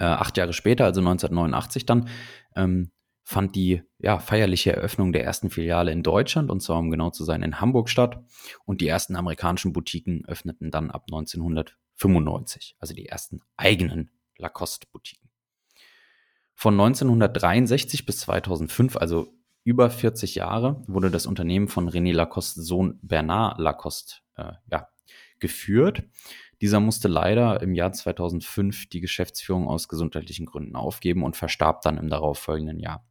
Äh, 0.00 0.04
acht 0.04 0.38
Jahre 0.38 0.54
später, 0.54 0.86
also 0.86 1.00
1989 1.00 1.84
dann, 1.84 2.08
ähm, 2.56 2.90
fand 3.22 3.54
die 3.54 3.82
ja, 3.98 4.18
feierliche 4.18 4.72
Eröffnung 4.72 5.12
der 5.12 5.24
ersten 5.24 5.50
Filiale 5.50 5.92
in 5.92 6.02
Deutschland, 6.02 6.50
und 6.50 6.62
zwar 6.62 6.78
um 6.78 6.90
genau 6.90 7.10
zu 7.10 7.22
sein 7.22 7.42
in 7.42 7.60
Hamburg 7.60 7.90
statt. 7.90 8.24
Und 8.64 8.80
die 8.80 8.88
ersten 8.88 9.14
amerikanischen 9.14 9.72
Boutiquen 9.72 10.24
öffneten 10.26 10.70
dann 10.70 10.90
ab 10.90 11.04
1995, 11.08 12.76
also 12.80 12.94
die 12.94 13.06
ersten 13.06 13.40
eigenen 13.58 14.10
Lacoste-Boutiquen. 14.38 15.28
Von 16.54 16.74
1963 16.74 18.06
bis 18.06 18.20
2005, 18.20 18.96
also 18.96 19.28
über 19.64 19.90
40 19.90 20.34
Jahre, 20.34 20.82
wurde 20.86 21.10
das 21.10 21.26
Unternehmen 21.26 21.68
von 21.68 21.90
René 21.90 22.12
Lacoste 22.12 22.62
Sohn 22.62 22.98
Bernard 23.02 23.58
Lacoste 23.58 24.16
äh, 24.36 24.52
ja, 24.70 24.88
geführt. 25.38 26.04
Dieser 26.60 26.80
musste 26.80 27.08
leider 27.08 27.62
im 27.62 27.74
Jahr 27.74 27.92
2005 27.92 28.88
die 28.88 29.00
Geschäftsführung 29.00 29.66
aus 29.66 29.88
gesundheitlichen 29.88 30.46
Gründen 30.46 30.76
aufgeben 30.76 31.22
und 31.22 31.36
verstarb 31.36 31.82
dann 31.82 31.96
im 31.96 32.10
darauffolgenden 32.10 32.78
Jahr. 32.78 33.06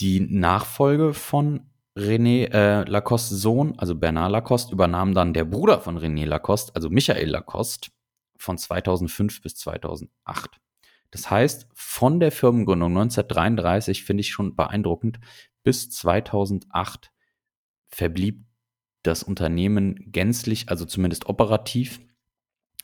Die 0.00 0.20
Nachfolge 0.20 1.14
von 1.14 1.70
René 1.96 2.52
äh, 2.52 2.82
Lacoste 2.88 3.34
Sohn, 3.34 3.78
also 3.78 3.94
Bernard 3.94 4.32
Lacoste, 4.32 4.72
übernahm 4.72 5.14
dann 5.14 5.32
der 5.32 5.44
Bruder 5.44 5.80
von 5.80 5.98
René 5.98 6.26
Lacoste, 6.26 6.74
also 6.74 6.90
Michael 6.90 7.30
Lacoste, 7.30 7.90
von 8.36 8.58
2005 8.58 9.40
bis 9.40 9.54
2008. 9.56 10.60
Das 11.10 11.30
heißt, 11.30 11.68
von 11.72 12.20
der 12.20 12.32
Firmengründung 12.32 12.90
1933 12.90 14.04
finde 14.04 14.20
ich 14.20 14.30
schon 14.30 14.54
beeindruckend, 14.56 15.20
bis 15.62 15.88
2008 15.90 17.12
verblieb 17.88 18.45
das 19.06 19.22
Unternehmen 19.22 20.10
gänzlich, 20.12 20.68
also 20.68 20.84
zumindest 20.84 21.26
operativ, 21.26 22.00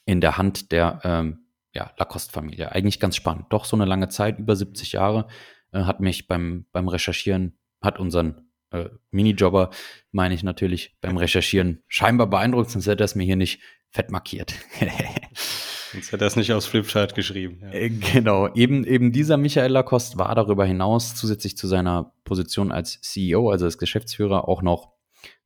in 0.04 0.20
der 0.20 0.36
Hand 0.36 0.72
der 0.72 1.00
ähm, 1.04 1.46
ja, 1.72 1.92
Lacoste-Familie. 1.96 2.72
Eigentlich 2.72 3.00
ganz 3.00 3.16
spannend. 3.16 3.46
Doch 3.50 3.64
so 3.64 3.76
eine 3.76 3.84
lange 3.84 4.08
Zeit, 4.08 4.38
über 4.38 4.56
70 4.56 4.92
Jahre, 4.92 5.26
äh, 5.72 5.84
hat 5.84 6.00
mich 6.00 6.26
beim, 6.26 6.66
beim 6.72 6.88
Recherchieren, 6.88 7.56
hat 7.80 7.98
unseren 7.98 8.48
äh, 8.70 8.88
Minijobber, 9.10 9.70
meine 10.10 10.34
ich 10.34 10.42
natürlich, 10.42 10.96
beim 11.00 11.16
Recherchieren 11.16 11.82
scheinbar 11.88 12.28
beeindruckt, 12.28 12.70
sonst 12.70 12.86
hätte 12.86 13.02
er 13.02 13.06
es 13.06 13.14
mir 13.14 13.24
hier 13.24 13.36
nicht 13.36 13.60
fett 13.90 14.10
markiert. 14.10 14.54
sonst 15.92 16.12
hätte 16.12 16.24
er 16.24 16.28
es 16.28 16.36
nicht 16.36 16.52
aufs 16.52 16.66
Flipchart 16.66 17.14
geschrieben. 17.14 17.60
Ja. 17.62 17.72
Äh, 17.72 17.90
genau, 17.90 18.52
eben, 18.54 18.84
eben 18.84 19.12
dieser 19.12 19.36
Michael 19.36 19.72
Lacoste 19.72 20.18
war 20.18 20.34
darüber 20.34 20.64
hinaus 20.64 21.14
zusätzlich 21.14 21.56
zu 21.56 21.68
seiner 21.68 22.12
Position 22.24 22.72
als 22.72 23.00
CEO, 23.00 23.50
also 23.50 23.66
als 23.66 23.78
Geschäftsführer, 23.78 24.48
auch 24.48 24.62
noch 24.62 24.92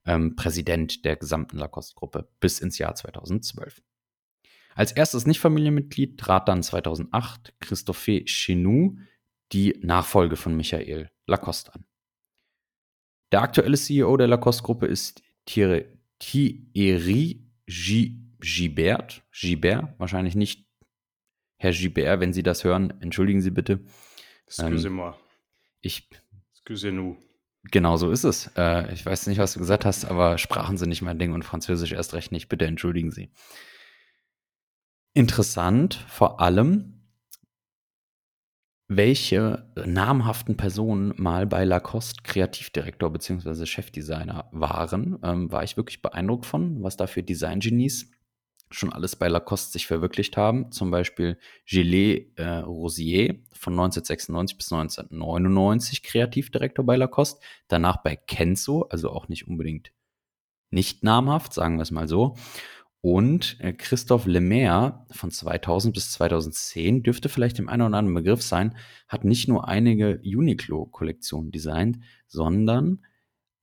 ähm, 0.06 0.36
Präsident 0.36 1.04
der 1.04 1.16
gesamten 1.16 1.58
Lacoste-Gruppe 1.58 2.28
bis 2.40 2.60
ins 2.60 2.78
Jahr 2.78 2.94
2012. 2.94 3.82
Als 4.74 4.92
erstes 4.92 5.26
Nicht-Familienmitglied 5.26 6.18
trat 6.18 6.48
dann 6.48 6.62
2008 6.62 7.54
Christophe 7.60 8.24
Chenou, 8.26 8.98
die 9.52 9.78
Nachfolge 9.82 10.36
von 10.36 10.56
Michael 10.56 11.10
Lacoste 11.26 11.74
an. 11.74 11.84
Der 13.32 13.42
aktuelle 13.42 13.76
CEO 13.76 14.16
der 14.16 14.28
Lacoste-Gruppe 14.28 14.86
ist 14.86 15.22
Thierry, 15.46 15.86
Gibert. 18.38 19.22
Gibert, 19.32 19.98
wahrscheinlich 19.98 20.36
nicht 20.36 20.66
Herr 21.58 21.72
Gibert, 21.72 22.20
wenn 22.20 22.32
Sie 22.32 22.42
das 22.42 22.64
hören, 22.64 22.92
entschuldigen 23.00 23.40
Sie 23.40 23.50
bitte. 23.50 23.80
Excusez-moi. 24.46 25.08
Ähm, 25.08 25.14
ich. 25.80 26.08
Excusez-nous. 26.52 27.16
Genau 27.70 27.96
so 27.96 28.10
ist 28.10 28.24
es. 28.24 28.50
Äh, 28.56 28.92
ich 28.92 29.04
weiß 29.04 29.26
nicht, 29.26 29.38
was 29.38 29.54
du 29.54 29.58
gesagt 29.58 29.84
hast, 29.84 30.04
aber 30.04 30.38
Sprachen 30.38 30.76
sind 30.76 30.90
nicht 30.90 31.02
mein 31.02 31.18
Ding 31.18 31.32
und 31.32 31.44
Französisch 31.44 31.92
erst 31.92 32.14
recht 32.14 32.32
nicht. 32.32 32.48
Bitte 32.48 32.66
entschuldigen 32.66 33.10
Sie. 33.10 33.30
Interessant 35.14 35.94
vor 36.08 36.40
allem, 36.40 36.96
welche 38.88 39.66
namhaften 39.84 40.56
Personen 40.56 41.12
mal 41.16 41.46
bei 41.46 41.64
Lacoste 41.64 42.22
Kreativdirektor 42.22 43.10
bzw. 43.10 43.66
Chefdesigner 43.66 44.48
waren, 44.52 45.18
ähm, 45.22 45.50
war 45.50 45.64
ich 45.64 45.76
wirklich 45.76 46.02
beeindruckt 46.02 46.46
von, 46.46 46.82
was 46.82 46.96
da 46.96 47.06
für 47.06 47.22
Designgenies 47.22 48.10
schon 48.70 48.92
alles 48.92 49.16
bei 49.16 49.28
Lacoste 49.28 49.72
sich 49.72 49.86
verwirklicht 49.86 50.36
haben. 50.36 50.72
Zum 50.72 50.90
Beispiel 50.90 51.38
Gillet 51.66 52.32
äh, 52.36 52.58
Rosier 52.58 53.36
von 53.52 53.74
1996 53.74 54.56
bis 54.56 54.72
1999 54.72 56.02
Kreativdirektor 56.02 56.84
bei 56.84 56.96
Lacoste. 56.96 57.40
Danach 57.68 57.98
bei 57.98 58.16
Kenzo, 58.16 58.82
also 58.90 59.10
auch 59.10 59.28
nicht 59.28 59.46
unbedingt 59.46 59.92
nicht 60.70 61.04
namhaft, 61.04 61.52
sagen 61.52 61.76
wir 61.76 61.82
es 61.82 61.90
mal 61.90 62.08
so. 62.08 62.34
Und 63.00 63.60
äh, 63.60 63.72
Christoph 63.72 64.26
Lemaire 64.26 65.06
von 65.12 65.30
2000 65.30 65.94
bis 65.94 66.10
2010 66.12 67.04
dürfte 67.04 67.28
vielleicht 67.28 67.58
dem 67.58 67.68
einen 67.68 67.82
oder 67.82 67.98
anderen 67.98 68.14
Begriff 68.14 68.42
sein, 68.42 68.76
hat 69.06 69.24
nicht 69.24 69.46
nur 69.46 69.68
einige 69.68 70.20
Uniqlo-Kollektionen 70.24 71.52
designt, 71.52 72.00
sondern 72.26 73.04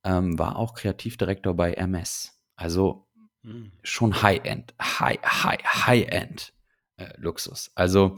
ähm, 0.06 0.40
war 0.40 0.56
auch 0.56 0.74
Kreativdirektor 0.74 1.54
bei 1.56 1.74
MS. 1.74 2.40
Also 2.56 3.08
hm. 3.44 3.72
schon 3.84 4.22
High-End, 4.22 4.74
High, 4.82 5.20
High, 5.24 5.64
High-End 5.64 6.54
äh, 6.98 7.14
Luxus. 7.18 7.72
Also 7.76 8.18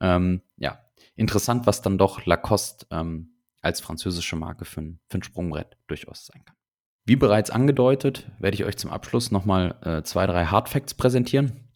ähm, 0.00 0.42
ja, 0.56 0.80
interessant, 1.16 1.66
was 1.66 1.82
dann 1.82 1.98
doch 1.98 2.24
Lacoste 2.26 2.86
ähm, 2.90 3.34
als 3.62 3.80
französische 3.80 4.36
Marke 4.36 4.64
für, 4.64 4.82
für 5.08 5.18
ein 5.18 5.22
Sprungbrett 5.22 5.76
durchaus 5.86 6.26
sein 6.26 6.44
kann. 6.44 6.56
Wie 7.04 7.16
bereits 7.16 7.50
angedeutet, 7.50 8.30
werde 8.38 8.54
ich 8.54 8.64
euch 8.64 8.76
zum 8.76 8.90
Abschluss 8.90 9.30
nochmal 9.30 9.76
äh, 9.82 10.02
zwei, 10.02 10.26
drei 10.26 10.46
Hardfacts 10.46 10.94
präsentieren. 10.94 11.68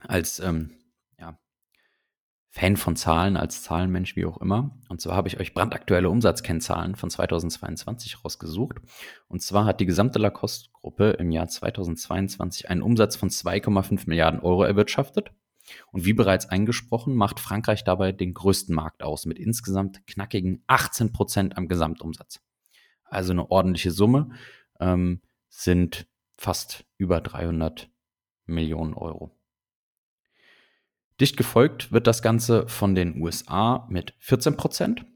Als 0.00 0.38
ähm, 0.38 0.70
Fan 2.56 2.78
von 2.78 2.96
Zahlen, 2.96 3.36
als 3.36 3.62
Zahlenmensch, 3.62 4.16
wie 4.16 4.24
auch 4.24 4.38
immer. 4.38 4.70
Und 4.88 5.02
zwar 5.02 5.14
habe 5.14 5.28
ich 5.28 5.38
euch 5.38 5.52
brandaktuelle 5.52 6.08
Umsatzkennzahlen 6.08 6.94
von 6.94 7.10
2022 7.10 8.24
rausgesucht. 8.24 8.78
Und 9.28 9.42
zwar 9.42 9.66
hat 9.66 9.78
die 9.78 9.84
gesamte 9.84 10.18
Lacoste-Gruppe 10.18 11.10
im 11.18 11.30
Jahr 11.30 11.48
2022 11.48 12.70
einen 12.70 12.80
Umsatz 12.80 13.14
von 13.14 13.28
2,5 13.28 14.04
Milliarden 14.06 14.40
Euro 14.40 14.64
erwirtschaftet. 14.64 15.32
Und 15.92 16.06
wie 16.06 16.14
bereits 16.14 16.46
eingesprochen, 16.46 17.14
macht 17.14 17.40
Frankreich 17.40 17.84
dabei 17.84 18.12
den 18.12 18.32
größten 18.32 18.74
Markt 18.74 19.02
aus 19.02 19.26
mit 19.26 19.38
insgesamt 19.38 20.06
knackigen 20.06 20.64
18 20.66 21.12
Prozent 21.12 21.58
am 21.58 21.68
Gesamtumsatz. 21.68 22.40
Also 23.04 23.32
eine 23.32 23.50
ordentliche 23.50 23.90
Summe, 23.90 24.30
ähm, 24.80 25.20
sind 25.50 26.06
fast 26.38 26.86
über 26.96 27.20
300 27.20 27.90
Millionen 28.46 28.94
Euro. 28.94 29.35
Dicht 31.20 31.36
gefolgt 31.36 31.92
wird 31.92 32.06
das 32.06 32.22
Ganze 32.22 32.68
von 32.68 32.94
den 32.94 33.20
USA 33.20 33.86
mit 33.88 34.14
14 34.18 34.56
Prozent. 34.56 35.06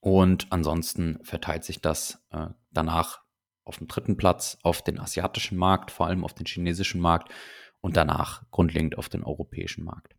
Und 0.00 0.46
ansonsten 0.50 1.18
verteilt 1.22 1.64
sich 1.64 1.80
das 1.80 2.22
äh, 2.30 2.48
danach 2.70 3.22
auf 3.64 3.78
dem 3.78 3.88
dritten 3.88 4.16
Platz 4.16 4.58
auf 4.62 4.82
den 4.82 5.00
asiatischen 5.00 5.56
Markt, 5.56 5.90
vor 5.90 6.06
allem 6.06 6.24
auf 6.24 6.34
den 6.34 6.46
chinesischen 6.46 7.00
Markt 7.00 7.30
und 7.80 7.96
danach 7.96 8.42
grundlegend 8.50 8.98
auf 8.98 9.08
den 9.08 9.24
europäischen 9.24 9.84
Markt. 9.84 10.14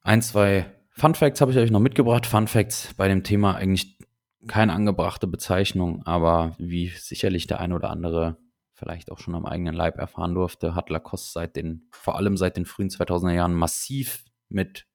Ein, 0.00 0.22
zwei 0.22 0.72
Fun 0.90 1.14
Facts 1.14 1.40
habe 1.40 1.50
ich 1.50 1.58
euch 1.58 1.70
noch 1.70 1.80
mitgebracht. 1.80 2.24
Fun 2.24 2.46
Facts 2.46 2.94
bei 2.94 3.08
dem 3.08 3.24
Thema 3.24 3.56
eigentlich 3.56 3.98
keine 4.46 4.72
angebrachte 4.72 5.26
Bezeichnung, 5.26 6.06
aber 6.06 6.54
wie 6.58 6.88
sicherlich 6.88 7.46
der 7.46 7.60
ein 7.60 7.72
oder 7.72 7.90
andere 7.90 8.36
vielleicht 8.74 9.10
auch 9.10 9.18
schon 9.18 9.34
am 9.34 9.46
eigenen 9.46 9.74
Leib 9.74 9.98
erfahren 9.98 10.34
durfte, 10.34 10.74
hat 10.74 10.90
Lacoste 10.90 11.30
seit 11.30 11.56
den, 11.56 11.88
vor 11.90 12.16
allem 12.16 12.36
seit 12.36 12.56
den 12.56 12.66
frühen 12.66 12.90
2000er 12.90 13.32
Jahren 13.32 13.54
massiv 13.54 14.24
mit 14.48 14.86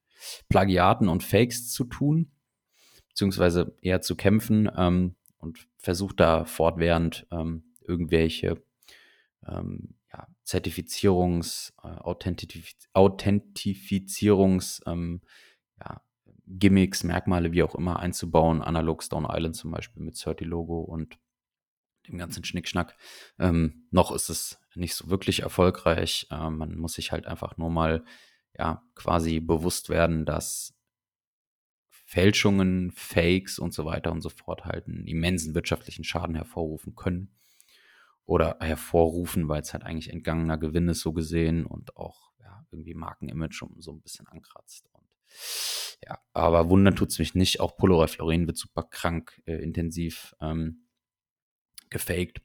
Plagiaten 0.48 1.08
und 1.08 1.24
Fakes 1.24 1.70
zu 1.70 1.84
tun, 1.84 2.30
beziehungsweise 3.08 3.76
eher 3.80 4.02
zu 4.02 4.16
kämpfen 4.16 4.70
ähm, 4.76 5.16
und 5.38 5.66
versucht 5.78 6.20
da 6.20 6.44
fortwährend 6.44 7.26
ähm, 7.30 7.64
irgendwelche 7.80 8.62
ähm, 9.46 9.94
ja, 10.12 10.26
Zertifizierungs-, 10.44 11.72
äh, 11.82 11.98
Authentif 12.00 12.74
Authentifizierungs-, 12.92 14.82
ähm, 14.86 15.22
ja, 15.80 16.02
Gimmicks, 16.46 17.04
Merkmale, 17.04 17.52
wie 17.52 17.62
auch 17.62 17.74
immer 17.74 17.98
einzubauen. 18.00 18.60
Analog 18.60 19.02
Stone 19.02 19.28
Island 19.30 19.56
zum 19.56 19.70
Beispiel 19.70 20.02
mit 20.02 20.22
30 20.22 20.46
Logo 20.46 20.80
und 20.80 21.18
dem 22.08 22.18
ganzen 22.18 22.44
Schnickschnack. 22.44 22.96
Ähm, 23.38 23.86
noch 23.90 24.12
ist 24.12 24.28
es 24.28 24.58
nicht 24.74 24.94
so 24.94 25.10
wirklich 25.10 25.40
erfolgreich. 25.40 26.26
Äh, 26.30 26.50
man 26.50 26.76
muss 26.76 26.94
sich 26.94 27.12
halt 27.12 27.26
einfach 27.26 27.56
nur 27.56 27.70
mal 27.70 28.04
ja 28.56 28.82
quasi 28.94 29.40
bewusst 29.40 29.88
werden, 29.88 30.24
dass 30.26 30.74
Fälschungen, 32.10 32.90
Fakes 32.90 33.58
und 33.58 33.72
so 33.72 33.84
weiter 33.84 34.10
und 34.10 34.20
so 34.20 34.30
fort 34.30 34.64
halt 34.64 34.88
einen 34.88 35.06
immensen 35.06 35.54
wirtschaftlichen 35.54 36.02
Schaden 36.02 36.34
hervorrufen 36.34 36.96
können 36.96 37.36
oder 38.24 38.56
hervorrufen, 38.60 39.48
weil 39.48 39.62
es 39.62 39.72
halt 39.72 39.84
eigentlich 39.84 40.10
entgangener 40.10 40.58
Gewinn 40.58 40.88
ist 40.88 41.00
so 41.00 41.12
gesehen 41.12 41.66
und 41.66 41.96
auch 41.96 42.32
ja, 42.40 42.64
irgendwie 42.72 42.94
Markenimage 42.94 43.64
so 43.78 43.92
ein 43.92 44.00
bisschen 44.00 44.26
ankratzt. 44.26 44.88
Und 44.92 45.06
ja, 46.02 46.18
aber 46.32 46.68
wundern 46.68 46.96
tut 46.96 47.10
es 47.10 47.18
mich 47.20 47.34
nicht. 47.34 47.60
Auch 47.60 47.76
Polaroid 47.76 48.10
Florin 48.10 48.46
wird 48.48 48.56
super 48.56 48.82
krank 48.82 49.40
äh, 49.46 49.62
intensiv 49.62 50.34
ähm, 50.40 50.86
gefaked. 51.90 52.40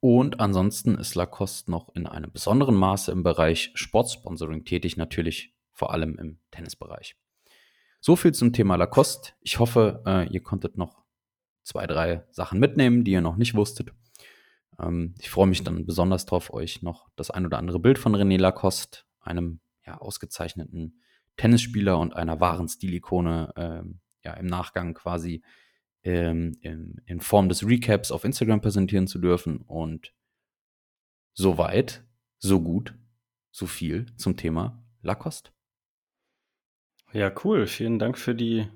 Und 0.00 0.40
ansonsten 0.40 0.96
ist 0.96 1.14
Lacoste 1.14 1.70
noch 1.70 1.94
in 1.94 2.06
einem 2.06 2.30
besonderen 2.30 2.74
Maße 2.74 3.10
im 3.10 3.22
Bereich 3.22 3.70
Sportsponsoring 3.74 4.64
tätig, 4.64 4.96
natürlich 4.96 5.54
vor 5.72 5.92
allem 5.92 6.18
im 6.18 6.38
Tennisbereich. 6.50 7.16
So 8.00 8.16
viel 8.16 8.32
zum 8.32 8.52
Thema 8.52 8.76
Lacoste. 8.76 9.32
Ich 9.40 9.58
hoffe, 9.58 10.02
äh, 10.06 10.28
ihr 10.28 10.42
konntet 10.42 10.76
noch 10.76 11.02
zwei, 11.62 11.86
drei 11.86 12.22
Sachen 12.30 12.60
mitnehmen, 12.60 13.02
die 13.02 13.12
ihr 13.12 13.22
noch 13.22 13.36
nicht 13.36 13.54
wusstet. 13.54 13.92
Ähm, 14.78 15.14
ich 15.18 15.30
freue 15.30 15.46
mich 15.46 15.64
dann 15.64 15.86
besonders 15.86 16.26
darauf, 16.26 16.52
euch 16.52 16.82
noch 16.82 17.08
das 17.16 17.30
ein 17.30 17.46
oder 17.46 17.58
andere 17.58 17.80
Bild 17.80 17.98
von 17.98 18.14
René 18.14 18.38
Lacoste, 18.38 19.00
einem 19.20 19.60
ja, 19.86 19.98
ausgezeichneten 19.98 21.00
Tennisspieler 21.36 21.98
und 21.98 22.14
einer 22.14 22.40
wahren 22.40 22.68
Stilikone, 22.68 23.52
ähm, 23.56 24.00
ja, 24.22 24.34
im 24.34 24.46
Nachgang 24.46 24.94
quasi 24.94 25.42
ähm, 26.04 26.56
in, 26.60 27.00
in 27.06 27.20
Form 27.20 27.48
des 27.48 27.66
Recaps 27.66 28.10
auf 28.12 28.24
Instagram 28.24 28.60
präsentieren 28.60 29.06
zu 29.06 29.18
dürfen. 29.18 29.58
Und 29.58 30.14
so 31.32 31.58
weit, 31.58 32.04
so 32.38 32.60
gut, 32.60 32.94
so 33.50 33.66
viel 33.66 34.06
zum 34.16 34.36
Thema 34.36 34.84
Lacoste. 35.02 35.50
Ja, 37.12 37.32
cool. 37.44 37.66
Vielen 37.66 37.98
Dank 37.98 38.18
für 38.18 38.34
die 38.34 38.66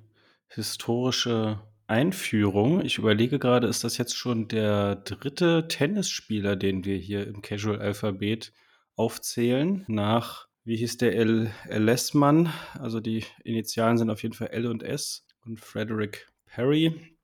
historische 0.49 1.61
Einführung. 1.87 2.85
Ich 2.85 2.99
überlege 2.99 3.39
gerade, 3.39 3.67
ist 3.67 3.85
das 3.85 3.99
jetzt 3.99 4.17
schon 4.17 4.49
der 4.49 4.97
dritte 4.97 5.69
Tennisspieler, 5.69 6.55
den 6.55 6.85
wir 6.85 6.97
hier 6.97 7.27
im 7.27 7.43
Casual-Alphabet 7.43 8.53
aufzählen? 8.95 9.85
Nach, 9.89 10.49
wie 10.65 10.77
hieß 10.77 10.99
der 10.99 11.17
L. 11.17 11.51
Lessmann? 11.69 12.53
Also 12.79 13.01
die 13.01 13.25
Initialen 13.43 13.99
sind 13.99 14.11
auf 14.11 14.23
jeden 14.23 14.35
Fall 14.35 14.49
L 14.49 14.67
und 14.67 14.83
S 14.83 15.27
und 15.45 15.61
Frederick 15.61 16.29
Perry. 16.47 17.18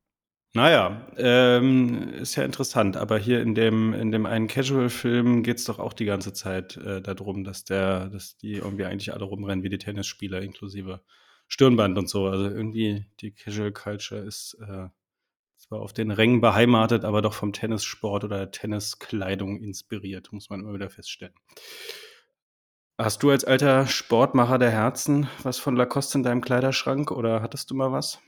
Naja, 0.57 1.05
ähm, 1.17 2.11
ist 2.15 2.37
ja 2.37 2.45
interessant, 2.45 2.97
aber 2.97 3.19
hier 3.19 3.43
in 3.43 3.57
dem, 3.57 3.93
in 3.93 4.13
dem 4.13 4.25
einen 4.25 4.47
Casual-Film 4.47 5.43
geht 5.43 5.59
es 5.59 5.65
doch 5.65 5.81
auch 5.81 5.93
die 5.93 6.05
ganze 6.05 6.33
Zeit 6.33 6.77
äh, 6.77 7.03
darum, 7.03 7.43
dass 7.43 7.65
der, 7.65 8.09
dass 8.09 8.37
die 8.37 8.53
irgendwie 8.53 8.85
eigentlich 8.85 9.13
alle 9.13 9.25
rumrennen 9.25 9.65
wie 9.65 9.69
die 9.69 9.79
Tennisspieler, 9.79 10.43
inklusive 10.43 11.03
Stirnband 11.49 11.99
und 11.99 12.09
so. 12.09 12.29
Also 12.29 12.45
irgendwie 12.45 13.05
die 13.19 13.33
Casual 13.33 13.73
Culture 13.73 14.21
ist 14.21 14.57
äh, 14.61 14.87
zwar 15.57 15.81
auf 15.81 15.93
den 15.93 16.13
Rängen 16.13 16.41
beheimatet, 16.41 17.05
aber 17.05 17.21
doch 17.21 17.35
vom 17.35 17.53
Tennissport 17.53 18.23
oder 18.23 18.53
Tenniskleidung 18.53 19.61
inspiriert, 19.61 20.33
muss 20.33 20.51
man 20.51 20.61
immer 20.61 20.75
wieder 20.75 20.89
feststellen. 20.89 21.35
Hast 22.97 23.25
du 23.25 23.31
als 23.31 23.45
alter 23.45 23.89
Sportmacher 23.89 24.59
der 24.59 24.71
Herzen 24.71 25.29
was 25.43 25.59
von 25.59 25.75
Lacoste 25.75 26.19
in 26.19 26.23
deinem 26.23 26.43
Kleiderschrank 26.43 27.11
oder 27.11 27.43
hattest 27.43 27.73
du 27.73 27.75
mal 27.75 27.91
was? 27.91 28.21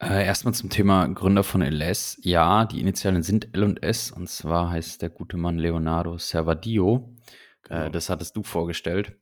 Äh, 0.00 0.24
erstmal 0.24 0.54
zum 0.54 0.70
Thema 0.70 1.06
Gründer 1.08 1.42
von 1.42 1.60
LS. 1.60 2.18
Ja, 2.22 2.64
die 2.66 2.80
Initialen 2.80 3.22
sind 3.22 3.54
L 3.54 3.64
und 3.64 3.82
S 3.82 4.12
und 4.12 4.28
zwar 4.28 4.70
heißt 4.70 5.02
der 5.02 5.10
gute 5.10 5.36
Mann 5.36 5.58
Leonardo 5.58 6.18
Servadio. 6.18 7.16
Äh, 7.64 7.68
genau. 7.68 7.84
Äh, 7.86 7.90
das 7.90 8.08
hattest 8.08 8.36
du 8.36 8.42
vorgestellt, 8.44 9.18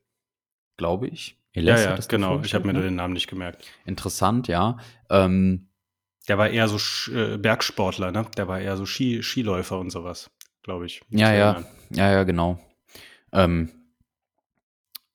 glaube 0.77 1.09
ich. 1.09 1.41
LS 1.55 1.85
ja, 1.85 1.91
ja, 1.93 1.99
genau. 2.09 2.41
Ich 2.43 2.55
habe 2.55 2.66
mir 2.66 2.74
ne? 2.74 2.83
den 2.83 2.97
Namen 2.97 3.14
nicht 3.14 3.29
gemerkt. 3.29 3.64
Interessant, 3.87 4.49
ja. 4.49 4.77
Ähm, 5.09 5.70
der 6.29 6.37
war 6.37 6.51
eher 6.51 6.68
so 6.68 6.77
äh, 7.14 7.39
Bergsportler, 7.39 8.12
ne? 8.12 8.27
Der 8.37 8.47
war 8.47 8.61
eher 8.61 8.77
so 8.77 8.85
Ski 8.85 9.22
Skiläufer 9.22 9.79
und 9.79 9.91
sowas, 9.91 10.31
glaube 10.62 10.85
ich. 10.85 11.01
Ja, 11.09 11.33
ja, 11.33 11.64
ja, 11.91 12.12
ja, 12.12 12.24
genau. 12.24 12.59
Ähm, 13.33 13.70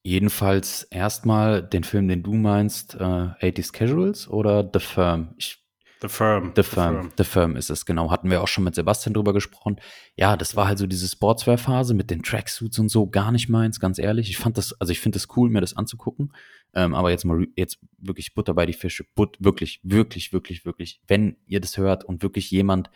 Jedenfalls 0.03 0.83
erstmal 0.83 1.61
den 1.61 1.83
Film, 1.83 2.07
den 2.07 2.23
du 2.23 2.33
meinst, 2.33 2.95
äh, 2.95 2.97
80s 2.99 3.71
Casuals 3.71 4.27
oder 4.27 4.67
The 4.73 4.79
Firm? 4.79 5.35
Ich, 5.37 5.61
The 6.01 6.07
Firm. 6.07 6.53
The 6.55 6.63
Firm. 6.63 6.95
The 6.95 7.01
Firm. 7.03 7.11
The 7.17 7.23
Firm 7.23 7.55
ist 7.55 7.69
es, 7.69 7.85
genau. 7.85 8.09
Hatten 8.09 8.31
wir 8.31 8.41
auch 8.41 8.47
schon 8.47 8.63
mit 8.63 8.73
Sebastian 8.73 9.13
drüber 9.13 9.33
gesprochen. 9.33 9.79
Ja, 10.15 10.35
das 10.35 10.55
war 10.55 10.67
halt 10.67 10.79
so 10.79 10.87
diese 10.87 11.07
Sportswear-Phase 11.07 11.93
mit 11.93 12.09
den 12.09 12.23
Tracksuits 12.23 12.79
und 12.79 12.89
so, 12.89 13.07
gar 13.07 13.31
nicht 13.31 13.49
meins, 13.49 13.79
ganz 13.79 13.99
ehrlich. 13.99 14.29
Ich 14.31 14.37
fand 14.37 14.57
das, 14.57 14.73
also 14.81 14.91
ich 14.91 14.99
finde 14.99 15.17
das 15.17 15.27
cool, 15.37 15.51
mir 15.51 15.61
das 15.61 15.77
anzugucken. 15.77 16.33
Ähm, 16.73 16.95
aber 16.95 17.11
jetzt 17.11 17.23
mal, 17.23 17.45
jetzt 17.55 17.77
wirklich 17.99 18.33
Butter 18.33 18.55
bei 18.55 18.65
die 18.65 18.73
Fische. 18.73 19.05
But, 19.13 19.37
wirklich, 19.39 19.79
wirklich, 19.83 20.33
wirklich, 20.33 20.65
wirklich. 20.65 21.01
Wenn 21.07 21.37
ihr 21.45 21.61
das 21.61 21.77
hört 21.77 22.03
und 22.03 22.23
wirklich 22.23 22.49
jemand 22.49 22.89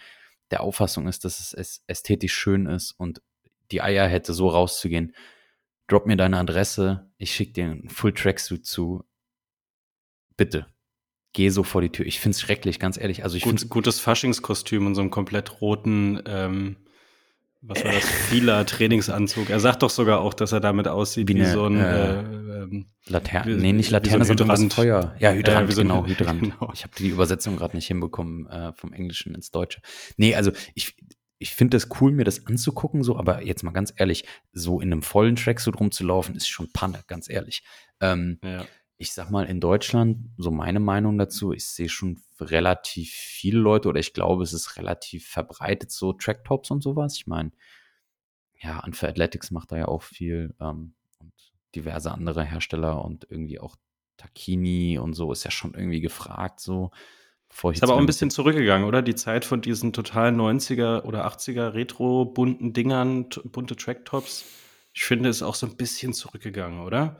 der 0.49 0.61
Auffassung 0.61 1.07
ist, 1.07 1.25
dass 1.25 1.53
es 1.53 1.83
ästhetisch 1.85 2.33
schön 2.33 2.65
ist 2.65 2.91
und 2.91 3.21
die 3.71 3.81
Eier 3.81 4.07
hätte, 4.07 4.33
so 4.33 4.47
rauszugehen, 4.47 5.13
drop 5.87 6.05
mir 6.05 6.17
deine 6.17 6.37
Adresse, 6.37 7.09
ich 7.17 7.33
schicke 7.33 7.53
dir 7.53 7.65
einen 7.65 7.89
Full 7.89 8.13
Tracksuit 8.13 8.65
zu. 8.65 9.03
Bitte. 10.37 10.67
Geh 11.33 11.49
so 11.49 11.63
vor 11.63 11.81
die 11.81 11.89
Tür. 11.89 12.05
Ich 12.05 12.19
find's 12.19 12.39
schrecklich, 12.39 12.79
ganz 12.79 12.97
ehrlich. 12.97 13.23
Also 13.23 13.35
ich 13.35 13.43
Gut, 13.43 13.51
find's 13.51 13.69
gutes 13.69 13.99
Faschingskostüm 13.99 14.85
und 14.85 14.95
so 14.95 15.01
einem 15.01 15.11
komplett 15.11 15.61
roten, 15.61 16.21
ähm, 16.25 16.77
was 17.61 17.83
war 17.83 17.91
das, 17.91 18.05
vieler 18.05 18.65
Trainingsanzug. 18.65 19.49
Er 19.49 19.59
sagt 19.59 19.83
doch 19.83 19.89
sogar 19.89 20.21
auch, 20.21 20.33
dass 20.33 20.51
er 20.51 20.59
damit 20.59 20.87
aussieht 20.87 21.27
wie, 21.27 21.35
wie 21.35 21.41
eine, 21.41 21.51
so 21.51 21.65
ein 21.65 21.79
äh, 21.79 22.19
ähm, 22.19 22.85
Laterne. 23.07 23.57
Nee, 23.57 23.73
nicht 23.73 23.91
Laterne, 23.91 24.23
so 24.23 24.35
sondern 24.35 24.47
das 24.49 24.73
Feuer. 24.73 25.15
Ja, 25.19 25.31
Hydrant, 25.31 25.69
äh, 25.69 25.73
so 25.73 25.81
genau, 25.81 26.05
Hydrant. 26.07 26.41
Genau. 26.41 26.71
Ich 26.73 26.83
habe 26.83 26.93
die 26.97 27.07
Übersetzung 27.07 27.57
gerade 27.57 27.75
nicht 27.75 27.87
hinbekommen 27.87 28.47
äh, 28.47 28.73
vom 28.73 28.93
Englischen 28.93 29.33
ins 29.35 29.51
Deutsche. 29.51 29.81
Nee, 30.17 30.35
also 30.35 30.51
ich, 30.73 30.95
ich 31.37 31.53
finde 31.53 31.75
das 31.75 31.89
cool, 31.99 32.11
mir 32.11 32.23
das 32.23 32.45
anzugucken, 32.47 33.03
so, 33.03 33.17
aber 33.17 33.43
jetzt 33.43 33.63
mal 33.63 33.71
ganz 33.71 33.93
ehrlich, 33.95 34.25
so 34.53 34.79
in 34.79 34.91
einem 34.91 35.01
vollen 35.01 35.35
Track 35.35 35.59
so 35.59 35.71
drum 35.71 35.91
zu 35.91 36.05
laufen, 36.05 36.35
ist 36.35 36.47
schon 36.47 36.71
Panne, 36.71 37.03
ganz 37.07 37.29
ehrlich. 37.29 37.63
Ähm, 37.99 38.39
ja. 38.43 38.65
Ich 38.97 39.11
sag 39.11 39.29
mal, 39.29 39.45
in 39.45 39.59
Deutschland, 39.59 40.29
so 40.37 40.51
meine 40.51 40.79
Meinung 40.79 41.17
dazu, 41.17 41.51
ich 41.51 41.65
sehe 41.65 41.89
schon 41.89 42.21
relativ 42.39 43.11
viele 43.11 43.59
Leute 43.59 43.89
oder 43.89 43.99
ich 43.99 44.13
glaube, 44.13 44.43
es 44.43 44.53
ist 44.53 44.77
relativ 44.77 45.27
verbreitet, 45.27 45.91
so 45.91 46.13
Tracktops 46.13 46.71
und 46.71 46.81
sowas. 46.81 47.15
Ich 47.17 47.27
meine, 47.27 47.51
ja, 48.57 48.79
Unfair 48.85 49.09
Athletics 49.09 49.51
macht 49.51 49.73
da 49.73 49.77
ja 49.77 49.87
auch 49.89 50.01
viel 50.01 50.55
ähm, 50.61 50.93
und 51.19 51.33
diverse 51.75 52.11
andere 52.11 52.45
Hersteller 52.45 53.03
und 53.03 53.27
irgendwie 53.29 53.59
auch 53.59 53.75
Takini 54.15 54.97
und 54.97 55.13
so 55.13 55.33
ist 55.33 55.43
ja 55.43 55.51
schon 55.51 55.73
irgendwie 55.73 56.01
gefragt, 56.01 56.61
so. 56.61 56.91
Ist 57.63 57.83
aber 57.83 57.93
auch 57.93 57.99
ein 57.99 58.05
bisschen 58.05 58.29
zurückgegangen, 58.29 58.87
oder? 58.87 59.01
Die 59.01 59.15
Zeit 59.15 59.45
von 59.45 59.61
diesen 59.61 59.93
total 59.93 60.31
90er 60.31 61.03
oder 61.03 61.25
80er 61.25 61.73
Retro-bunten 61.73 62.73
Dingern, 62.73 63.29
bunte 63.45 63.75
Tracktops. 63.75 64.45
Ich 64.93 65.03
finde, 65.05 65.29
ist 65.29 65.41
auch 65.41 65.55
so 65.55 65.65
ein 65.65 65.77
bisschen 65.77 66.13
zurückgegangen, 66.13 66.81
oder? 66.81 67.17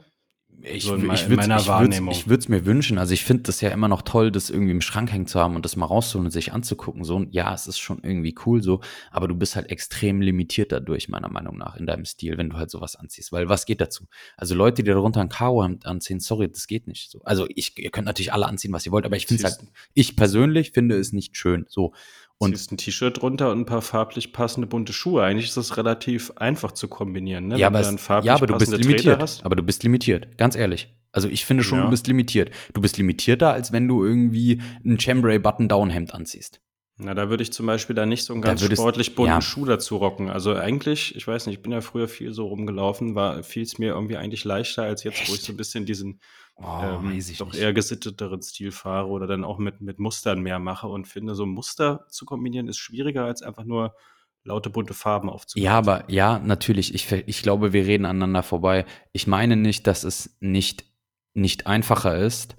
Ich, 0.61 0.83
so 0.83 0.95
in, 0.95 1.11
ich, 1.11 1.27
in 1.27 1.35
meiner 1.35 1.57
ich 1.57 1.67
Wahrnehmung. 1.67 2.11
Ich 2.11 2.27
würde 2.27 2.39
es 2.41 2.49
mir 2.49 2.65
wünschen. 2.65 2.97
Also 2.97 3.13
ich 3.13 3.23
finde 3.23 3.43
das 3.43 3.61
ja 3.61 3.69
immer 3.69 3.87
noch 3.87 4.01
toll, 4.01 4.31
das 4.31 4.49
irgendwie 4.49 4.71
im 4.71 4.81
Schrank 4.81 5.11
hängen 5.11 5.27
zu 5.27 5.39
haben 5.39 5.55
und 5.55 5.65
das 5.65 5.75
mal 5.75 5.85
rauszuholen 5.85 6.27
und 6.27 6.31
sich 6.31 6.53
anzugucken. 6.53 7.03
So, 7.03 7.25
ja, 7.31 7.53
es 7.53 7.67
ist 7.67 7.79
schon 7.79 7.99
irgendwie 8.03 8.35
cool 8.45 8.61
so, 8.61 8.81
aber 9.11 9.27
du 9.27 9.35
bist 9.35 9.55
halt 9.55 9.69
extrem 9.69 10.21
limitiert 10.21 10.71
dadurch, 10.71 11.09
meiner 11.09 11.29
Meinung 11.29 11.57
nach, 11.57 11.75
in 11.75 11.85
deinem 11.85 12.05
Stil, 12.05 12.37
wenn 12.37 12.49
du 12.49 12.57
halt 12.57 12.69
sowas 12.69 12.95
anziehst. 12.95 13.31
Weil 13.31 13.49
was 13.49 13.65
geht 13.65 13.81
dazu? 13.81 14.05
Also 14.37 14.55
Leute, 14.55 14.83
die 14.83 14.89
darunter 14.89 15.21
ein 15.21 15.29
Karo-Hemd 15.29 15.85
anziehen, 15.85 16.19
sorry, 16.19 16.49
das 16.49 16.67
geht 16.67 16.87
nicht 16.87 17.11
so. 17.11 17.21
Also 17.23 17.47
ich, 17.53 17.77
ihr 17.77 17.91
könnt 17.91 18.05
natürlich 18.05 18.33
alle 18.33 18.47
anziehen, 18.47 18.73
was 18.73 18.85
ihr 18.85 18.91
wollt, 18.91 19.05
aber 19.05 19.17
ich 19.17 19.27
finde 19.27 19.45
es 19.45 19.57
halt, 19.57 19.67
ich 19.93 20.15
persönlich 20.15 20.71
finde 20.71 20.97
es 20.97 21.13
nicht 21.13 21.37
schön. 21.37 21.65
So. 21.69 21.93
Und 22.37 22.55
Ziehst 22.55 22.71
ein 22.71 22.77
T-Shirt 22.77 23.21
drunter 23.21 23.51
und 23.51 23.61
ein 23.61 23.65
paar 23.65 23.81
farblich 23.81 24.33
passende 24.33 24.67
bunte 24.67 24.91
Schuhe. 24.91 25.23
Eigentlich 25.23 25.45
ist 25.45 25.57
das 25.57 25.77
relativ 25.77 26.31
einfach 26.35 26.73
zu 26.73 26.89
kombinieren, 26.89 27.47
ne? 27.47 27.57
Ja, 27.57 27.67
aber, 27.67 27.79
es, 27.79 28.07
ja, 28.23 28.35
aber 28.35 28.47
du 28.47 28.57
bist 28.57 28.75
limitiert. 28.75 29.41
Aber 29.43 29.55
du 29.55 29.63
bist 29.63 29.83
limitiert, 29.83 30.37
ganz 30.37 30.55
ehrlich. 30.55 30.93
Also 31.13 31.29
ich 31.29 31.45
finde 31.45 31.63
schon, 31.63 31.77
ja. 31.77 31.85
du 31.85 31.91
bist 31.91 32.07
limitiert. 32.07 32.51
Du 32.73 32.81
bist 32.81 32.97
limitierter, 32.97 33.53
als 33.53 33.71
wenn 33.71 33.87
du 33.87 34.03
irgendwie 34.03 34.61
ein 34.83 34.99
Chambray 34.99 35.39
Button-Down-Hemd 35.39 36.13
anziehst. 36.13 36.59
Na, 36.97 37.13
da 37.13 37.29
würde 37.29 37.43
ich 37.43 37.51
zum 37.51 37.65
Beispiel 37.65 37.95
da 37.95 38.05
nicht 38.05 38.23
so 38.23 38.33
einen 38.33 38.41
ganz 38.41 38.61
würdest, 38.61 38.81
sportlich 38.81 39.15
bunten 39.15 39.33
ja. 39.33 39.41
Schuh 39.41 39.65
dazu 39.65 39.97
rocken. 39.97 40.29
Also 40.29 40.55
eigentlich, 40.55 41.15
ich 41.15 41.27
weiß 41.27 41.45
nicht, 41.45 41.57
ich 41.57 41.61
bin 41.61 41.73
ja 41.73 41.81
früher 41.81 42.07
viel 42.07 42.33
so 42.33 42.47
rumgelaufen, 42.47 43.15
war 43.15 43.43
fiel 43.43 43.63
es 43.63 43.77
mir 43.77 43.93
irgendwie 43.93 44.15
eigentlich 44.15 44.45
leichter 44.45 44.83
als 44.83 45.03
jetzt, 45.03 45.21
Echt? 45.21 45.29
wo 45.29 45.35
ich 45.35 45.41
so 45.41 45.51
ein 45.51 45.57
bisschen 45.57 45.85
diesen 45.85 46.21
oh, 46.55 46.79
ähm, 46.83 47.21
doch 47.37 47.51
nicht. 47.51 47.61
eher 47.61 47.73
gesitteteren 47.73 48.41
Stil 48.41 48.71
fahre 48.71 49.07
oder 49.07 49.27
dann 49.27 49.43
auch 49.43 49.57
mit, 49.57 49.81
mit 49.81 49.99
Mustern 49.99 50.41
mehr 50.41 50.59
mache 50.59 50.87
und 50.87 51.07
finde, 51.07 51.35
so 51.35 51.45
Muster 51.45 52.05
zu 52.09 52.25
kombinieren 52.25 52.67
ist 52.67 52.77
schwieriger 52.77 53.25
als 53.25 53.41
einfach 53.41 53.63
nur 53.63 53.95
laute 54.43 54.69
bunte 54.69 54.93
Farben 54.93 55.29
aufzubauen. 55.29 55.63
Ja, 55.63 55.77
aber 55.77 56.03
ja, 56.07 56.39
natürlich. 56.39 56.93
Ich, 56.93 57.11
ich 57.11 57.41
glaube, 57.41 57.73
wir 57.73 57.85
reden 57.85 58.05
aneinander 58.05 58.43
vorbei. 58.43 58.85
Ich 59.11 59.27
meine 59.27 59.55
nicht, 59.55 59.87
dass 59.87 60.03
es 60.03 60.37
nicht, 60.39 60.85
nicht 61.33 61.67
einfacher 61.67 62.17
ist, 62.17 62.55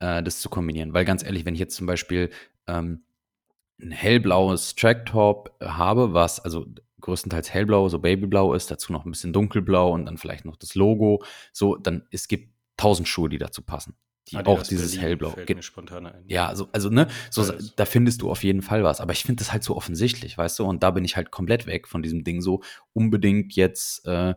äh, 0.00 0.22
das 0.22 0.40
zu 0.40 0.48
kombinieren. 0.48 0.92
Weil 0.92 1.04
ganz 1.04 1.24
ehrlich, 1.24 1.44
wenn 1.44 1.54
ich 1.54 1.60
jetzt 1.60 1.76
zum 1.76 1.86
Beispiel 1.86 2.30
ähm, 2.66 3.04
ein 3.80 3.92
hellblaues 3.92 4.74
Tracktop 4.74 5.54
habe, 5.62 6.12
was 6.12 6.40
also 6.40 6.66
größtenteils 7.00 7.54
hellblau, 7.54 7.88
so 7.88 8.00
babyblau 8.00 8.54
ist, 8.54 8.70
dazu 8.72 8.92
noch 8.92 9.04
ein 9.04 9.10
bisschen 9.12 9.32
dunkelblau 9.32 9.92
und 9.92 10.06
dann 10.06 10.18
vielleicht 10.18 10.44
noch 10.44 10.56
das 10.56 10.74
Logo, 10.74 11.22
so, 11.52 11.76
dann 11.76 12.06
es 12.10 12.26
gibt 12.26 12.52
tausend 12.78 13.06
Schuhe, 13.08 13.28
die 13.28 13.38
dazu 13.38 13.60
passen. 13.60 13.94
Die 14.28 14.36
ah, 14.36 14.42
auch 14.44 14.62
dieses 14.62 14.92
Berlin 14.92 15.00
hellblau. 15.00 15.30
Fällt 15.30 15.64
spontan 15.64 16.06
ein. 16.06 16.24
Ja, 16.26 16.54
so, 16.54 16.68
also 16.72 16.90
ne, 16.90 17.08
so, 17.30 17.50
da 17.76 17.84
findest 17.84 18.22
du 18.22 18.30
auf 18.30 18.44
jeden 18.44 18.62
Fall 18.62 18.84
was. 18.84 19.00
Aber 19.00 19.12
ich 19.12 19.22
finde 19.22 19.42
das 19.42 19.52
halt 19.52 19.64
so 19.64 19.74
offensichtlich, 19.76 20.36
weißt 20.36 20.58
du? 20.58 20.64
Und 20.64 20.82
da 20.82 20.90
bin 20.90 21.04
ich 21.04 21.16
halt 21.16 21.30
komplett 21.30 21.66
weg 21.66 21.88
von 21.88 22.02
diesem 22.02 22.24
Ding, 22.24 22.42
so 22.42 22.62
unbedingt 22.92 23.54
jetzt 23.54 24.06
äh, 24.06 24.34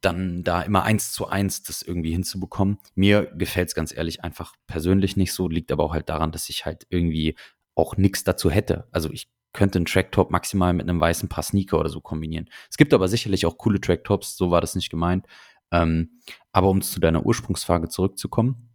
dann 0.00 0.44
da 0.44 0.62
immer 0.62 0.84
eins 0.84 1.12
zu 1.12 1.26
eins 1.26 1.62
das 1.62 1.82
irgendwie 1.82 2.12
hinzubekommen. 2.12 2.78
Mir 2.94 3.26
gefällt 3.34 3.68
es 3.68 3.74
ganz 3.74 3.96
ehrlich 3.96 4.22
einfach 4.22 4.54
persönlich 4.66 5.16
nicht 5.16 5.32
so, 5.32 5.48
liegt 5.48 5.72
aber 5.72 5.84
auch 5.84 5.92
halt 5.92 6.08
daran, 6.08 6.30
dass 6.30 6.48
ich 6.48 6.66
halt 6.66 6.86
irgendwie 6.90 7.36
auch 7.74 7.96
nichts 7.96 8.22
dazu 8.22 8.50
hätte. 8.50 8.86
Also 8.92 9.10
ich 9.10 9.28
könnte 9.52 9.78
einen 9.78 9.86
Tracktop 9.86 10.30
maximal 10.30 10.72
mit 10.72 10.88
einem 10.88 11.00
weißen 11.00 11.28
Paar 11.28 11.44
Sneaker 11.44 11.78
oder 11.78 11.88
so 11.88 12.00
kombinieren. 12.00 12.50
Es 12.70 12.76
gibt 12.76 12.92
aber 12.92 13.08
sicherlich 13.08 13.46
auch 13.46 13.56
coole 13.56 13.80
Tracktops, 13.80 14.36
so 14.36 14.50
war 14.50 14.60
das 14.60 14.74
nicht 14.74 14.90
gemeint. 14.90 15.26
Ähm, 15.74 16.20
aber 16.52 16.68
um 16.70 16.82
zu 16.82 17.00
deiner 17.00 17.26
Ursprungsfrage 17.26 17.88
zurückzukommen, 17.88 18.70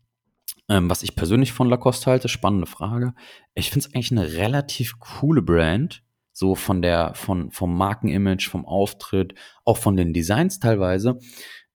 ähm, 0.67 0.89
was 0.89 1.01
ich 1.01 1.15
persönlich 1.15 1.53
von 1.53 1.69
Lacoste 1.69 2.11
halte, 2.11 2.27
spannende 2.27 2.67
Frage. 2.67 3.13
Ich 3.55 3.71
finde 3.71 3.87
es 3.87 3.95
eigentlich 3.95 4.11
eine 4.11 4.33
relativ 4.33 4.99
coole 4.99 5.41
Brand, 5.41 6.03
so 6.33 6.55
von 6.55 6.81
der, 6.81 7.13
von, 7.15 7.51
vom 7.51 7.77
Markenimage, 7.77 8.49
vom 8.49 8.65
Auftritt, 8.65 9.33
auch 9.63 9.77
von 9.77 9.95
den 9.95 10.13
Designs 10.13 10.59
teilweise. 10.59 11.19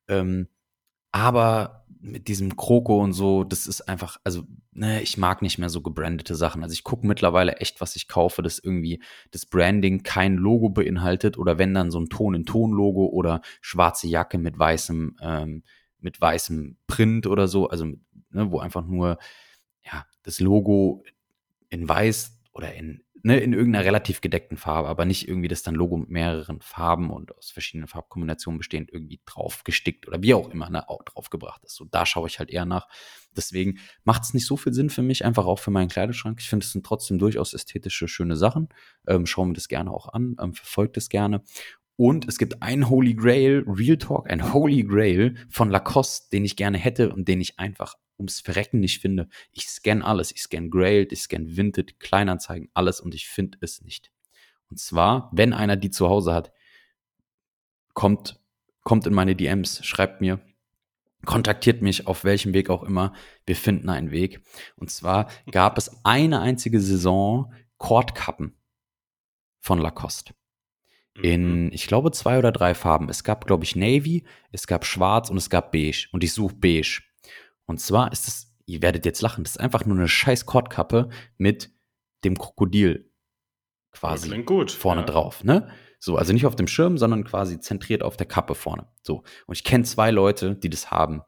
Ähm, 0.09 0.49
aber 1.11 1.84
mit 2.05 2.29
diesem 2.29 2.57
Kroko 2.57 3.03
und 3.03 3.15
so, 3.15 3.45
das 3.45 3.67
ist 3.67 3.81
einfach, 3.89 4.19
also, 4.25 4.43
ne, 4.73 5.01
ich 5.03 5.17
mag 5.17 5.41
nicht 5.41 5.59
mehr 5.59 5.71
so 5.71 5.81
gebrandete 5.81 6.35
Sachen. 6.35 6.63
Also 6.63 6.75
ich 6.75 6.85
gucke 6.85 7.07
mittlerweile 7.07 7.57
echt, 7.57 7.81
was 7.81 7.97
ich 7.97 8.09
kaufe, 8.09 8.43
dass 8.43 8.59
irgendwie 8.59 9.03
das 9.31 9.47
Branding 9.47 10.03
kein 10.03 10.37
Logo 10.37 10.69
beinhaltet 10.69 11.39
oder 11.39 11.57
wenn 11.59 11.73
dann 11.73 11.91
so 11.91 11.99
ein 11.99 12.11
Ton-in-Ton-Logo 12.11 13.07
oder 13.07 13.41
schwarze 13.63 14.07
Jacke 14.07 14.37
mit 14.37 14.59
weißem, 14.59 15.17
ähm, 15.23 15.63
mit 15.99 16.21
weißem 16.21 16.77
Print 16.87 17.27
oder 17.27 17.49
so, 17.49 17.69
also 17.69 17.87
ne, 18.31 18.51
wo 18.51 18.59
einfach 18.59 18.85
nur 18.85 19.17
ja, 19.83 20.05
das 20.25 20.41
Logo 20.41 21.03
in 21.71 21.89
weiß 21.89 22.39
oder 22.53 22.75
in 22.75 23.03
ne, 23.25 23.41
in 23.41 23.55
irgendeiner 23.55 23.85
relativ 23.85 24.21
gedeckten 24.21 24.59
Farbe, 24.59 24.89
aber 24.89 25.07
nicht 25.07 25.27
irgendwie 25.27 25.49
das 25.49 25.63
dann 25.63 25.75
Logo 25.75 25.97
mit 25.97 26.11
mehreren 26.11 26.61
Farben 26.61 27.11
und 27.11 27.37
aus 27.37 27.51
verschiedenen 27.51 27.89
Farbkombinationen 27.89 28.59
bestehend 28.59 28.93
irgendwie 28.93 29.19
drauf 29.25 29.65
gestickt 29.65 30.07
oder 30.07 30.23
wie 30.23 30.35
auch 30.35 30.51
immer, 30.51 30.69
ne, 30.69 30.89
auch 30.89 31.03
draufgebracht 31.03 31.65
ist. 31.65 31.75
So, 31.75 31.87
da 31.87 32.05
schaue 32.05 32.29
ich 32.29 32.39
halt 32.39 32.51
eher 32.51 32.67
nach. 32.67 32.87
Deswegen 33.35 33.79
macht 34.05 34.25
es 34.25 34.35
nicht 34.35 34.47
so 34.47 34.59
viel 34.59 34.75
Sinn 34.75 34.91
für 34.91 35.03
mich, 35.03 35.25
einfach 35.25 35.47
auch 35.47 35.59
für 35.59 35.71
meinen 35.71 35.89
Kleiderschrank. 35.89 36.39
Ich 36.41 36.51
finde, 36.51 36.65
es 36.65 36.73
sind 36.73 36.85
trotzdem 36.85 37.19
durchaus 37.19 37.55
ästhetische, 37.55 38.09
schöne 38.09 38.37
Sachen. 38.37 38.69
Ähm, 39.09 39.25
schauen 39.27 39.49
wir 39.49 39.55
das 39.55 39.69
gerne 39.69 39.91
auch 39.91 40.13
an, 40.13 40.37
ähm, 40.39 40.53
verfolgt 40.53 40.99
es 40.99 41.09
gerne. 41.09 41.43
Und 41.97 42.29
es 42.29 42.39
gibt 42.39 42.63
einen 42.63 42.91
Holy 42.91 43.15
Grail, 43.15 43.65
Real 43.67 43.97
Talk, 43.97 44.31
ein 44.31 44.53
Holy 44.53 44.83
Grail 44.83 45.37
von 45.49 45.71
Lacoste, 45.71 46.29
den 46.31 46.45
ich 46.45 46.57
gerne 46.57 46.77
hätte 46.77 47.13
und 47.15 47.27
den 47.27 47.41
ich 47.41 47.59
einfach 47.59 47.95
ums 48.19 48.41
Verrecken 48.41 48.81
nicht 48.81 49.01
finde. 49.01 49.29
Ich 49.53 49.69
scanne 49.69 50.05
alles. 50.05 50.33
Ich 50.33 50.43
scanne 50.43 50.71
Grailed, 50.71 51.13
ich 51.13 51.23
scanne 51.23 51.57
Vinted, 51.57 52.01
Kleinanzeigen, 52.01 52.71
alles 52.75 53.01
und 53.01 53.15
ich 53.15 53.29
finde 53.29 53.59
es 53.61 53.83
nicht. 53.83 54.11
Und 54.71 54.79
zwar, 54.79 55.31
wenn 55.33 55.53
einer 55.53 55.77
die 55.77 55.91
zu 55.91 56.09
Hause 56.09 56.35
hat, 56.35 56.53
kommt, 57.93 58.41
kommt 58.83 59.07
in 59.07 59.15
meine 59.15 59.37
DMs, 59.37 59.85
schreibt 59.85 60.21
mir, 60.21 60.41
kontaktiert 61.25 61.83
mich 61.83 62.07
auf 62.07 62.25
welchem 62.25 62.53
Weg 62.55 62.71
auch 62.71 62.83
immer. 62.83 63.13
Wir 63.47 63.57
finden 63.57 63.89
einen 63.89 64.11
Weg. 64.11 64.43
Und 64.77 64.91
zwar 64.91 65.29
gab 65.51 65.79
es 65.79 66.05
eine 66.05 66.41
einzige 66.41 66.81
Saison 66.81 67.53
Kordkappen 67.79 68.57
von 69.61 69.79
Lacoste. 69.79 70.35
In, 71.23 71.67
mhm. 71.67 71.71
ich 71.73 71.87
glaube, 71.87 72.11
zwei 72.11 72.39
oder 72.39 72.51
drei 72.51 72.75
Farben. 72.75 73.09
Es 73.09 73.25
gab, 73.25 73.47
glaube 73.47 73.65
ich, 73.65 73.77
Navy, 73.77 74.25
es 74.51 74.67
gab 74.67 74.85
Schwarz 74.85 75.31
und 75.31 75.37
es 75.37 75.49
gab 75.49 75.71
Beige. 75.71 76.09
Und 76.13 76.25
ich 76.25 76.33
suche 76.33 76.55
Beige. 76.55 77.03
Und 77.67 77.81
zwar 77.81 78.13
ist 78.13 78.29
es, 78.29 78.55
ihr 78.67 78.83
werdet 78.83 79.05
jetzt 79.05 79.23
lachen, 79.23 79.45
das 79.45 79.53
ist 79.53 79.61
einfach 79.61 79.85
nur 79.87 79.97
eine 79.97 80.09
scheiß 80.09 80.47
Kordkappe 80.47 81.09
mit 81.39 81.71
dem 82.25 82.39
Krokodil 82.39 83.11
quasi 83.95 84.43
gut, 84.43 84.71
vorne 84.71 85.03
ja. 85.03 85.07
drauf, 85.07 85.45
ne? 85.45 85.69
So, 86.01 86.19
also 86.19 86.35
nicht 86.35 86.45
auf 86.45 86.57
dem 86.57 86.67
Schirm, 86.67 86.99
sondern 86.99 87.25
quasi 87.25 87.61
zentriert 87.61 88.03
auf 88.03 88.19
der 88.19 88.27
Kappe 88.27 88.55
vorne. 88.55 88.89
So. 89.03 89.23
Und 89.47 89.55
ich 89.55 89.65
kenne 89.65 89.85
zwei 89.85 90.11
Leute, 90.11 90.55
die 90.55 90.69
das 90.69 90.91
haben. 90.91 91.23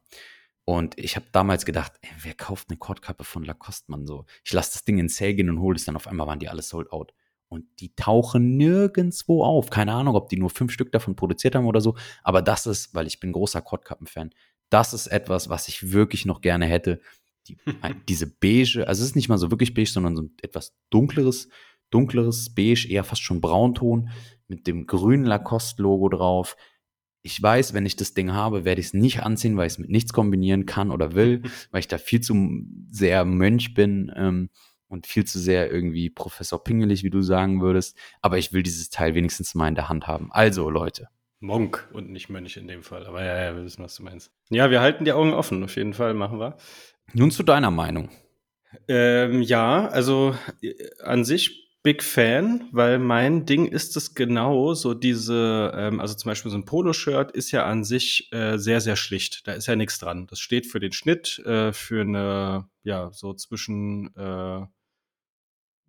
Und 0.66 0.99
ich 0.99 1.16
habe 1.16 1.26
damals 1.32 1.64
gedacht, 1.64 1.93
ey, 2.03 2.11
wer 2.20 2.34
kauft 2.34 2.68
eine 2.68 2.76
Kordkappe 2.76 3.24
von 3.24 3.43
Lacoste, 3.43 3.91
Mann? 3.91 4.07
So, 4.07 4.26
ich 4.45 4.53
lasse 4.53 4.72
das 4.74 4.84
Ding 4.84 4.99
in 4.99 5.09
Sale 5.09 5.34
gehen 5.34 5.49
und 5.49 5.61
hole 5.61 5.76
es 5.76 5.87
dann. 5.87 5.97
Auf 5.97 6.07
einmal 6.07 6.26
waren 6.26 6.41
die 6.41 6.51
alle 6.51 6.61
sold 6.61 6.93
out. 6.93 7.14
Und 7.49 7.64
die 7.78 7.95
tauchen 7.95 8.57
nirgendwo 8.57 9.45
auf. 9.45 9.70
Keine 9.70 9.95
Ahnung, 9.95 10.14
ob 10.16 10.28
die 10.28 10.37
nur 10.37 10.51
fünf 10.51 10.72
Stück 10.72 10.93
davon 10.93 11.16
produziert 11.16 11.55
haben 11.55 11.66
oder 11.66 11.80
so. 11.80 11.97
Aber 12.22 12.43
das 12.43 12.66
ist, 12.66 12.95
weil 12.95 13.07
ich 13.07 13.20
bin 13.20 13.32
großer 13.32 13.62
Kordkappen-Fan, 13.62 14.34
das 14.71 14.93
ist 14.93 15.07
etwas, 15.07 15.49
was 15.49 15.69
ich 15.69 15.93
wirklich 15.93 16.27
noch 16.27 16.41
gerne 16.41 16.67
hätte. 16.67 17.01
Die, 17.49 17.57
diese 18.09 18.27
beige, 18.27 18.87
also 18.87 19.03
es 19.03 19.11
ist 19.11 19.17
nicht 19.17 19.29
mal 19.29 19.39
so 19.39 19.51
wirklich 19.51 19.75
beige, 19.75 19.91
sondern 19.91 20.17
so 20.17 20.23
ein 20.23 20.35
etwas 20.43 20.75
dunkleres, 20.91 21.49
dunkleres 21.91 22.55
Beige, 22.55 22.89
eher 22.89 23.05
fast 23.05 23.23
schon 23.23 23.41
Braunton 23.41 24.11
mit 24.49 24.67
dem 24.67 24.87
grünen 24.87 25.25
Lacoste-Logo 25.25 26.09
drauf. 26.09 26.57
Ich 27.23 27.43
weiß, 27.43 27.75
wenn 27.75 27.87
ich 27.87 27.97
das 27.97 28.14
Ding 28.14 28.33
habe, 28.33 28.64
werde 28.64 28.81
ich 28.81 28.89
es 28.89 28.95
nicht 28.95 29.23
anziehen, 29.23 29.57
weil 29.57 29.67
ich 29.67 29.75
es 29.75 29.79
mit 29.79 29.91
nichts 29.91 30.12
kombinieren 30.12 30.67
kann 30.67 30.91
oder 30.91 31.14
will, 31.14 31.43
weil 31.71 31.81
ich 31.81 31.89
da 31.89 31.99
viel 31.99 32.21
zu 32.21 32.35
sehr 32.91 33.25
Mönch 33.25 33.75
bin 33.75 34.12
ähm, 34.14 34.51
und 34.89 35.07
viel 35.07 35.25
zu 35.25 35.39
sehr 35.39 35.71
irgendwie 35.73 36.11
Professor 36.11 36.62
Pingelig, 36.62 37.03
wie 37.03 37.11
du 37.11 37.23
sagen 37.23 37.61
würdest. 37.61 37.97
Aber 38.21 38.39
ich 38.39 38.53
will 38.53 38.62
dieses 38.62 38.91
Teil 38.91 39.14
wenigstens 39.14 39.55
mal 39.55 39.69
in 39.69 39.75
der 39.75 39.89
Hand 39.89 40.07
haben. 40.07 40.31
Also, 40.31 40.71
Leute, 40.71 41.09
Monk 41.47 41.88
und 41.92 42.11
nicht 42.11 42.28
Mönch 42.28 42.57
in 42.57 42.68
dem 42.68 42.82
Fall. 42.82 43.07
Aber 43.07 43.24
ja, 43.24 43.36
ja, 43.38 43.57
wir 43.57 43.64
wissen, 43.64 43.82
was 43.82 43.97
du 43.97 44.03
meinst. 44.03 44.30
Ja, 44.51 44.70
wir 44.70 44.80
halten 44.80 45.05
die 45.05 45.12
Augen 45.12 45.32
offen, 45.32 45.62
auf 45.64 45.76
jeden 45.76 45.94
Fall, 45.94 46.14
machen 46.14 46.38
wir. 46.38 46.57
Nun 47.14 47.30
zu 47.30 47.42
deiner 47.42 47.70
Meinung. 47.70 48.11
Ähm, 48.88 49.42
ja, 49.42 49.88
also 49.88 50.34
äh, 50.61 50.74
an 51.03 51.24
sich 51.24 51.66
Big 51.86 52.03
Fan, 52.03 52.68
weil 52.72 52.99
mein 52.99 53.47
Ding 53.47 53.66
ist 53.66 53.97
es 53.97 54.16
genau, 54.16 54.74
so 54.74 54.92
diese, 54.92 55.72
ähm, 55.72 56.01
also 56.01 56.14
zum 56.14 56.30
Beispiel 56.30 56.51
so 56.51 56.59
ein 56.59 56.64
Poloshirt 56.64 57.30
ist 57.30 57.53
ja 57.53 57.64
an 57.64 57.84
sich 57.84 58.28
äh, 58.32 58.59
sehr, 58.59 58.80
sehr 58.80 58.97
schlicht. 58.97 59.47
Da 59.47 59.53
ist 59.53 59.68
ja 59.68 59.76
nichts 59.76 60.01
dran. 60.01 60.26
Das 60.26 60.40
steht 60.40 60.66
für 60.66 60.80
den 60.80 60.90
Schnitt, 60.90 61.38
äh, 61.47 61.72
für 61.72 62.01
eine, 62.01 62.68
ja, 62.82 63.12
so 63.12 63.34
zwischen, 63.34 64.12
äh, 64.16 64.66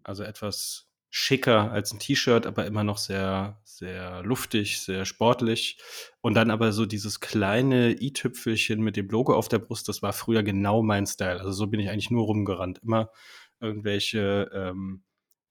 also 0.03 0.21
etwas 0.21 0.86
schicker 1.17 1.71
als 1.71 1.91
ein 1.91 1.99
T-Shirt, 1.99 2.45
aber 2.45 2.67
immer 2.67 2.83
noch 2.83 2.99
sehr, 2.99 3.59
sehr 3.63 4.21
luftig, 4.21 4.79
sehr 4.79 5.03
sportlich. 5.03 5.79
Und 6.21 6.35
dann 6.35 6.51
aber 6.51 6.71
so 6.71 6.85
dieses 6.85 7.19
kleine 7.19 7.99
i-Tüpfelchen 7.99 8.81
mit 8.81 8.97
dem 8.97 9.09
Logo 9.09 9.33
auf 9.33 9.47
der 9.47 9.57
Brust, 9.57 9.89
das 9.89 10.03
war 10.03 10.13
früher 10.13 10.43
genau 10.43 10.83
mein 10.83 11.07
Style. 11.07 11.39
Also 11.39 11.51
so 11.51 11.65
bin 11.65 11.79
ich 11.79 11.89
eigentlich 11.89 12.11
nur 12.11 12.25
rumgerannt. 12.25 12.81
Immer 12.83 13.09
irgendwelche 13.59 14.51
ähm, 14.53 15.01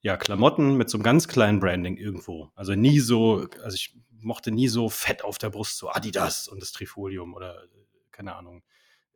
ja, 0.03 0.17
Klamotten 0.17 0.77
mit 0.77 0.89
so 0.89 0.99
einem 0.99 1.03
ganz 1.03 1.27
kleinen 1.27 1.59
Branding 1.59 1.97
irgendwo. 1.97 2.53
Also 2.55 2.77
nie 2.77 3.01
so, 3.01 3.49
also 3.65 3.75
ich 3.75 3.93
mochte 4.21 4.53
nie 4.53 4.69
so 4.69 4.89
fett 4.89 5.25
auf 5.25 5.37
der 5.37 5.51
Brust, 5.51 5.79
so 5.79 5.91
Adidas 5.91 6.47
und 6.47 6.63
das 6.63 6.71
Trifolium 6.71 7.35
oder 7.35 7.65
keine 8.13 8.37
Ahnung. 8.37 8.63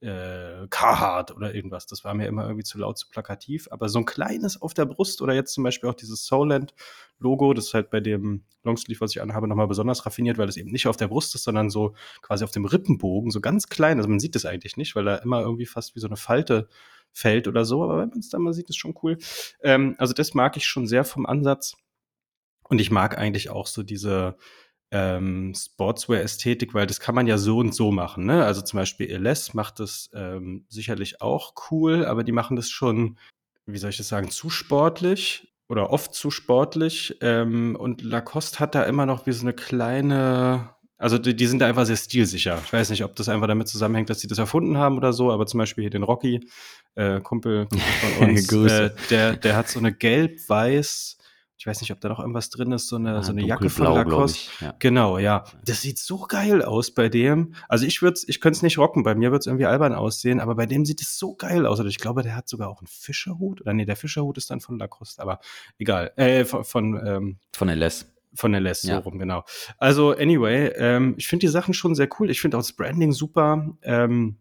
Äh, 0.01 0.67
Carhartt 0.71 1.31
oder 1.31 1.55
irgendwas. 1.55 1.87
Das 1.87 2.05
war 2.05 2.15
mir 2.15 2.27
immer 2.27 2.45
irgendwie 2.45 2.65
zu 2.65 2.79
laut, 2.79 2.99
zu 2.99 3.09
plakativ. 3.09 3.69
Aber 3.71 3.89
so 3.89 3.99
ein 3.99 4.05
kleines 4.05 4.61
auf 4.61 4.75
der 4.75 4.87
Brust 4.87 5.21
oder 5.23 5.35
jetzt 5.35 5.53
zum 5.53 5.65
Beispiel 5.65 5.91
auch 5.91 5.95
dieses 5.95 6.25
Soulland-Logo, 6.27 7.53
das 7.55 7.67
ist 7.67 7.75
halt 7.75 7.91
bei 7.91 8.01
dem 8.01 8.45
Longsleeve, 8.63 9.01
was 9.01 9.13
ich 9.13 9.23
anhabe, 9.23 9.49
nochmal 9.49 9.69
besonders 9.69 10.07
raffiniert, 10.07 10.39
weil 10.39 10.49
es 10.49 10.57
eben 10.57 10.71
nicht 10.71 10.87
auf 10.87 10.97
der 10.97 11.09
Brust 11.09 11.35
ist, 11.35 11.45
sondern 11.45 11.71
so 11.71 11.95
quasi 12.23 12.45
auf 12.45 12.51
dem 12.51 12.65
Rippenbogen, 12.65 13.31
so 13.31 13.41
ganz 13.41 13.69
klein. 13.69 13.99
Also 13.99 14.09
man 14.09 14.21
sieht 14.21 14.35
das 14.35 14.47
eigentlich 14.47 14.77
nicht, 14.77 14.97
weil 14.97 15.05
da 15.05 15.17
immer 15.17 15.41
irgendwie 15.41 15.67
fast 15.67 15.95
wie 15.95 16.01
so 16.01 16.07
eine 16.07 16.17
Falte 16.17 16.69
fällt 17.13 17.49
oder 17.49 17.65
so. 17.65 17.83
Aber 17.85 17.99
wenn 17.99 18.09
man 18.09 18.21
es 18.21 18.31
dann 18.31 18.43
mal 18.43 18.55
sieht, 18.55 18.71
ist 18.71 18.77
schon 18.77 18.95
cool. 19.03 19.19
Ähm, 19.63 19.97
also 19.99 20.15
das 20.15 20.35
mag 20.35 20.57
ich 20.57 20.67
schon 20.67 20.87
sehr 20.87 21.05
vom 21.05 21.27
Ansatz. 21.27 21.77
Und 22.69 22.81
ich 22.81 22.91
mag 22.91 23.19
eigentlich 23.19 23.51
auch 23.51 23.67
so 23.67 23.83
diese 23.83 24.37
ähm, 24.91 25.55
Sportswear-Ästhetik, 25.55 26.75
weil 26.75 26.87
das 26.87 27.01
kann 27.01 27.15
man 27.15 27.27
ja 27.27 27.39
so 27.39 27.59
und 27.59 27.75
so 27.75 27.93
machen. 27.93 28.27
Ne? 28.27 28.45
Also 28.45 28.61
zum 28.63 28.79
Beispiel 28.79 29.11
LS 29.11 29.55
macht 29.55 29.81
das 29.81 30.11
ähm, 30.15 30.65
sicherlich 30.69 31.23
auch 31.23 31.55
cool, 31.71 32.05
aber 32.05 32.25
die 32.25 32.33
machen 32.33 32.57
das 32.57 32.69
schon, 32.71 33.17
wie 33.67 33.79
soll 33.79 33.91
ich 33.91 33.97
das 33.97 34.09
sagen, 34.09 34.31
zu 34.31 34.51
sportlich 34.51 35.53
oder 35.69 35.91
oft 35.91 36.15
zu 36.15 36.31
sportlich. 36.31 37.17
Ähm, 37.21 37.77
und 37.77 38.03
Lacoste 38.03 38.59
hat 38.59 38.75
da 38.75 38.83
immer 38.83 39.07
noch 39.07 39.27
wie 39.27 39.33
so 39.33 39.43
eine 39.43 39.53
kleine, 39.53 40.71
also 40.99 41.19
die, 41.19 41.37
die, 41.37 41.47
sind 41.47 41.61
da 41.61 41.67
einfach 41.67 41.87
sehr 41.87 41.97
stilsicher. 41.97 42.61
Ich 42.65 42.73
weiß 42.73 42.91
nicht, 42.91 43.05
ob 43.05 43.15
das 43.15 43.29
einfach 43.29 43.47
damit 43.47 43.69
zusammenhängt, 43.69 44.11
dass 44.11 44.21
sie 44.21 44.29
das 44.29 44.39
erfunden 44.39 44.77
haben 44.77 44.97
oder 44.97 45.13
so, 45.13 45.31
aber 45.31 45.47
zum 45.47 45.59
Beispiel 45.59 45.83
hier 45.83 45.91
den 45.91 46.03
Rocky, 46.03 46.49
äh, 46.97 47.21
Kumpel, 47.21 47.69
Kumpel 47.69 47.81
von 48.19 48.29
uns, 48.31 48.53
äh, 48.53 48.91
der, 49.11 49.37
der 49.37 49.57
hat 49.57 49.69
so 49.69 49.79
eine 49.79 49.93
gelb-weiß 49.93 51.20
ich 51.61 51.67
weiß 51.67 51.83
nicht, 51.83 51.93
ob 51.93 52.01
da 52.01 52.09
noch 52.09 52.21
irgendwas 52.21 52.49
drin 52.49 52.73
ist, 52.73 52.89
so 52.89 52.97
eine, 52.97 53.17
ah, 53.17 53.23
so 53.23 53.33
eine 53.33 53.45
Jacke 53.45 53.69
von 53.69 53.85
Lacoste. 53.93 54.51
Ja. 54.65 54.75
Genau, 54.79 55.19
ja. 55.19 55.45
Das 55.67 55.83
sieht 55.83 55.99
so 55.99 56.21
geil 56.21 56.63
aus 56.63 56.91
bei 56.91 57.11
dem. 57.11 57.55
Also 57.69 57.85
ich 57.85 58.01
würde 58.01 58.19
ich 58.29 58.41
könnte 58.41 58.57
es 58.57 58.63
nicht 58.63 58.79
rocken, 58.79 59.03
bei 59.03 59.15
mir 59.15 59.31
wird 59.31 59.43
es 59.43 59.47
irgendwie 59.47 59.67
albern 59.67 59.93
aussehen, 59.93 60.41
aber 60.41 60.55
bei 60.55 60.65
dem 60.65 60.87
sieht 60.87 61.03
es 61.03 61.19
so 61.19 61.35
geil 61.35 61.67
aus. 61.67 61.79
Also 61.79 61.91
ich 61.91 61.99
glaube, 61.99 62.23
der 62.23 62.35
hat 62.35 62.49
sogar 62.49 62.71
auch 62.71 62.81
einen 62.81 62.87
Fischerhut. 62.87 63.61
Oder 63.61 63.75
nee, 63.75 63.85
der 63.85 63.97
Fischerhut 63.97 64.39
ist 64.39 64.49
dann 64.49 64.61
von 64.61 64.79
Lacoste, 64.79 65.21
aber 65.21 65.39
egal. 65.79 66.13
Äh, 66.17 66.47
von, 66.47 66.65
von, 66.65 67.07
ähm, 67.07 67.39
von 67.55 67.69
LS. 67.69 68.11
Von 68.33 68.55
LS, 68.55 68.85
ja. 68.85 68.95
so 68.97 69.01
rum, 69.03 69.19
genau. 69.19 69.45
Also, 69.77 70.13
anyway, 70.13 70.69
ähm, 70.77 71.15
ich 71.19 71.29
finde 71.29 71.45
die 71.45 71.53
Sachen 71.53 71.75
schon 71.75 71.95
sehr 71.95 72.09
cool. 72.19 72.31
Ich 72.31 72.41
finde 72.41 72.57
auch 72.57 72.63
das 72.63 72.73
Branding 72.73 73.13
super. 73.13 73.77
Ähm, 73.83 74.39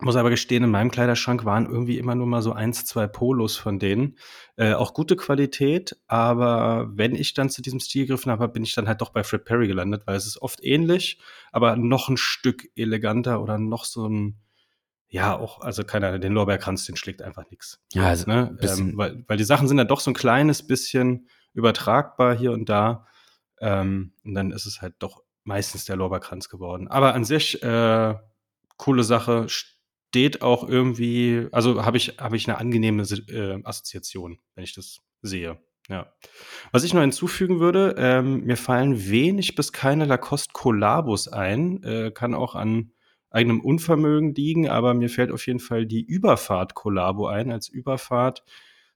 muss 0.00 0.16
aber 0.16 0.30
gestehen, 0.30 0.62
in 0.62 0.70
meinem 0.70 0.90
Kleiderschrank 0.90 1.44
waren 1.44 1.66
irgendwie 1.66 1.98
immer 1.98 2.14
nur 2.14 2.26
mal 2.26 2.42
so 2.42 2.52
eins, 2.52 2.84
zwei 2.84 3.06
Polos 3.06 3.56
von 3.56 3.78
denen. 3.78 4.18
Äh, 4.56 4.74
auch 4.74 4.92
gute 4.92 5.16
Qualität, 5.16 5.96
aber 6.06 6.90
wenn 6.92 7.14
ich 7.14 7.32
dann 7.32 7.48
zu 7.48 7.62
diesem 7.62 7.80
Stil 7.80 8.06
gegriffen 8.06 8.30
habe, 8.30 8.48
bin 8.48 8.62
ich 8.62 8.74
dann 8.74 8.88
halt 8.88 9.00
doch 9.00 9.10
bei 9.10 9.24
Fred 9.24 9.44
Perry 9.44 9.66
gelandet, 9.66 10.02
weil 10.06 10.16
es 10.16 10.26
ist 10.26 10.42
oft 10.42 10.62
ähnlich, 10.62 11.18
aber 11.50 11.76
noch 11.76 12.08
ein 12.08 12.18
Stück 12.18 12.68
eleganter 12.76 13.40
oder 13.40 13.58
noch 13.58 13.84
so 13.84 14.06
ein, 14.06 14.36
ja, 15.08 15.36
auch, 15.36 15.60
also 15.62 15.82
keiner, 15.82 16.18
den 16.18 16.32
Lorbeerkranz, 16.32 16.84
den 16.84 16.96
schlägt 16.96 17.22
einfach 17.22 17.50
nichts. 17.50 17.80
Ja, 17.94 18.08
also, 18.08 18.26
ne? 18.30 18.56
ähm, 18.60 18.92
weil, 18.96 19.24
weil 19.28 19.38
die 19.38 19.44
Sachen 19.44 19.66
sind 19.66 19.78
dann 19.78 19.88
doch 19.88 20.00
so 20.00 20.10
ein 20.10 20.14
kleines 20.14 20.66
bisschen 20.66 21.28
übertragbar 21.54 22.36
hier 22.36 22.52
und 22.52 22.68
da. 22.68 23.06
Ähm, 23.60 24.12
und 24.24 24.34
dann 24.34 24.50
ist 24.50 24.66
es 24.66 24.82
halt 24.82 24.96
doch 24.98 25.22
meistens 25.44 25.86
der 25.86 25.96
Lorbeerkranz 25.96 26.50
geworden. 26.50 26.88
Aber 26.88 27.14
an 27.14 27.24
sich, 27.24 27.62
äh, 27.62 28.14
coole 28.76 29.04
Sache, 29.04 29.46
steht 30.16 30.40
auch 30.40 30.66
irgendwie, 30.66 31.46
also 31.52 31.84
habe 31.84 31.98
ich, 31.98 32.16
habe 32.18 32.38
ich 32.38 32.48
eine 32.48 32.56
angenehme 32.56 33.02
äh, 33.02 33.60
Assoziation, 33.64 34.38
wenn 34.54 34.64
ich 34.64 34.72
das 34.72 35.02
sehe. 35.20 35.58
Ja. 35.90 36.10
Was 36.72 36.84
ich 36.84 36.94
noch 36.94 37.02
hinzufügen 37.02 37.60
würde, 37.60 37.96
ähm, 37.98 38.42
mir 38.44 38.56
fallen 38.56 39.10
wenig 39.10 39.56
bis 39.56 39.74
keine 39.74 40.06
Lacoste 40.06 40.54
Collabos 40.54 41.28
ein, 41.28 41.82
äh, 41.82 42.12
kann 42.12 42.32
auch 42.32 42.54
an 42.54 42.92
eigenem 43.28 43.60
Unvermögen 43.60 44.34
liegen, 44.34 44.70
aber 44.70 44.94
mir 44.94 45.10
fällt 45.10 45.30
auf 45.30 45.46
jeden 45.46 45.60
Fall 45.60 45.84
die 45.84 46.00
Überfahrt 46.00 46.72
Collabo 46.72 47.26
ein, 47.26 47.52
als 47.52 47.68
Überfahrt 47.68 48.42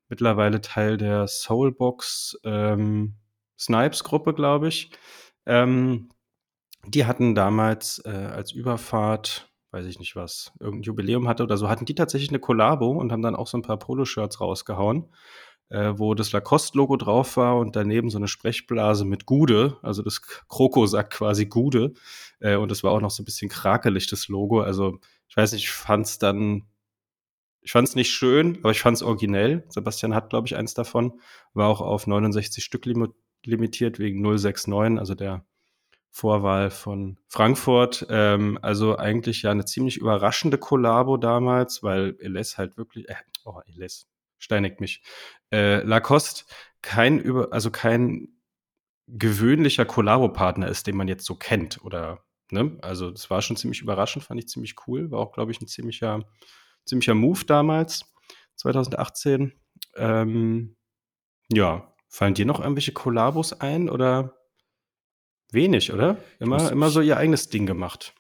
mittlerweile 0.09 0.63
Teil 0.63 0.97
der 0.97 1.29
Soulbox 1.29 2.41
ähm, 2.45 3.17
Snipes 3.59 4.05
Gruppe, 4.05 4.33
glaube 4.33 4.69
ich. 4.69 4.91
Ähm, 5.45 6.09
die 6.87 7.05
hatten 7.05 7.35
damals 7.35 8.01
äh, 8.07 8.09
als 8.09 8.53
Überfahrt 8.53 9.50
weiß 9.73 9.87
ich 9.87 9.99
nicht 9.99 10.17
was, 10.17 10.53
irgendein 10.59 10.83
Jubiläum 10.83 11.29
hatte 11.29 11.43
oder 11.43 11.57
so, 11.57 11.69
hatten 11.69 11.85
die 11.85 11.95
tatsächlich 11.95 12.31
eine 12.31 12.41
Kollabo 12.41 12.91
und 12.91 13.13
haben 13.13 13.23
dann 13.23 13.37
auch 13.37 13.47
so 13.47 13.59
ein 13.59 13.63
paar 13.63 13.79
Poloshirts 13.79 14.41
rausgehauen, 14.41 15.09
äh, 15.69 15.93
wo 15.97 16.15
das 16.15 16.33
Lacoste-Logo 16.33 16.97
drauf 16.97 17.37
war 17.37 17.57
und 17.59 17.77
daneben 17.77 18.11
so 18.11 18.19
eine 18.19 18.29
Sprechblase 18.29 19.05
mit 19.05 19.27
Gude, 19.27 19.79
also 19.83 20.03
das 20.03 20.23
Kroko 20.23 20.87
sagt 20.87 21.13
quasi 21.13 21.47
Gude. 21.47 21.95
Äh, 22.41 22.57
und 22.57 22.71
das 22.71 22.83
war 22.83 22.93
auch 22.93 23.01
noch 23.01 23.11
so 23.11 23.23
ein 23.23 23.27
bisschen 23.27 23.49
krakelig, 23.49 24.09
das 24.09 24.29
Logo. 24.29 24.61
Also 24.61 24.99
ich 25.29 25.37
weiß 25.37 25.53
nicht, 25.53 25.65
ich 25.65 25.71
fand's 25.71 26.19
dann, 26.19 26.65
ich 27.61 27.73
fand's 27.73 27.95
nicht 27.95 28.11
schön, 28.11 28.59
aber 28.59 28.73
ich 28.73 28.81
fand's 28.81 29.03
originell. 29.03 29.65
Sebastian 29.69 30.15
hat, 30.15 30.31
glaube 30.31 30.49
ich, 30.49 30.57
eins 30.57 30.75
davon. 30.75 31.21
War 31.55 31.69
auch 31.69 31.81
auf 31.81 32.07
69 32.07 32.65
Stück 32.65 32.87
limitiert 33.45 33.99
wegen 33.99 34.23
069, 34.23 34.99
also 34.99 35.15
der 35.15 35.45
Vorwahl 36.11 36.71
von 36.71 37.19
Frankfurt. 37.29 38.07
Ähm, 38.11 38.59
also 38.63 38.97
eigentlich 38.99 39.43
ja 39.43 39.51
eine 39.51 39.65
ziemlich 39.65 39.97
überraschende 39.97 40.59
Kollabo 40.59 41.17
damals, 41.17 41.83
weil 41.83 42.17
Eles 42.21 42.59
halt 42.59 42.77
wirklich, 42.77 43.09
äh, 43.09 43.15
oh, 43.45 43.61
Eles, 43.67 44.09
steinigt 44.39 44.81
mich. 44.81 45.03
Äh, 45.53 45.83
Lacoste 45.83 46.45
kein 46.83 47.19
über, 47.19 47.53
also 47.53 47.71
kein 47.71 48.29
gewöhnlicher 49.07 49.85
Kollabo-Partner 49.85 50.69
ist, 50.69 50.87
den 50.87 50.97
man 50.97 51.09
jetzt 51.09 51.27
so 51.27 51.35
kennt 51.35 51.85
oder 51.85 52.25
ne? 52.51 52.79
Also 52.83 53.11
das 53.11 53.31
war 53.31 53.43
schon 53.43 53.57
ziemlich 53.57 53.81
überraschend, 53.81 54.25
fand 54.25 54.41
ich 54.41 54.49
ziemlich 54.49 54.75
cool. 54.87 55.11
War 55.11 55.21
auch, 55.21 55.33
glaube 55.33 55.53
ich, 55.53 55.61
ein 55.61 55.67
ziemlicher, 55.67 56.25
ziemlicher 56.85 57.15
Move 57.15 57.45
damals, 57.45 58.05
2018. 58.57 59.53
Ähm, 59.97 60.77
ja, 61.53 61.95
fallen 62.09 62.35
dir 62.35 62.47
noch 62.47 62.61
irgendwelche 62.61 62.93
Kollabos 62.93 63.61
ein 63.61 63.89
oder 63.89 64.40
Wenig, 65.53 65.93
oder? 65.93 66.19
Immer, 66.39 66.61
muss, 66.61 66.71
immer 66.71 66.91
so 66.91 67.01
ihr 67.01 67.17
eigenes 67.17 67.49
Ding 67.49 67.67
gemacht. 67.67 68.15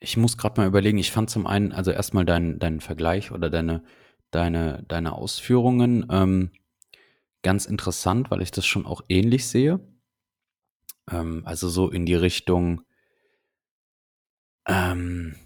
Ich 0.00 0.16
muss 0.16 0.36
gerade 0.36 0.60
mal 0.60 0.66
überlegen, 0.66 0.98
ich 0.98 1.12
fand 1.12 1.30
zum 1.30 1.46
einen, 1.46 1.72
also 1.72 1.90
erstmal 1.90 2.24
deinen 2.24 2.58
dein 2.58 2.80
Vergleich 2.80 3.32
oder 3.32 3.50
deine, 3.50 3.82
deine, 4.30 4.84
deine 4.88 5.12
Ausführungen 5.12 6.06
ähm, 6.10 6.50
ganz 7.42 7.66
interessant, 7.66 8.30
weil 8.30 8.42
ich 8.42 8.50
das 8.50 8.66
schon 8.66 8.86
auch 8.86 9.02
ähnlich 9.08 9.46
sehe. 9.46 9.80
Ähm, 11.10 11.42
also 11.44 11.68
so 11.68 11.90
in 11.90 12.06
die 12.06 12.14
Richtung, 12.14 12.82
ähm, 14.66 15.36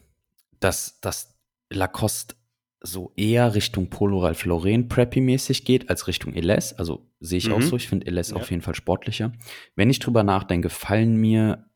dass, 0.61 1.01
dass 1.01 1.39
Lacoste 1.71 2.35
so 2.81 3.13
eher 3.17 3.55
Richtung 3.55 3.89
Polo 3.89 4.21
Ralph 4.21 4.45
Lauren 4.45 4.89
Preppy-mäßig 4.89 5.65
geht, 5.65 5.91
als 5.91 6.07
Richtung 6.07 6.35
Eles. 6.35 6.79
Also 6.79 7.11
sehe 7.21 7.39
ich 7.39 7.49
mhm. 7.49 7.55
auch 7.55 7.63
so. 7.63 7.77
Ich 7.77 7.89
finde 7.89 8.07
Eles 8.07 8.31
ja. 8.31 8.37
auf 8.37 8.51
jeden 8.51 8.63
Fall 8.63 8.75
sportlicher. 8.75 9.33
Wenn 9.75 9.91
ich 9.91 9.99
drüber 9.99 10.23
nachdenke, 10.23 10.71
fallen 10.71 11.17
mir 11.17 11.69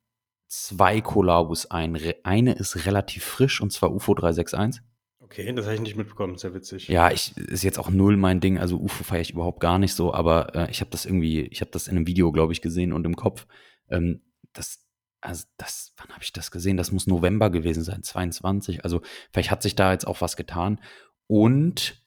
zwei 0.47 1.01
Kollabos 1.01 1.71
ein. 1.71 1.99
Eine 2.25 2.53
ist 2.53 2.87
relativ 2.87 3.25
frisch 3.25 3.61
und 3.61 3.73
zwar 3.73 3.93
UFO 3.93 4.15
361. 4.15 4.83
Okay, 5.21 5.51
das 5.55 5.65
habe 5.65 5.77
ich 5.77 5.81
nicht 5.81 5.97
mitbekommen, 5.97 6.37
sehr 6.37 6.53
witzig. 6.53 6.89
Ja, 6.89 7.11
ich 7.11 7.35
ist 7.39 7.63
jetzt 7.63 7.79
auch 7.79 7.89
null 7.89 8.19
mein 8.19 8.41
Ding, 8.41 8.59
also 8.59 8.79
UFO 8.79 9.03
feiere 9.03 9.23
ich 9.23 9.31
überhaupt 9.31 9.61
gar 9.61 9.79
nicht 9.79 9.95
so, 9.95 10.13
aber 10.13 10.55
äh, 10.55 10.71
ich 10.71 10.81
habe 10.81 10.91
das 10.91 11.07
irgendwie, 11.07 11.41
ich 11.41 11.63
habe 11.63 11.71
das 11.71 11.89
in 11.89 11.97
einem 11.97 12.07
Video, 12.07 12.33
glaube 12.33 12.53
ich, 12.53 12.61
gesehen 12.61 12.93
und 12.93 13.07
im 13.07 13.17
Kopf. 13.17 13.47
Ähm, 13.89 14.21
das 14.53 14.85
also 15.23 15.45
das, 15.57 15.93
wann 15.97 16.09
habe 16.09 16.23
ich 16.23 16.33
das 16.33 16.51
gesehen? 16.51 16.77
Das 16.77 16.93
muss 16.93 17.07
November 17.07 17.49
gewesen 17.49 17.83
sein, 17.83 18.03
22. 18.03 18.85
Also 18.85 19.01
vielleicht 19.33 19.51
hat 19.51 19.63
sich 19.63 19.75
da 19.75 19.93
jetzt 19.93 20.07
auch 20.07 20.21
was 20.21 20.37
getan. 20.37 20.81
Und 21.27 22.03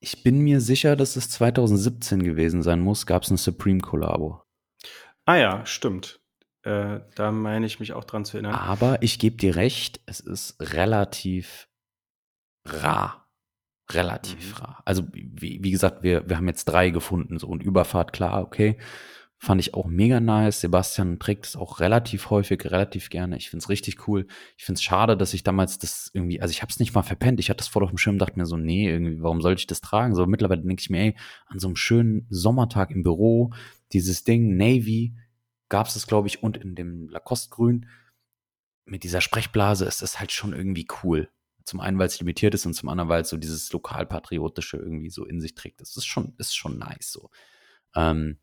ich 0.00 0.22
bin 0.22 0.40
mir 0.40 0.60
sicher, 0.60 0.96
dass 0.96 1.16
es 1.16 1.30
2017 1.30 2.22
gewesen 2.22 2.62
sein 2.62 2.80
muss, 2.80 3.06
gab 3.06 3.22
es 3.22 3.30
ein 3.30 3.36
Supreme 3.36 3.80
Collabo. 3.80 4.42
Ah 5.24 5.36
ja, 5.36 5.66
stimmt. 5.66 6.20
Äh, 6.62 7.00
da 7.14 7.30
meine 7.32 7.66
ich 7.66 7.80
mich 7.80 7.92
auch 7.92 8.04
dran 8.04 8.24
zu 8.24 8.38
erinnern. 8.38 8.54
Aber 8.54 9.02
ich 9.02 9.18
gebe 9.18 9.36
dir 9.36 9.56
recht, 9.56 10.00
es 10.06 10.20
ist 10.20 10.56
relativ 10.60 11.68
rar. 12.64 13.30
Relativ 13.90 14.58
mhm. 14.58 14.64
rar. 14.64 14.82
Also, 14.84 15.04
wie, 15.12 15.62
wie 15.62 15.70
gesagt, 15.70 16.02
wir, 16.02 16.28
wir 16.28 16.36
haben 16.36 16.48
jetzt 16.48 16.66
drei 16.66 16.90
gefunden, 16.90 17.38
so 17.38 17.46
und 17.46 17.62
Überfahrt, 17.62 18.12
klar, 18.12 18.42
okay. 18.42 18.78
Fand 19.40 19.60
ich 19.60 19.72
auch 19.74 19.86
mega 19.86 20.18
nice. 20.18 20.60
Sebastian 20.60 21.20
trägt 21.20 21.46
es 21.46 21.54
auch 21.54 21.78
relativ 21.78 22.30
häufig, 22.30 22.64
relativ 22.64 23.08
gerne. 23.08 23.36
Ich 23.36 23.50
finde 23.50 23.62
es 23.62 23.68
richtig 23.68 24.08
cool. 24.08 24.26
Ich 24.56 24.64
finde 24.64 24.78
es 24.78 24.82
schade, 24.82 25.16
dass 25.16 25.32
ich 25.32 25.44
damals 25.44 25.78
das 25.78 26.10
irgendwie, 26.12 26.40
also 26.40 26.50
ich 26.50 26.60
habe 26.60 26.70
es 26.70 26.80
nicht 26.80 26.92
mal 26.92 27.04
verpennt. 27.04 27.38
Ich 27.38 27.48
hatte 27.48 27.58
das 27.58 27.68
vor 27.68 27.82
auf 27.82 27.90
dem 27.90 27.98
Schirm, 27.98 28.18
dachte 28.18 28.36
mir 28.36 28.46
so, 28.46 28.56
nee, 28.56 28.90
irgendwie, 28.90 29.22
warum 29.22 29.40
sollte 29.40 29.60
ich 29.60 29.68
das 29.68 29.80
tragen? 29.80 30.16
So 30.16 30.26
mittlerweile 30.26 30.62
denke 30.62 30.80
ich 30.80 30.90
mir, 30.90 30.98
ey, 30.98 31.16
an 31.46 31.60
so 31.60 31.68
einem 31.68 31.76
schönen 31.76 32.26
Sommertag 32.30 32.90
im 32.90 33.04
Büro, 33.04 33.52
dieses 33.92 34.24
Ding, 34.24 34.56
Navy, 34.56 35.14
gab 35.68 35.86
es 35.86 36.06
glaube 36.06 36.26
ich, 36.26 36.42
und 36.42 36.56
in 36.56 36.74
dem 36.74 37.08
Lacoste-Grün 37.08 37.86
mit 38.86 39.04
dieser 39.04 39.20
Sprechblase 39.20 39.84
ist 39.84 40.02
das 40.02 40.18
halt 40.18 40.32
schon 40.32 40.52
irgendwie 40.52 40.88
cool. 41.04 41.28
Zum 41.64 41.80
einen, 41.80 41.98
weil 41.98 42.06
es 42.06 42.18
limitiert 42.18 42.54
ist 42.54 42.66
und 42.66 42.74
zum 42.74 42.88
anderen, 42.88 43.08
weil 43.08 43.22
es 43.22 43.28
so 43.28 43.36
dieses 43.36 43.70
lokalpatriotische 43.72 44.78
irgendwie 44.78 45.10
so 45.10 45.26
in 45.26 45.40
sich 45.40 45.54
trägt. 45.54 45.80
Das 45.80 45.96
ist 45.96 46.06
schon, 46.06 46.34
ist 46.38 46.56
schon 46.56 46.78
nice 46.78 47.12
so. 47.12 47.30
Ähm, 47.94 48.38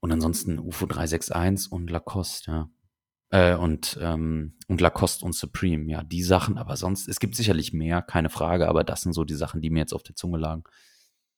und 0.00 0.12
ansonsten 0.12 0.58
UFO 0.58 0.86
361 0.86 1.72
und 1.72 1.90
Lacoste, 1.90 2.50
ja. 2.50 2.70
Äh, 3.30 3.56
und, 3.56 3.98
ähm, 4.00 4.54
und 4.68 4.80
Lacoste 4.80 5.24
und 5.24 5.34
Supreme, 5.34 5.90
ja, 5.90 6.02
die 6.02 6.22
Sachen, 6.22 6.56
aber 6.56 6.76
sonst, 6.76 7.08
es 7.08 7.20
gibt 7.20 7.36
sicherlich 7.36 7.74
mehr, 7.74 8.00
keine 8.00 8.30
Frage, 8.30 8.68
aber 8.68 8.84
das 8.84 9.02
sind 9.02 9.12
so 9.12 9.24
die 9.24 9.34
Sachen, 9.34 9.60
die 9.60 9.68
mir 9.68 9.80
jetzt 9.80 9.92
auf 9.92 10.02
der 10.02 10.16
Zunge 10.16 10.38
lagen. 10.38 10.64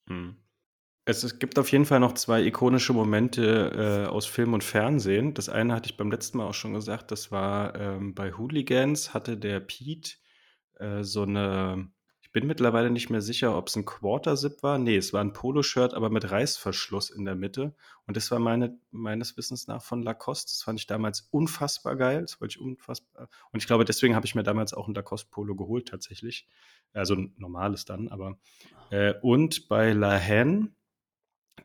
Hm. 0.07 0.37
Es, 1.03 1.23
es 1.23 1.39
gibt 1.39 1.57
auf 1.57 1.71
jeden 1.71 1.85
Fall 1.85 1.99
noch 1.99 2.13
zwei 2.13 2.43
ikonische 2.43 2.93
Momente 2.93 4.05
äh, 4.05 4.09
aus 4.09 4.27
Film 4.27 4.53
und 4.53 4.63
Fernsehen. 4.63 5.33
Das 5.33 5.49
eine 5.49 5.73
hatte 5.73 5.89
ich 5.89 5.97
beim 5.97 6.11
letzten 6.11 6.37
Mal 6.37 6.45
auch 6.45 6.53
schon 6.53 6.73
gesagt, 6.73 7.11
das 7.11 7.31
war 7.31 7.75
ähm, 7.75 8.13
bei 8.13 8.33
Hooligans 8.33 9.13
hatte 9.13 9.35
der 9.35 9.59
Pete 9.59 10.11
äh, 10.75 11.03
so 11.03 11.23
eine 11.23 11.89
ich 12.31 12.33
bin 12.33 12.47
mittlerweile 12.47 12.89
nicht 12.89 13.09
mehr 13.09 13.19
sicher, 13.21 13.57
ob 13.57 13.67
es 13.67 13.75
ein 13.75 13.83
Quarter-Zip 13.83 14.63
war. 14.63 14.77
Nee, 14.77 14.95
es 14.95 15.11
war 15.11 15.19
ein 15.19 15.33
Poloshirt, 15.33 15.93
aber 15.93 16.09
mit 16.09 16.31
Reißverschluss 16.31 17.09
in 17.09 17.25
der 17.25 17.35
Mitte. 17.35 17.75
Und 18.07 18.15
das 18.15 18.31
war 18.31 18.39
meine, 18.39 18.79
meines 18.91 19.35
Wissens 19.35 19.67
nach 19.67 19.83
von 19.83 20.01
Lacoste. 20.01 20.49
Das 20.49 20.63
fand 20.63 20.79
ich 20.79 20.87
damals 20.87 21.27
unfassbar 21.31 21.97
geil. 21.97 22.21
Das 22.21 22.39
wollte 22.39 22.53
ich 22.53 22.61
unfassbar. 22.61 23.27
Und 23.51 23.61
ich 23.61 23.67
glaube, 23.67 23.83
deswegen 23.83 24.15
habe 24.15 24.25
ich 24.25 24.33
mir 24.33 24.43
damals 24.43 24.73
auch 24.73 24.87
ein 24.87 24.93
Lacoste-Polo 24.93 25.57
geholt, 25.57 25.89
tatsächlich. 25.89 26.47
Also 26.93 27.15
ein 27.15 27.33
normales 27.35 27.83
dann, 27.83 28.07
aber. 28.07 28.37
Äh, 28.91 29.15
und 29.21 29.67
bei 29.67 29.91
La 29.91 30.17
Haine 30.17 30.69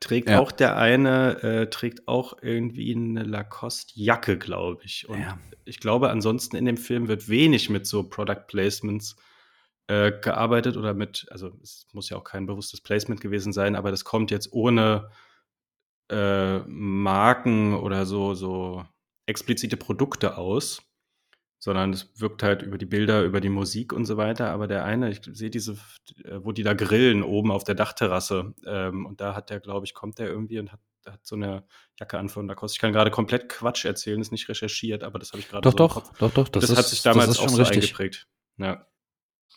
trägt 0.00 0.30
Ja. 0.30 0.40
auch 0.40 0.50
der 0.50 0.76
eine, 0.76 1.44
äh, 1.44 1.70
trägt 1.70 2.08
auch 2.08 2.38
irgendwie 2.42 2.92
eine 2.92 3.22
Lacoste-Jacke, 3.22 4.36
glaube 4.36 4.82
ich. 4.82 5.08
Und 5.08 5.20
Ja. 5.20 5.38
ich 5.64 5.78
glaube, 5.78 6.10
ansonsten 6.10 6.56
in 6.56 6.64
dem 6.64 6.76
Film 6.76 7.06
wird 7.06 7.28
wenig 7.28 7.70
mit 7.70 7.86
so 7.86 8.02
Product 8.02 8.48
Placements 8.48 9.12
äh, 9.12 9.20
gearbeitet 9.89 10.76
oder 10.76 10.95
mit, 10.95 11.26
also 11.30 11.53
es 11.62 11.87
muss 11.93 12.11
ja 12.11 12.16
auch 12.16 12.24
kein 12.24 12.47
bewusstes 12.47 12.80
Placement 12.80 13.20
gewesen 13.20 13.53
sein, 13.53 13.76
aber 13.76 13.93
das 13.93 14.05
kommt 14.05 14.32
jetzt 14.32 14.53
ohne 14.53 15.11
äh, 16.09 16.59
Marken 16.66 17.74
oder 17.74 18.07
so, 18.07 18.34
so 18.34 18.84
explizite 19.26 19.76
Produkte 19.76 20.39
aus, 20.39 20.82
sondern 21.59 21.93
es 21.93 22.11
wirkt 22.20 22.43
halt 22.43 22.62
über 22.62 22.78
die 22.78 22.87
Bilder, 22.87 23.24
über 23.24 23.41
die 23.41 23.49
Musik 23.49 23.93
und 23.93 24.05
so 24.05 24.16
weiter. 24.16 24.51
Aber 24.51 24.66
der 24.66 24.84
eine, 24.84 25.11
ich 25.11 25.20
sehe 25.24 25.51
diese, 25.51 25.72
äh, 26.24 26.39
wo 26.43 26.53
die 26.53 26.62
da 26.62 26.74
grillen 26.74 27.22
oben 27.22 27.51
auf 27.51 27.64
der 27.64 27.74
Dachterrasse 27.74 28.55
ähm, 28.66 29.07
und 29.07 29.20
da 29.20 29.34
hat 29.34 29.51
der, 29.51 29.61
glaube 29.61 29.87
ich, 29.87 29.95
kommt 29.95 30.18
der 30.18 30.28
irgendwie 30.28 30.59
und 30.59 30.72
hat, 30.72 30.80
hat 31.07 31.26
so 31.26 31.34
eine 31.34 31.64
Jacke 31.99 32.18
an 32.18 32.28
von 32.28 32.47
Lacoste. 32.47 32.76
Ich 32.76 32.80
kann 32.80 32.93
gerade 32.93 33.11
komplett 33.11 33.49
Quatsch 33.49 33.84
erzählen, 33.84 34.20
ist 34.20 34.32
nicht 34.32 34.49
recherchiert, 34.49 35.03
aber 35.03 35.18
das 35.18 35.32
habe 35.32 35.41
ich 35.41 35.49
gerade 35.49 35.62
Doch, 35.62 35.72
so 35.72 35.76
doch, 35.78 36.12
doch, 36.18 36.30
doch, 36.30 36.49
Das, 36.49 36.66
das, 36.66 36.76
hat 36.76 36.84
ist, 36.84 36.91
sich 36.91 37.03
damals 37.03 37.28
das 37.28 37.39
auch 37.39 37.45
schon 37.45 37.57
so 37.57 37.62
richtig. 37.62 37.84
eingeprägt. 37.84 38.28
Ja. 38.59 38.87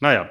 Naja, 0.02 0.30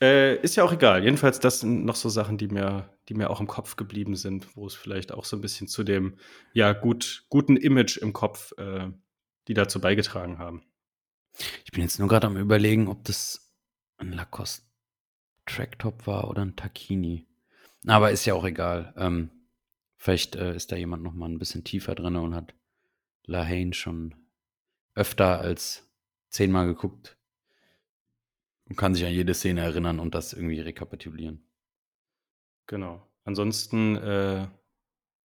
äh, 0.00 0.36
ist 0.42 0.56
ja 0.56 0.64
auch 0.64 0.72
egal. 0.72 1.02
Jedenfalls, 1.02 1.40
das 1.40 1.60
sind 1.60 1.84
noch 1.84 1.96
so 1.96 2.08
Sachen, 2.08 2.38
die 2.38 2.48
mir, 2.48 2.88
die 3.08 3.14
mir 3.14 3.30
auch 3.30 3.40
im 3.40 3.48
Kopf 3.48 3.76
geblieben 3.76 4.14
sind, 4.14 4.56
wo 4.56 4.66
es 4.66 4.74
vielleicht 4.74 5.12
auch 5.12 5.24
so 5.24 5.36
ein 5.36 5.40
bisschen 5.40 5.66
zu 5.66 5.82
dem 5.82 6.16
ja 6.52 6.72
gut, 6.72 7.24
guten 7.28 7.56
Image 7.56 7.96
im 7.96 8.12
Kopf, 8.12 8.52
äh, 8.58 8.88
die 9.48 9.54
dazu 9.54 9.80
beigetragen 9.80 10.38
haben. 10.38 10.62
Ich 11.64 11.72
bin 11.72 11.82
jetzt 11.82 11.98
nur 11.98 12.08
gerade 12.08 12.28
am 12.28 12.36
überlegen, 12.36 12.88
ob 12.88 13.04
das 13.04 13.52
ein 13.96 14.12
Lacoste 14.12 14.62
Tracktop 15.46 16.06
war 16.06 16.28
oder 16.28 16.42
ein 16.42 16.56
Takini. 16.56 17.26
Aber 17.86 18.10
ist 18.10 18.24
ja 18.24 18.34
auch 18.34 18.44
egal. 18.44 18.94
Ähm, 18.96 19.30
vielleicht 19.96 20.36
äh, 20.36 20.54
ist 20.54 20.70
da 20.70 20.76
jemand 20.76 21.02
noch 21.02 21.14
mal 21.14 21.28
ein 21.28 21.38
bisschen 21.38 21.64
tiefer 21.64 21.94
drin 21.94 22.16
und 22.16 22.34
hat 22.34 22.54
La 23.24 23.44
Haine 23.44 23.74
schon 23.74 24.14
öfter 24.94 25.40
als 25.40 25.88
zehnmal 26.28 26.66
geguckt 26.66 27.17
und 28.68 28.76
kann 28.76 28.94
sich 28.94 29.04
an 29.04 29.12
jede 29.12 29.34
Szene 29.34 29.62
erinnern 29.62 29.98
und 29.98 30.14
das 30.14 30.32
irgendwie 30.32 30.60
rekapitulieren. 30.60 31.44
Genau. 32.66 33.06
Ansonsten 33.24 33.96
äh, 33.96 34.46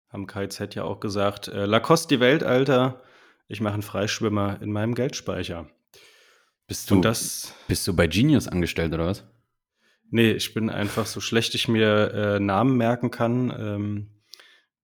haben 0.08 0.26
KZ 0.26 0.74
ja 0.74 0.84
auch 0.84 1.00
gesagt, 1.00 1.48
äh, 1.48 1.66
Lacoste 1.66 2.16
die 2.16 2.20
Welt, 2.20 2.42
Alter. 2.42 3.02
Ich 3.46 3.60
mache 3.60 3.74
einen 3.74 3.82
Freischwimmer 3.82 4.60
in 4.60 4.72
meinem 4.72 4.94
Geldspeicher. 4.94 5.68
Bist 6.66 6.90
du, 6.90 7.00
das, 7.00 7.54
bist 7.66 7.86
du 7.86 7.96
bei 7.96 8.06
Genius 8.06 8.46
angestellt 8.46 8.92
oder 8.92 9.06
was? 9.06 9.24
nee, 10.10 10.32
ich 10.32 10.54
bin 10.54 10.70
einfach 10.70 11.06
so 11.06 11.20
schlecht 11.20 11.54
ich 11.54 11.68
mir 11.68 12.12
äh, 12.12 12.40
Namen 12.40 12.76
merken 12.76 13.10
kann, 13.10 13.54
ähm, 13.58 14.10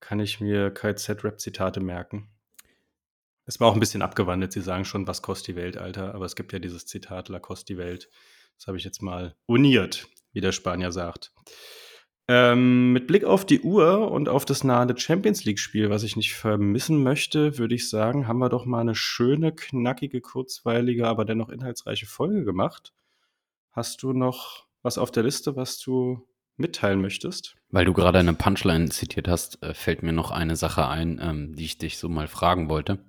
kann 0.00 0.20
ich 0.20 0.40
mir 0.40 0.70
KZ-Rap-Zitate 0.70 1.80
merken. 1.80 2.28
Es 3.46 3.61
war 3.61 3.68
auch 3.68 3.74
ein 3.74 3.80
bisschen 3.80 4.02
abgewandelt. 4.02 4.52
Sie 4.52 4.61
sagen 4.61 4.84
schon, 4.84 5.07
was 5.07 5.22
kostet 5.22 5.48
die 5.48 5.57
Welt, 5.57 5.76
Alter? 5.76 6.14
Aber 6.14 6.24
es 6.24 6.36
gibt 6.36 6.52
ja 6.52 6.59
dieses 6.59 6.86
Zitat, 6.86 7.28
Lacoste 7.28 7.74
die 7.74 7.78
Welt. 7.78 8.11
Das 8.57 8.66
habe 8.66 8.78
ich 8.78 8.84
jetzt 8.84 9.02
mal 9.02 9.34
uniert, 9.46 10.09
wie 10.32 10.40
der 10.40 10.52
Spanier 10.52 10.92
sagt. 10.92 11.32
Ähm, 12.26 12.92
mit 12.92 13.07
Blick 13.07 13.24
auf 13.24 13.44
die 13.44 13.61
Uhr 13.61 14.11
und 14.11 14.30
auf 14.30 14.46
das 14.46 14.64
nahende 14.64 14.98
Champions 14.98 15.44
League-Spiel, 15.44 15.90
was 15.90 16.05
ich 16.05 16.16
nicht 16.16 16.32
vermissen 16.34 17.02
möchte, 17.02 17.59
würde 17.59 17.74
ich 17.74 17.90
sagen, 17.90 18.26
haben 18.26 18.38
wir 18.38 18.48
doch 18.48 18.64
mal 18.64 18.80
eine 18.80 18.94
schöne, 18.94 19.52
knackige, 19.52 20.22
kurzweilige, 20.22 21.07
aber 21.07 21.26
dennoch 21.26 21.50
inhaltsreiche 21.50 22.07
Folge 22.07 22.44
gemacht. 22.44 22.94
Hast 23.72 24.02
du 24.02 24.14
noch 24.14 24.66
was 24.82 24.96
auf 24.96 25.11
der 25.11 25.24
Liste, 25.24 25.57
was 25.57 25.78
du 25.78 26.26
mitteilen 26.57 27.02
möchtest? 27.02 27.57
Weil 27.68 27.84
du 27.84 27.92
gerade 27.92 28.20
eine 28.20 28.32
Punchline 28.32 28.88
zitiert 28.88 29.28
hast, 29.28 29.62
äh, 29.62 29.74
fällt 29.74 30.02
mir 30.02 30.12
noch 30.12 30.30
eine 30.30 30.57
Sache 30.57 30.88
ein, 30.88 31.20
ähm, 31.22 31.55
die 31.55 31.64
ich 31.64 31.76
dich 31.76 31.98
so 31.98 32.09
mal 32.09 32.28
fragen 32.28 32.68
wollte. 32.68 32.98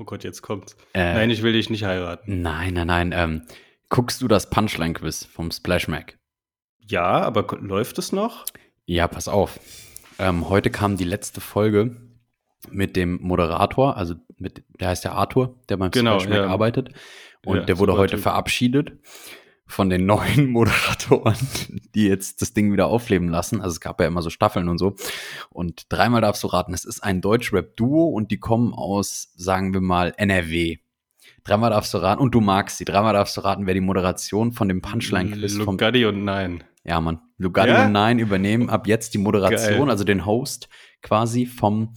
Oh 0.00 0.04
Gott, 0.04 0.24
jetzt 0.24 0.42
kommt's. 0.42 0.76
Äh, 0.94 1.14
Nein, 1.14 1.30
ich 1.30 1.44
will 1.44 1.52
dich 1.52 1.70
nicht 1.70 1.84
heiraten. 1.84 2.42
Nein, 2.42 2.74
nein, 2.74 2.88
nein. 2.88 3.12
Ähm, 3.14 3.42
guckst 3.90 4.22
du 4.22 4.28
das 4.28 4.48
Punchline-Quiz 4.48 5.26
vom 5.26 5.50
Splash 5.50 5.88
Mac? 5.88 6.18
Ja, 6.78 7.20
aber 7.20 7.58
läuft 7.60 7.98
es 7.98 8.12
noch? 8.12 8.46
Ja, 8.86 9.06
pass 9.06 9.28
auf. 9.28 9.60
Ähm, 10.18 10.48
heute 10.48 10.70
kam 10.70 10.96
die 10.96 11.04
letzte 11.04 11.40
Folge 11.40 11.96
mit 12.70 12.96
dem 12.96 13.18
Moderator, 13.22 13.96
also 13.96 14.14
mit, 14.38 14.64
der 14.80 14.88
heißt 14.88 15.04
ja 15.04 15.12
Arthur, 15.12 15.60
der 15.68 15.76
beim 15.76 15.90
Genau, 15.90 16.18
Splash 16.18 16.30
Mac 16.30 16.46
ja. 16.46 16.50
arbeitet. 16.50 16.90
Und 17.44 17.56
Ja, 17.58 17.62
der 17.64 17.78
wurde 17.78 17.94
heute 17.94 18.16
Typ. 18.16 18.22
verabschiedet 18.22 18.92
von 19.66 19.88
den 19.88 20.04
neuen 20.06 20.50
Moderatoren, 20.50 21.36
die 21.94 22.06
jetzt 22.06 22.42
das 22.42 22.52
Ding 22.52 22.72
wieder 22.72 22.86
aufleben 22.86 23.28
lassen. 23.28 23.60
Also 23.60 23.74
es 23.74 23.80
gab 23.80 24.00
ja 24.00 24.06
immer 24.06 24.22
so 24.22 24.30
Staffeln 24.30 24.68
und 24.68 24.78
so. 24.78 24.94
Und 25.48 25.86
dreimal 25.88 26.20
darfst 26.20 26.42
du 26.42 26.48
raten, 26.48 26.74
es 26.74 26.84
ist 26.84 27.02
ein 27.02 27.20
Deutsch-Rap-Duo 27.20 28.08
und 28.08 28.30
die 28.30 28.38
kommen 28.38 28.74
aus, 28.74 29.32
sagen 29.36 29.72
wir 29.72 29.80
mal, 29.80 30.12
NRW. 30.16 30.78
Dreimal 31.44 31.70
darfst 31.70 31.92
du 31.94 31.98
raten, 31.98 32.20
und 32.22 32.34
du 32.34 32.40
magst 32.40 32.78
sie, 32.78 32.84
dreimal 32.84 33.12
darfst 33.14 33.36
du 33.36 33.40
raten, 33.42 33.66
wer 33.66 33.74
die 33.74 33.80
Moderation 33.80 34.52
von 34.52 34.68
dem 34.68 34.82
Punchline-Quiz 34.82 35.56
vom 35.58 35.74
Lugatti 35.74 36.04
und 36.06 36.24
Nein. 36.24 36.64
ja, 36.84 37.00
Mann. 37.00 37.20
Lugatti 37.38 37.70
Ja? 37.70 37.86
und 37.86 37.92
Nein 37.92 38.18
übernehmen 38.18 38.68
ab 38.70 38.86
jetzt 38.86 39.14
die 39.14 39.18
Moderation, 39.18 39.80
Geil. 39.80 39.90
also 39.90 40.04
den 40.04 40.26
Host 40.26 40.68
quasi 41.02 41.46
vom 41.46 41.94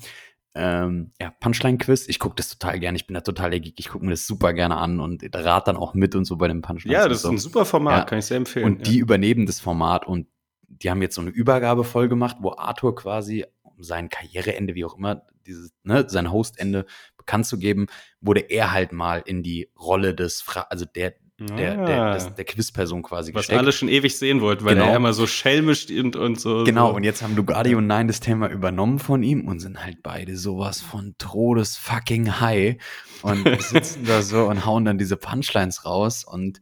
ähm, 0.55 1.11
ja, 1.19 1.31
Punchline-Quiz. 1.39 2.07
Ich 2.07 2.19
gucke 2.19 2.35
das 2.35 2.49
total 2.49 2.79
gerne. 2.79 2.95
Ich 2.95 3.07
bin 3.07 3.15
da 3.15 3.21
total 3.21 3.49
der 3.49 3.59
Geek. 3.59 3.73
Ich 3.79 3.89
gucke 3.89 4.05
mir 4.05 4.11
das 4.11 4.27
super 4.27 4.53
gerne 4.53 4.77
an 4.77 4.99
und 4.99 5.23
rate 5.33 5.65
dann 5.71 5.77
auch 5.77 5.93
mit 5.95 6.13
und 6.15 6.25
so 6.25 6.37
bei 6.37 6.47
den 6.47 6.61
Punchlines. 6.61 6.93
Ja, 6.95 7.07
das 7.07 7.19
ist 7.19 7.25
ein 7.25 7.37
super 7.39 7.65
Format, 7.65 7.97
Ja. 7.99 8.03
kann 8.05 8.19
ich 8.19 8.25
sehr 8.25 8.37
empfehlen. 8.37 8.65
Und 8.65 8.87
die 8.87 8.99
übernehmen 8.99 9.45
das 9.47 9.59
Format 9.59 10.05
und 10.07 10.27
die 10.67 10.89
haben 10.91 11.01
jetzt 11.01 11.15
so 11.15 11.21
eine 11.21 11.31
Übergabefolge 11.31 12.09
gemacht, 12.09 12.37
wo 12.39 12.51
Arthur 12.55 12.93
quasi 12.95 13.45
um 13.63 13.83
sein 13.83 14.09
Karriereende, 14.09 14.75
wie 14.75 14.85
auch 14.85 14.97
immer, 14.97 15.23
dieses, 15.47 15.73
ne, 15.83 16.05
sein 16.07 16.31
Hostende 16.31 16.85
bekannt 17.25 17.45
zu 17.45 17.57
geben, 17.57 17.87
wurde 18.21 18.41
er 18.41 18.71
halt 18.71 18.91
mal 18.91 19.21
in 19.25 19.43
die 19.43 19.69
Rolle 19.79 20.13
des, 20.13 20.41
Fra 20.41 20.61
also 20.69 20.85
der, 20.85 21.13
der, 21.39 21.75
der, 21.85 22.01
Ah, 22.03 22.13
des, 22.13 22.33
der 22.35 22.45
Quizperson 22.45 23.01
quasi 23.01 23.33
was 23.33 23.41
gesteckt. 23.41 23.59
alle 23.59 23.71
schon 23.71 23.89
ewig 23.89 24.17
sehen 24.17 24.39
wollten, 24.39 24.63
weil 24.65 24.75
Genau. 24.75 24.87
er 24.89 24.95
immer 24.95 25.13
so 25.13 25.25
schelmisch 25.27 25.89
und, 25.89 26.15
und 26.15 26.39
so. 26.39 26.63
Genau, 26.63 26.89
so. 26.91 26.95
und 26.95 27.03
jetzt 27.03 27.21
haben 27.23 27.35
Lugardi 27.35 27.75
und 27.75 27.87
Nein 27.87 28.07
das 28.07 28.19
Thema 28.19 28.49
übernommen 28.49 28.99
von 28.99 29.23
ihm 29.23 29.47
und 29.47 29.59
sind 29.59 29.83
halt 29.83 30.03
beide 30.03 30.37
sowas 30.37 30.79
von 30.81 31.15
Todes 31.17 31.75
fucking 31.75 32.39
high 32.39 32.77
und 33.23 33.43
sitzen 33.61 34.05
da 34.05 34.21
so 34.21 34.45
und 34.47 34.65
hauen 34.65 34.85
dann 34.85 34.97
diese 34.97 35.17
Punchlines 35.17 35.85
raus 35.85 36.23
und 36.23 36.61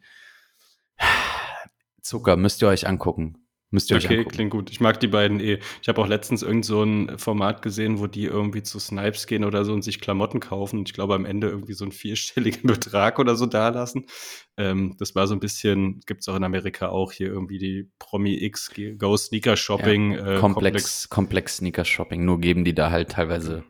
Zucker 2.02 2.36
müsst 2.38 2.62
ihr 2.62 2.68
euch 2.68 2.88
angucken. 2.88 3.41
Müsst 3.74 3.90
ihr 3.90 3.96
euch 3.96 4.06
Okay, 4.06 4.18
angucken. 4.18 4.36
klingt 4.36 4.52
gut. 4.52 4.70
Ich 4.70 4.82
mag 4.82 5.00
die 5.00 5.08
beiden 5.08 5.40
eh. 5.40 5.60
Ich 5.82 5.88
habe 5.88 6.02
auch 6.02 6.08
letztens 6.08 6.44
irgend 6.44 6.66
so 6.66 6.84
ein 6.84 7.18
Format 7.18 7.62
gesehen, 7.62 8.00
wo 8.00 8.08
die 8.08 8.26
irgendwie 8.26 8.64
zu 8.64 8.80
Snipes 8.80 9.28
gehen 9.28 9.46
oder 9.46 9.64
so 9.64 9.72
und 9.72 9.82
sich 9.82 10.02
Klamotten 10.02 10.42
kaufen. 10.42 10.80
Und 10.80 10.90
ich 10.90 10.94
glaube, 10.94 11.16
am 11.16 11.24
Ende 11.24 11.48
irgendwie 11.48 11.72
so 11.74 11.86
einen 11.86 11.94
vierstelligen 11.94 12.64
Betrag 12.68 13.18
oder 13.18 13.36
so 13.38 13.46
dalassen. 13.46 14.08
Ähm, 14.58 14.96
das 15.00 15.16
war 15.16 15.26
so 15.26 15.34
ein 15.36 15.40
bisschen, 15.40 16.02
gibt's 16.06 16.28
auch 16.28 16.36
in 16.36 16.44
Amerika 16.44 16.90
auch 16.90 17.14
hier 17.14 17.28
irgendwie 17.28 17.60
die 17.60 17.90
Promi 17.98 18.44
X 18.44 18.72
Go 18.98 19.16
Sneaker 19.16 19.56
Shopping. 19.56 20.16
äh, 20.16 20.38
komplex, 20.38 21.08
komplex 21.10 21.58
Sneaker 21.58 21.86
Shopping, 21.86 22.26
nur 22.26 22.42
geben 22.42 22.66
die 22.66 22.76
da 22.76 22.92
halt 22.92 23.12
teilweise. 23.12 23.64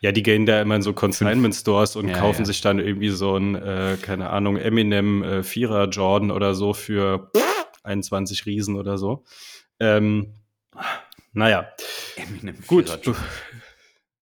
Ja, 0.00 0.12
die 0.12 0.22
gehen 0.22 0.44
da 0.46 0.60
immer 0.60 0.76
in 0.76 0.82
so 0.82 0.92
Consignment 0.92 1.54
Stores 1.54 1.96
und 1.96 2.08
Ja, 2.08 2.18
kaufen 2.18 2.42
ja. 2.42 2.46
sich 2.46 2.60
dann 2.60 2.78
irgendwie 2.78 3.10
so 3.10 3.36
ein, 3.36 3.54
äh, 3.54 3.96
keine 4.00 4.30
Ahnung, 4.30 4.56
Eminem 4.56 5.22
äh, 5.22 5.42
Vierer 5.42 5.88
Jordan 5.88 6.30
oder 6.32 6.54
so 6.54 6.72
für 6.72 7.30
21 7.88 8.46
Riesen 8.46 8.76
oder 8.76 8.98
so. 8.98 9.24
Ähm, 9.80 10.34
naja, 11.32 11.68
Eminem 12.16 12.56
gut. 12.66 13.04
Du, 13.06 13.14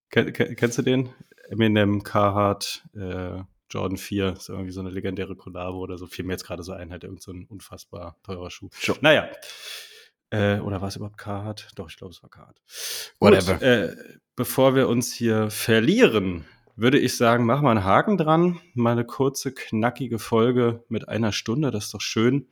Ken, 0.09 0.31
ken- 0.33 0.55
kennst 0.55 0.77
du 0.77 0.81
den? 0.81 1.09
Eminem 1.49 2.03
Carhartt 2.03 2.83
äh, 2.95 3.41
Jordan 3.69 3.97
4 3.97 4.33
ist 4.33 4.49
irgendwie 4.49 4.71
so 4.71 4.79
eine 4.79 4.89
legendäre 4.89 5.35
Kollabo 5.35 5.77
oder 5.79 5.97
so. 5.97 6.07
Fiel 6.07 6.25
mir 6.25 6.33
jetzt 6.33 6.45
gerade 6.45 6.63
so 6.63 6.71
ein, 6.73 6.91
halt 6.91 7.03
irgend 7.03 7.21
so 7.21 7.31
ein 7.31 7.45
unfassbar 7.45 8.17
teurer 8.23 8.49
Schuh. 8.49 8.69
Jo. 8.81 8.95
Naja. 9.01 9.29
Äh, 10.29 10.59
oder 10.59 10.81
war 10.81 10.87
es 10.89 10.95
überhaupt 10.97 11.17
Carhartt? 11.17 11.69
Doch, 11.75 11.89
ich 11.89 11.97
glaube, 11.97 12.13
es 12.13 12.21
war 12.23 12.29
Carhartt. 12.29 12.61
Whatever. 13.19 13.53
Gut, 13.53 13.61
äh, 13.61 13.95
bevor 14.35 14.75
wir 14.75 14.87
uns 14.87 15.13
hier 15.13 15.49
verlieren 15.49 16.45
würde 16.79 16.99
ich 16.99 17.17
sagen, 17.17 17.45
machen 17.45 17.63
wir 17.65 17.71
einen 17.71 17.83
Haken 17.83 18.17
dran. 18.17 18.61
Mal 18.75 18.91
eine 18.91 19.03
kurze, 19.03 19.51
knackige 19.51 20.19
Folge 20.19 20.83
mit 20.89 21.09
einer 21.09 21.31
Stunde, 21.31 21.71
das 21.71 21.85
ist 21.85 21.93
doch 21.95 22.01
schön. 22.01 22.47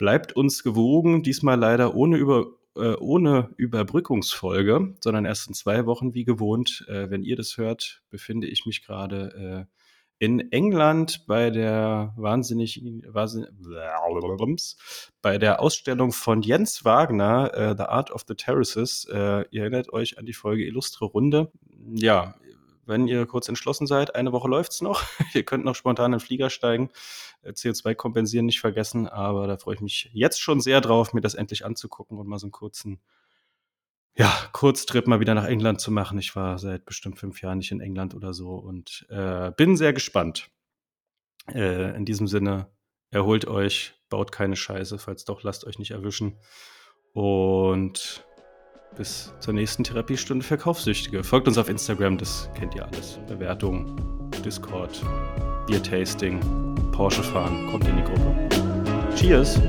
Bleibt 0.00 0.34
uns 0.34 0.62
gewogen, 0.62 1.22
diesmal 1.22 1.58
leider 1.58 1.94
ohne, 1.94 2.16
Über, 2.16 2.46
äh, 2.74 2.94
ohne 3.00 3.50
Überbrückungsfolge, 3.58 4.94
sondern 4.98 5.26
erst 5.26 5.48
in 5.48 5.52
zwei 5.52 5.84
Wochen 5.84 6.14
wie 6.14 6.24
gewohnt. 6.24 6.86
Äh, 6.88 7.10
wenn 7.10 7.22
ihr 7.22 7.36
das 7.36 7.58
hört, 7.58 8.00
befinde 8.08 8.46
ich 8.46 8.64
mich 8.64 8.82
gerade 8.82 9.68
äh, 9.68 10.24
in 10.24 10.50
England 10.52 11.26
bei 11.26 11.50
der 11.50 12.14
wahnsinnig, 12.16 12.82
wahnsinnig 13.08 13.50
bei 15.20 15.36
der 15.36 15.60
Ausstellung 15.60 16.12
von 16.12 16.40
Jens 16.40 16.86
Wagner, 16.86 17.52
äh, 17.52 17.74
The 17.76 17.82
Art 17.82 18.10
of 18.10 18.24
the 18.26 18.34
Terraces. 18.34 19.06
Äh, 19.12 19.44
ihr 19.50 19.64
erinnert 19.64 19.92
euch 19.92 20.16
an 20.16 20.24
die 20.24 20.32
Folge 20.32 20.64
Illustre 20.64 21.04
Runde. 21.04 21.52
Ja, 21.92 22.36
wenn 22.90 23.08
ihr 23.08 23.24
kurz 23.24 23.48
entschlossen 23.48 23.86
seid, 23.86 24.14
eine 24.14 24.32
Woche 24.32 24.48
läuft's 24.48 24.82
noch. 24.82 25.02
ihr 25.34 25.44
könnt 25.44 25.64
noch 25.64 25.74
spontan 25.74 26.12
in 26.12 26.18
den 26.18 26.20
Flieger 26.20 26.50
steigen. 26.50 26.90
Äh, 27.40 27.52
CO2 27.52 27.94
kompensieren 27.94 28.44
nicht 28.44 28.60
vergessen, 28.60 29.08
aber 29.08 29.46
da 29.46 29.56
freue 29.56 29.76
ich 29.76 29.80
mich 29.80 30.10
jetzt 30.12 30.42
schon 30.42 30.60
sehr 30.60 30.82
drauf, 30.82 31.14
mir 31.14 31.22
das 31.22 31.34
endlich 31.34 31.64
anzugucken 31.64 32.18
und 32.18 32.28
mal 32.28 32.38
so 32.38 32.46
einen 32.46 32.52
kurzen 32.52 33.00
ja, 34.16 34.30
Kurztrip 34.52 35.06
mal 35.06 35.20
wieder 35.20 35.34
nach 35.34 35.46
England 35.46 35.80
zu 35.80 35.90
machen. 35.90 36.18
Ich 36.18 36.34
war 36.36 36.58
seit 36.58 36.84
bestimmt 36.84 37.18
fünf 37.18 37.40
Jahren 37.40 37.58
nicht 37.58 37.70
in 37.70 37.80
England 37.80 38.14
oder 38.14 38.34
so 38.34 38.56
und 38.56 39.06
äh, 39.08 39.52
bin 39.56 39.76
sehr 39.76 39.92
gespannt. 39.92 40.50
Äh, 41.48 41.96
in 41.96 42.04
diesem 42.04 42.26
Sinne, 42.26 42.66
erholt 43.10 43.46
euch, 43.46 43.94
baut 44.08 44.32
keine 44.32 44.56
Scheiße, 44.56 44.98
falls 44.98 45.24
doch, 45.24 45.42
lasst 45.42 45.64
euch 45.64 45.78
nicht 45.78 45.92
erwischen. 45.92 46.38
Und 47.12 48.24
bis 48.96 49.32
zur 49.40 49.54
nächsten 49.54 49.84
Therapiestunde 49.84 50.44
Verkaufssüchtige. 50.44 51.24
Folgt 51.24 51.48
uns 51.48 51.58
auf 51.58 51.68
Instagram, 51.68 52.18
das 52.18 52.48
kennt 52.54 52.74
ihr 52.74 52.84
alles. 52.86 53.18
Bewertung, 53.26 54.30
Discord, 54.44 55.02
Beer-Tasting, 55.66 56.40
Porsche 56.92 57.22
fahren, 57.22 57.68
kommt 57.70 57.86
in 57.88 57.96
die 57.96 58.04
Gruppe. 58.04 58.48
Cheers! 59.16 59.60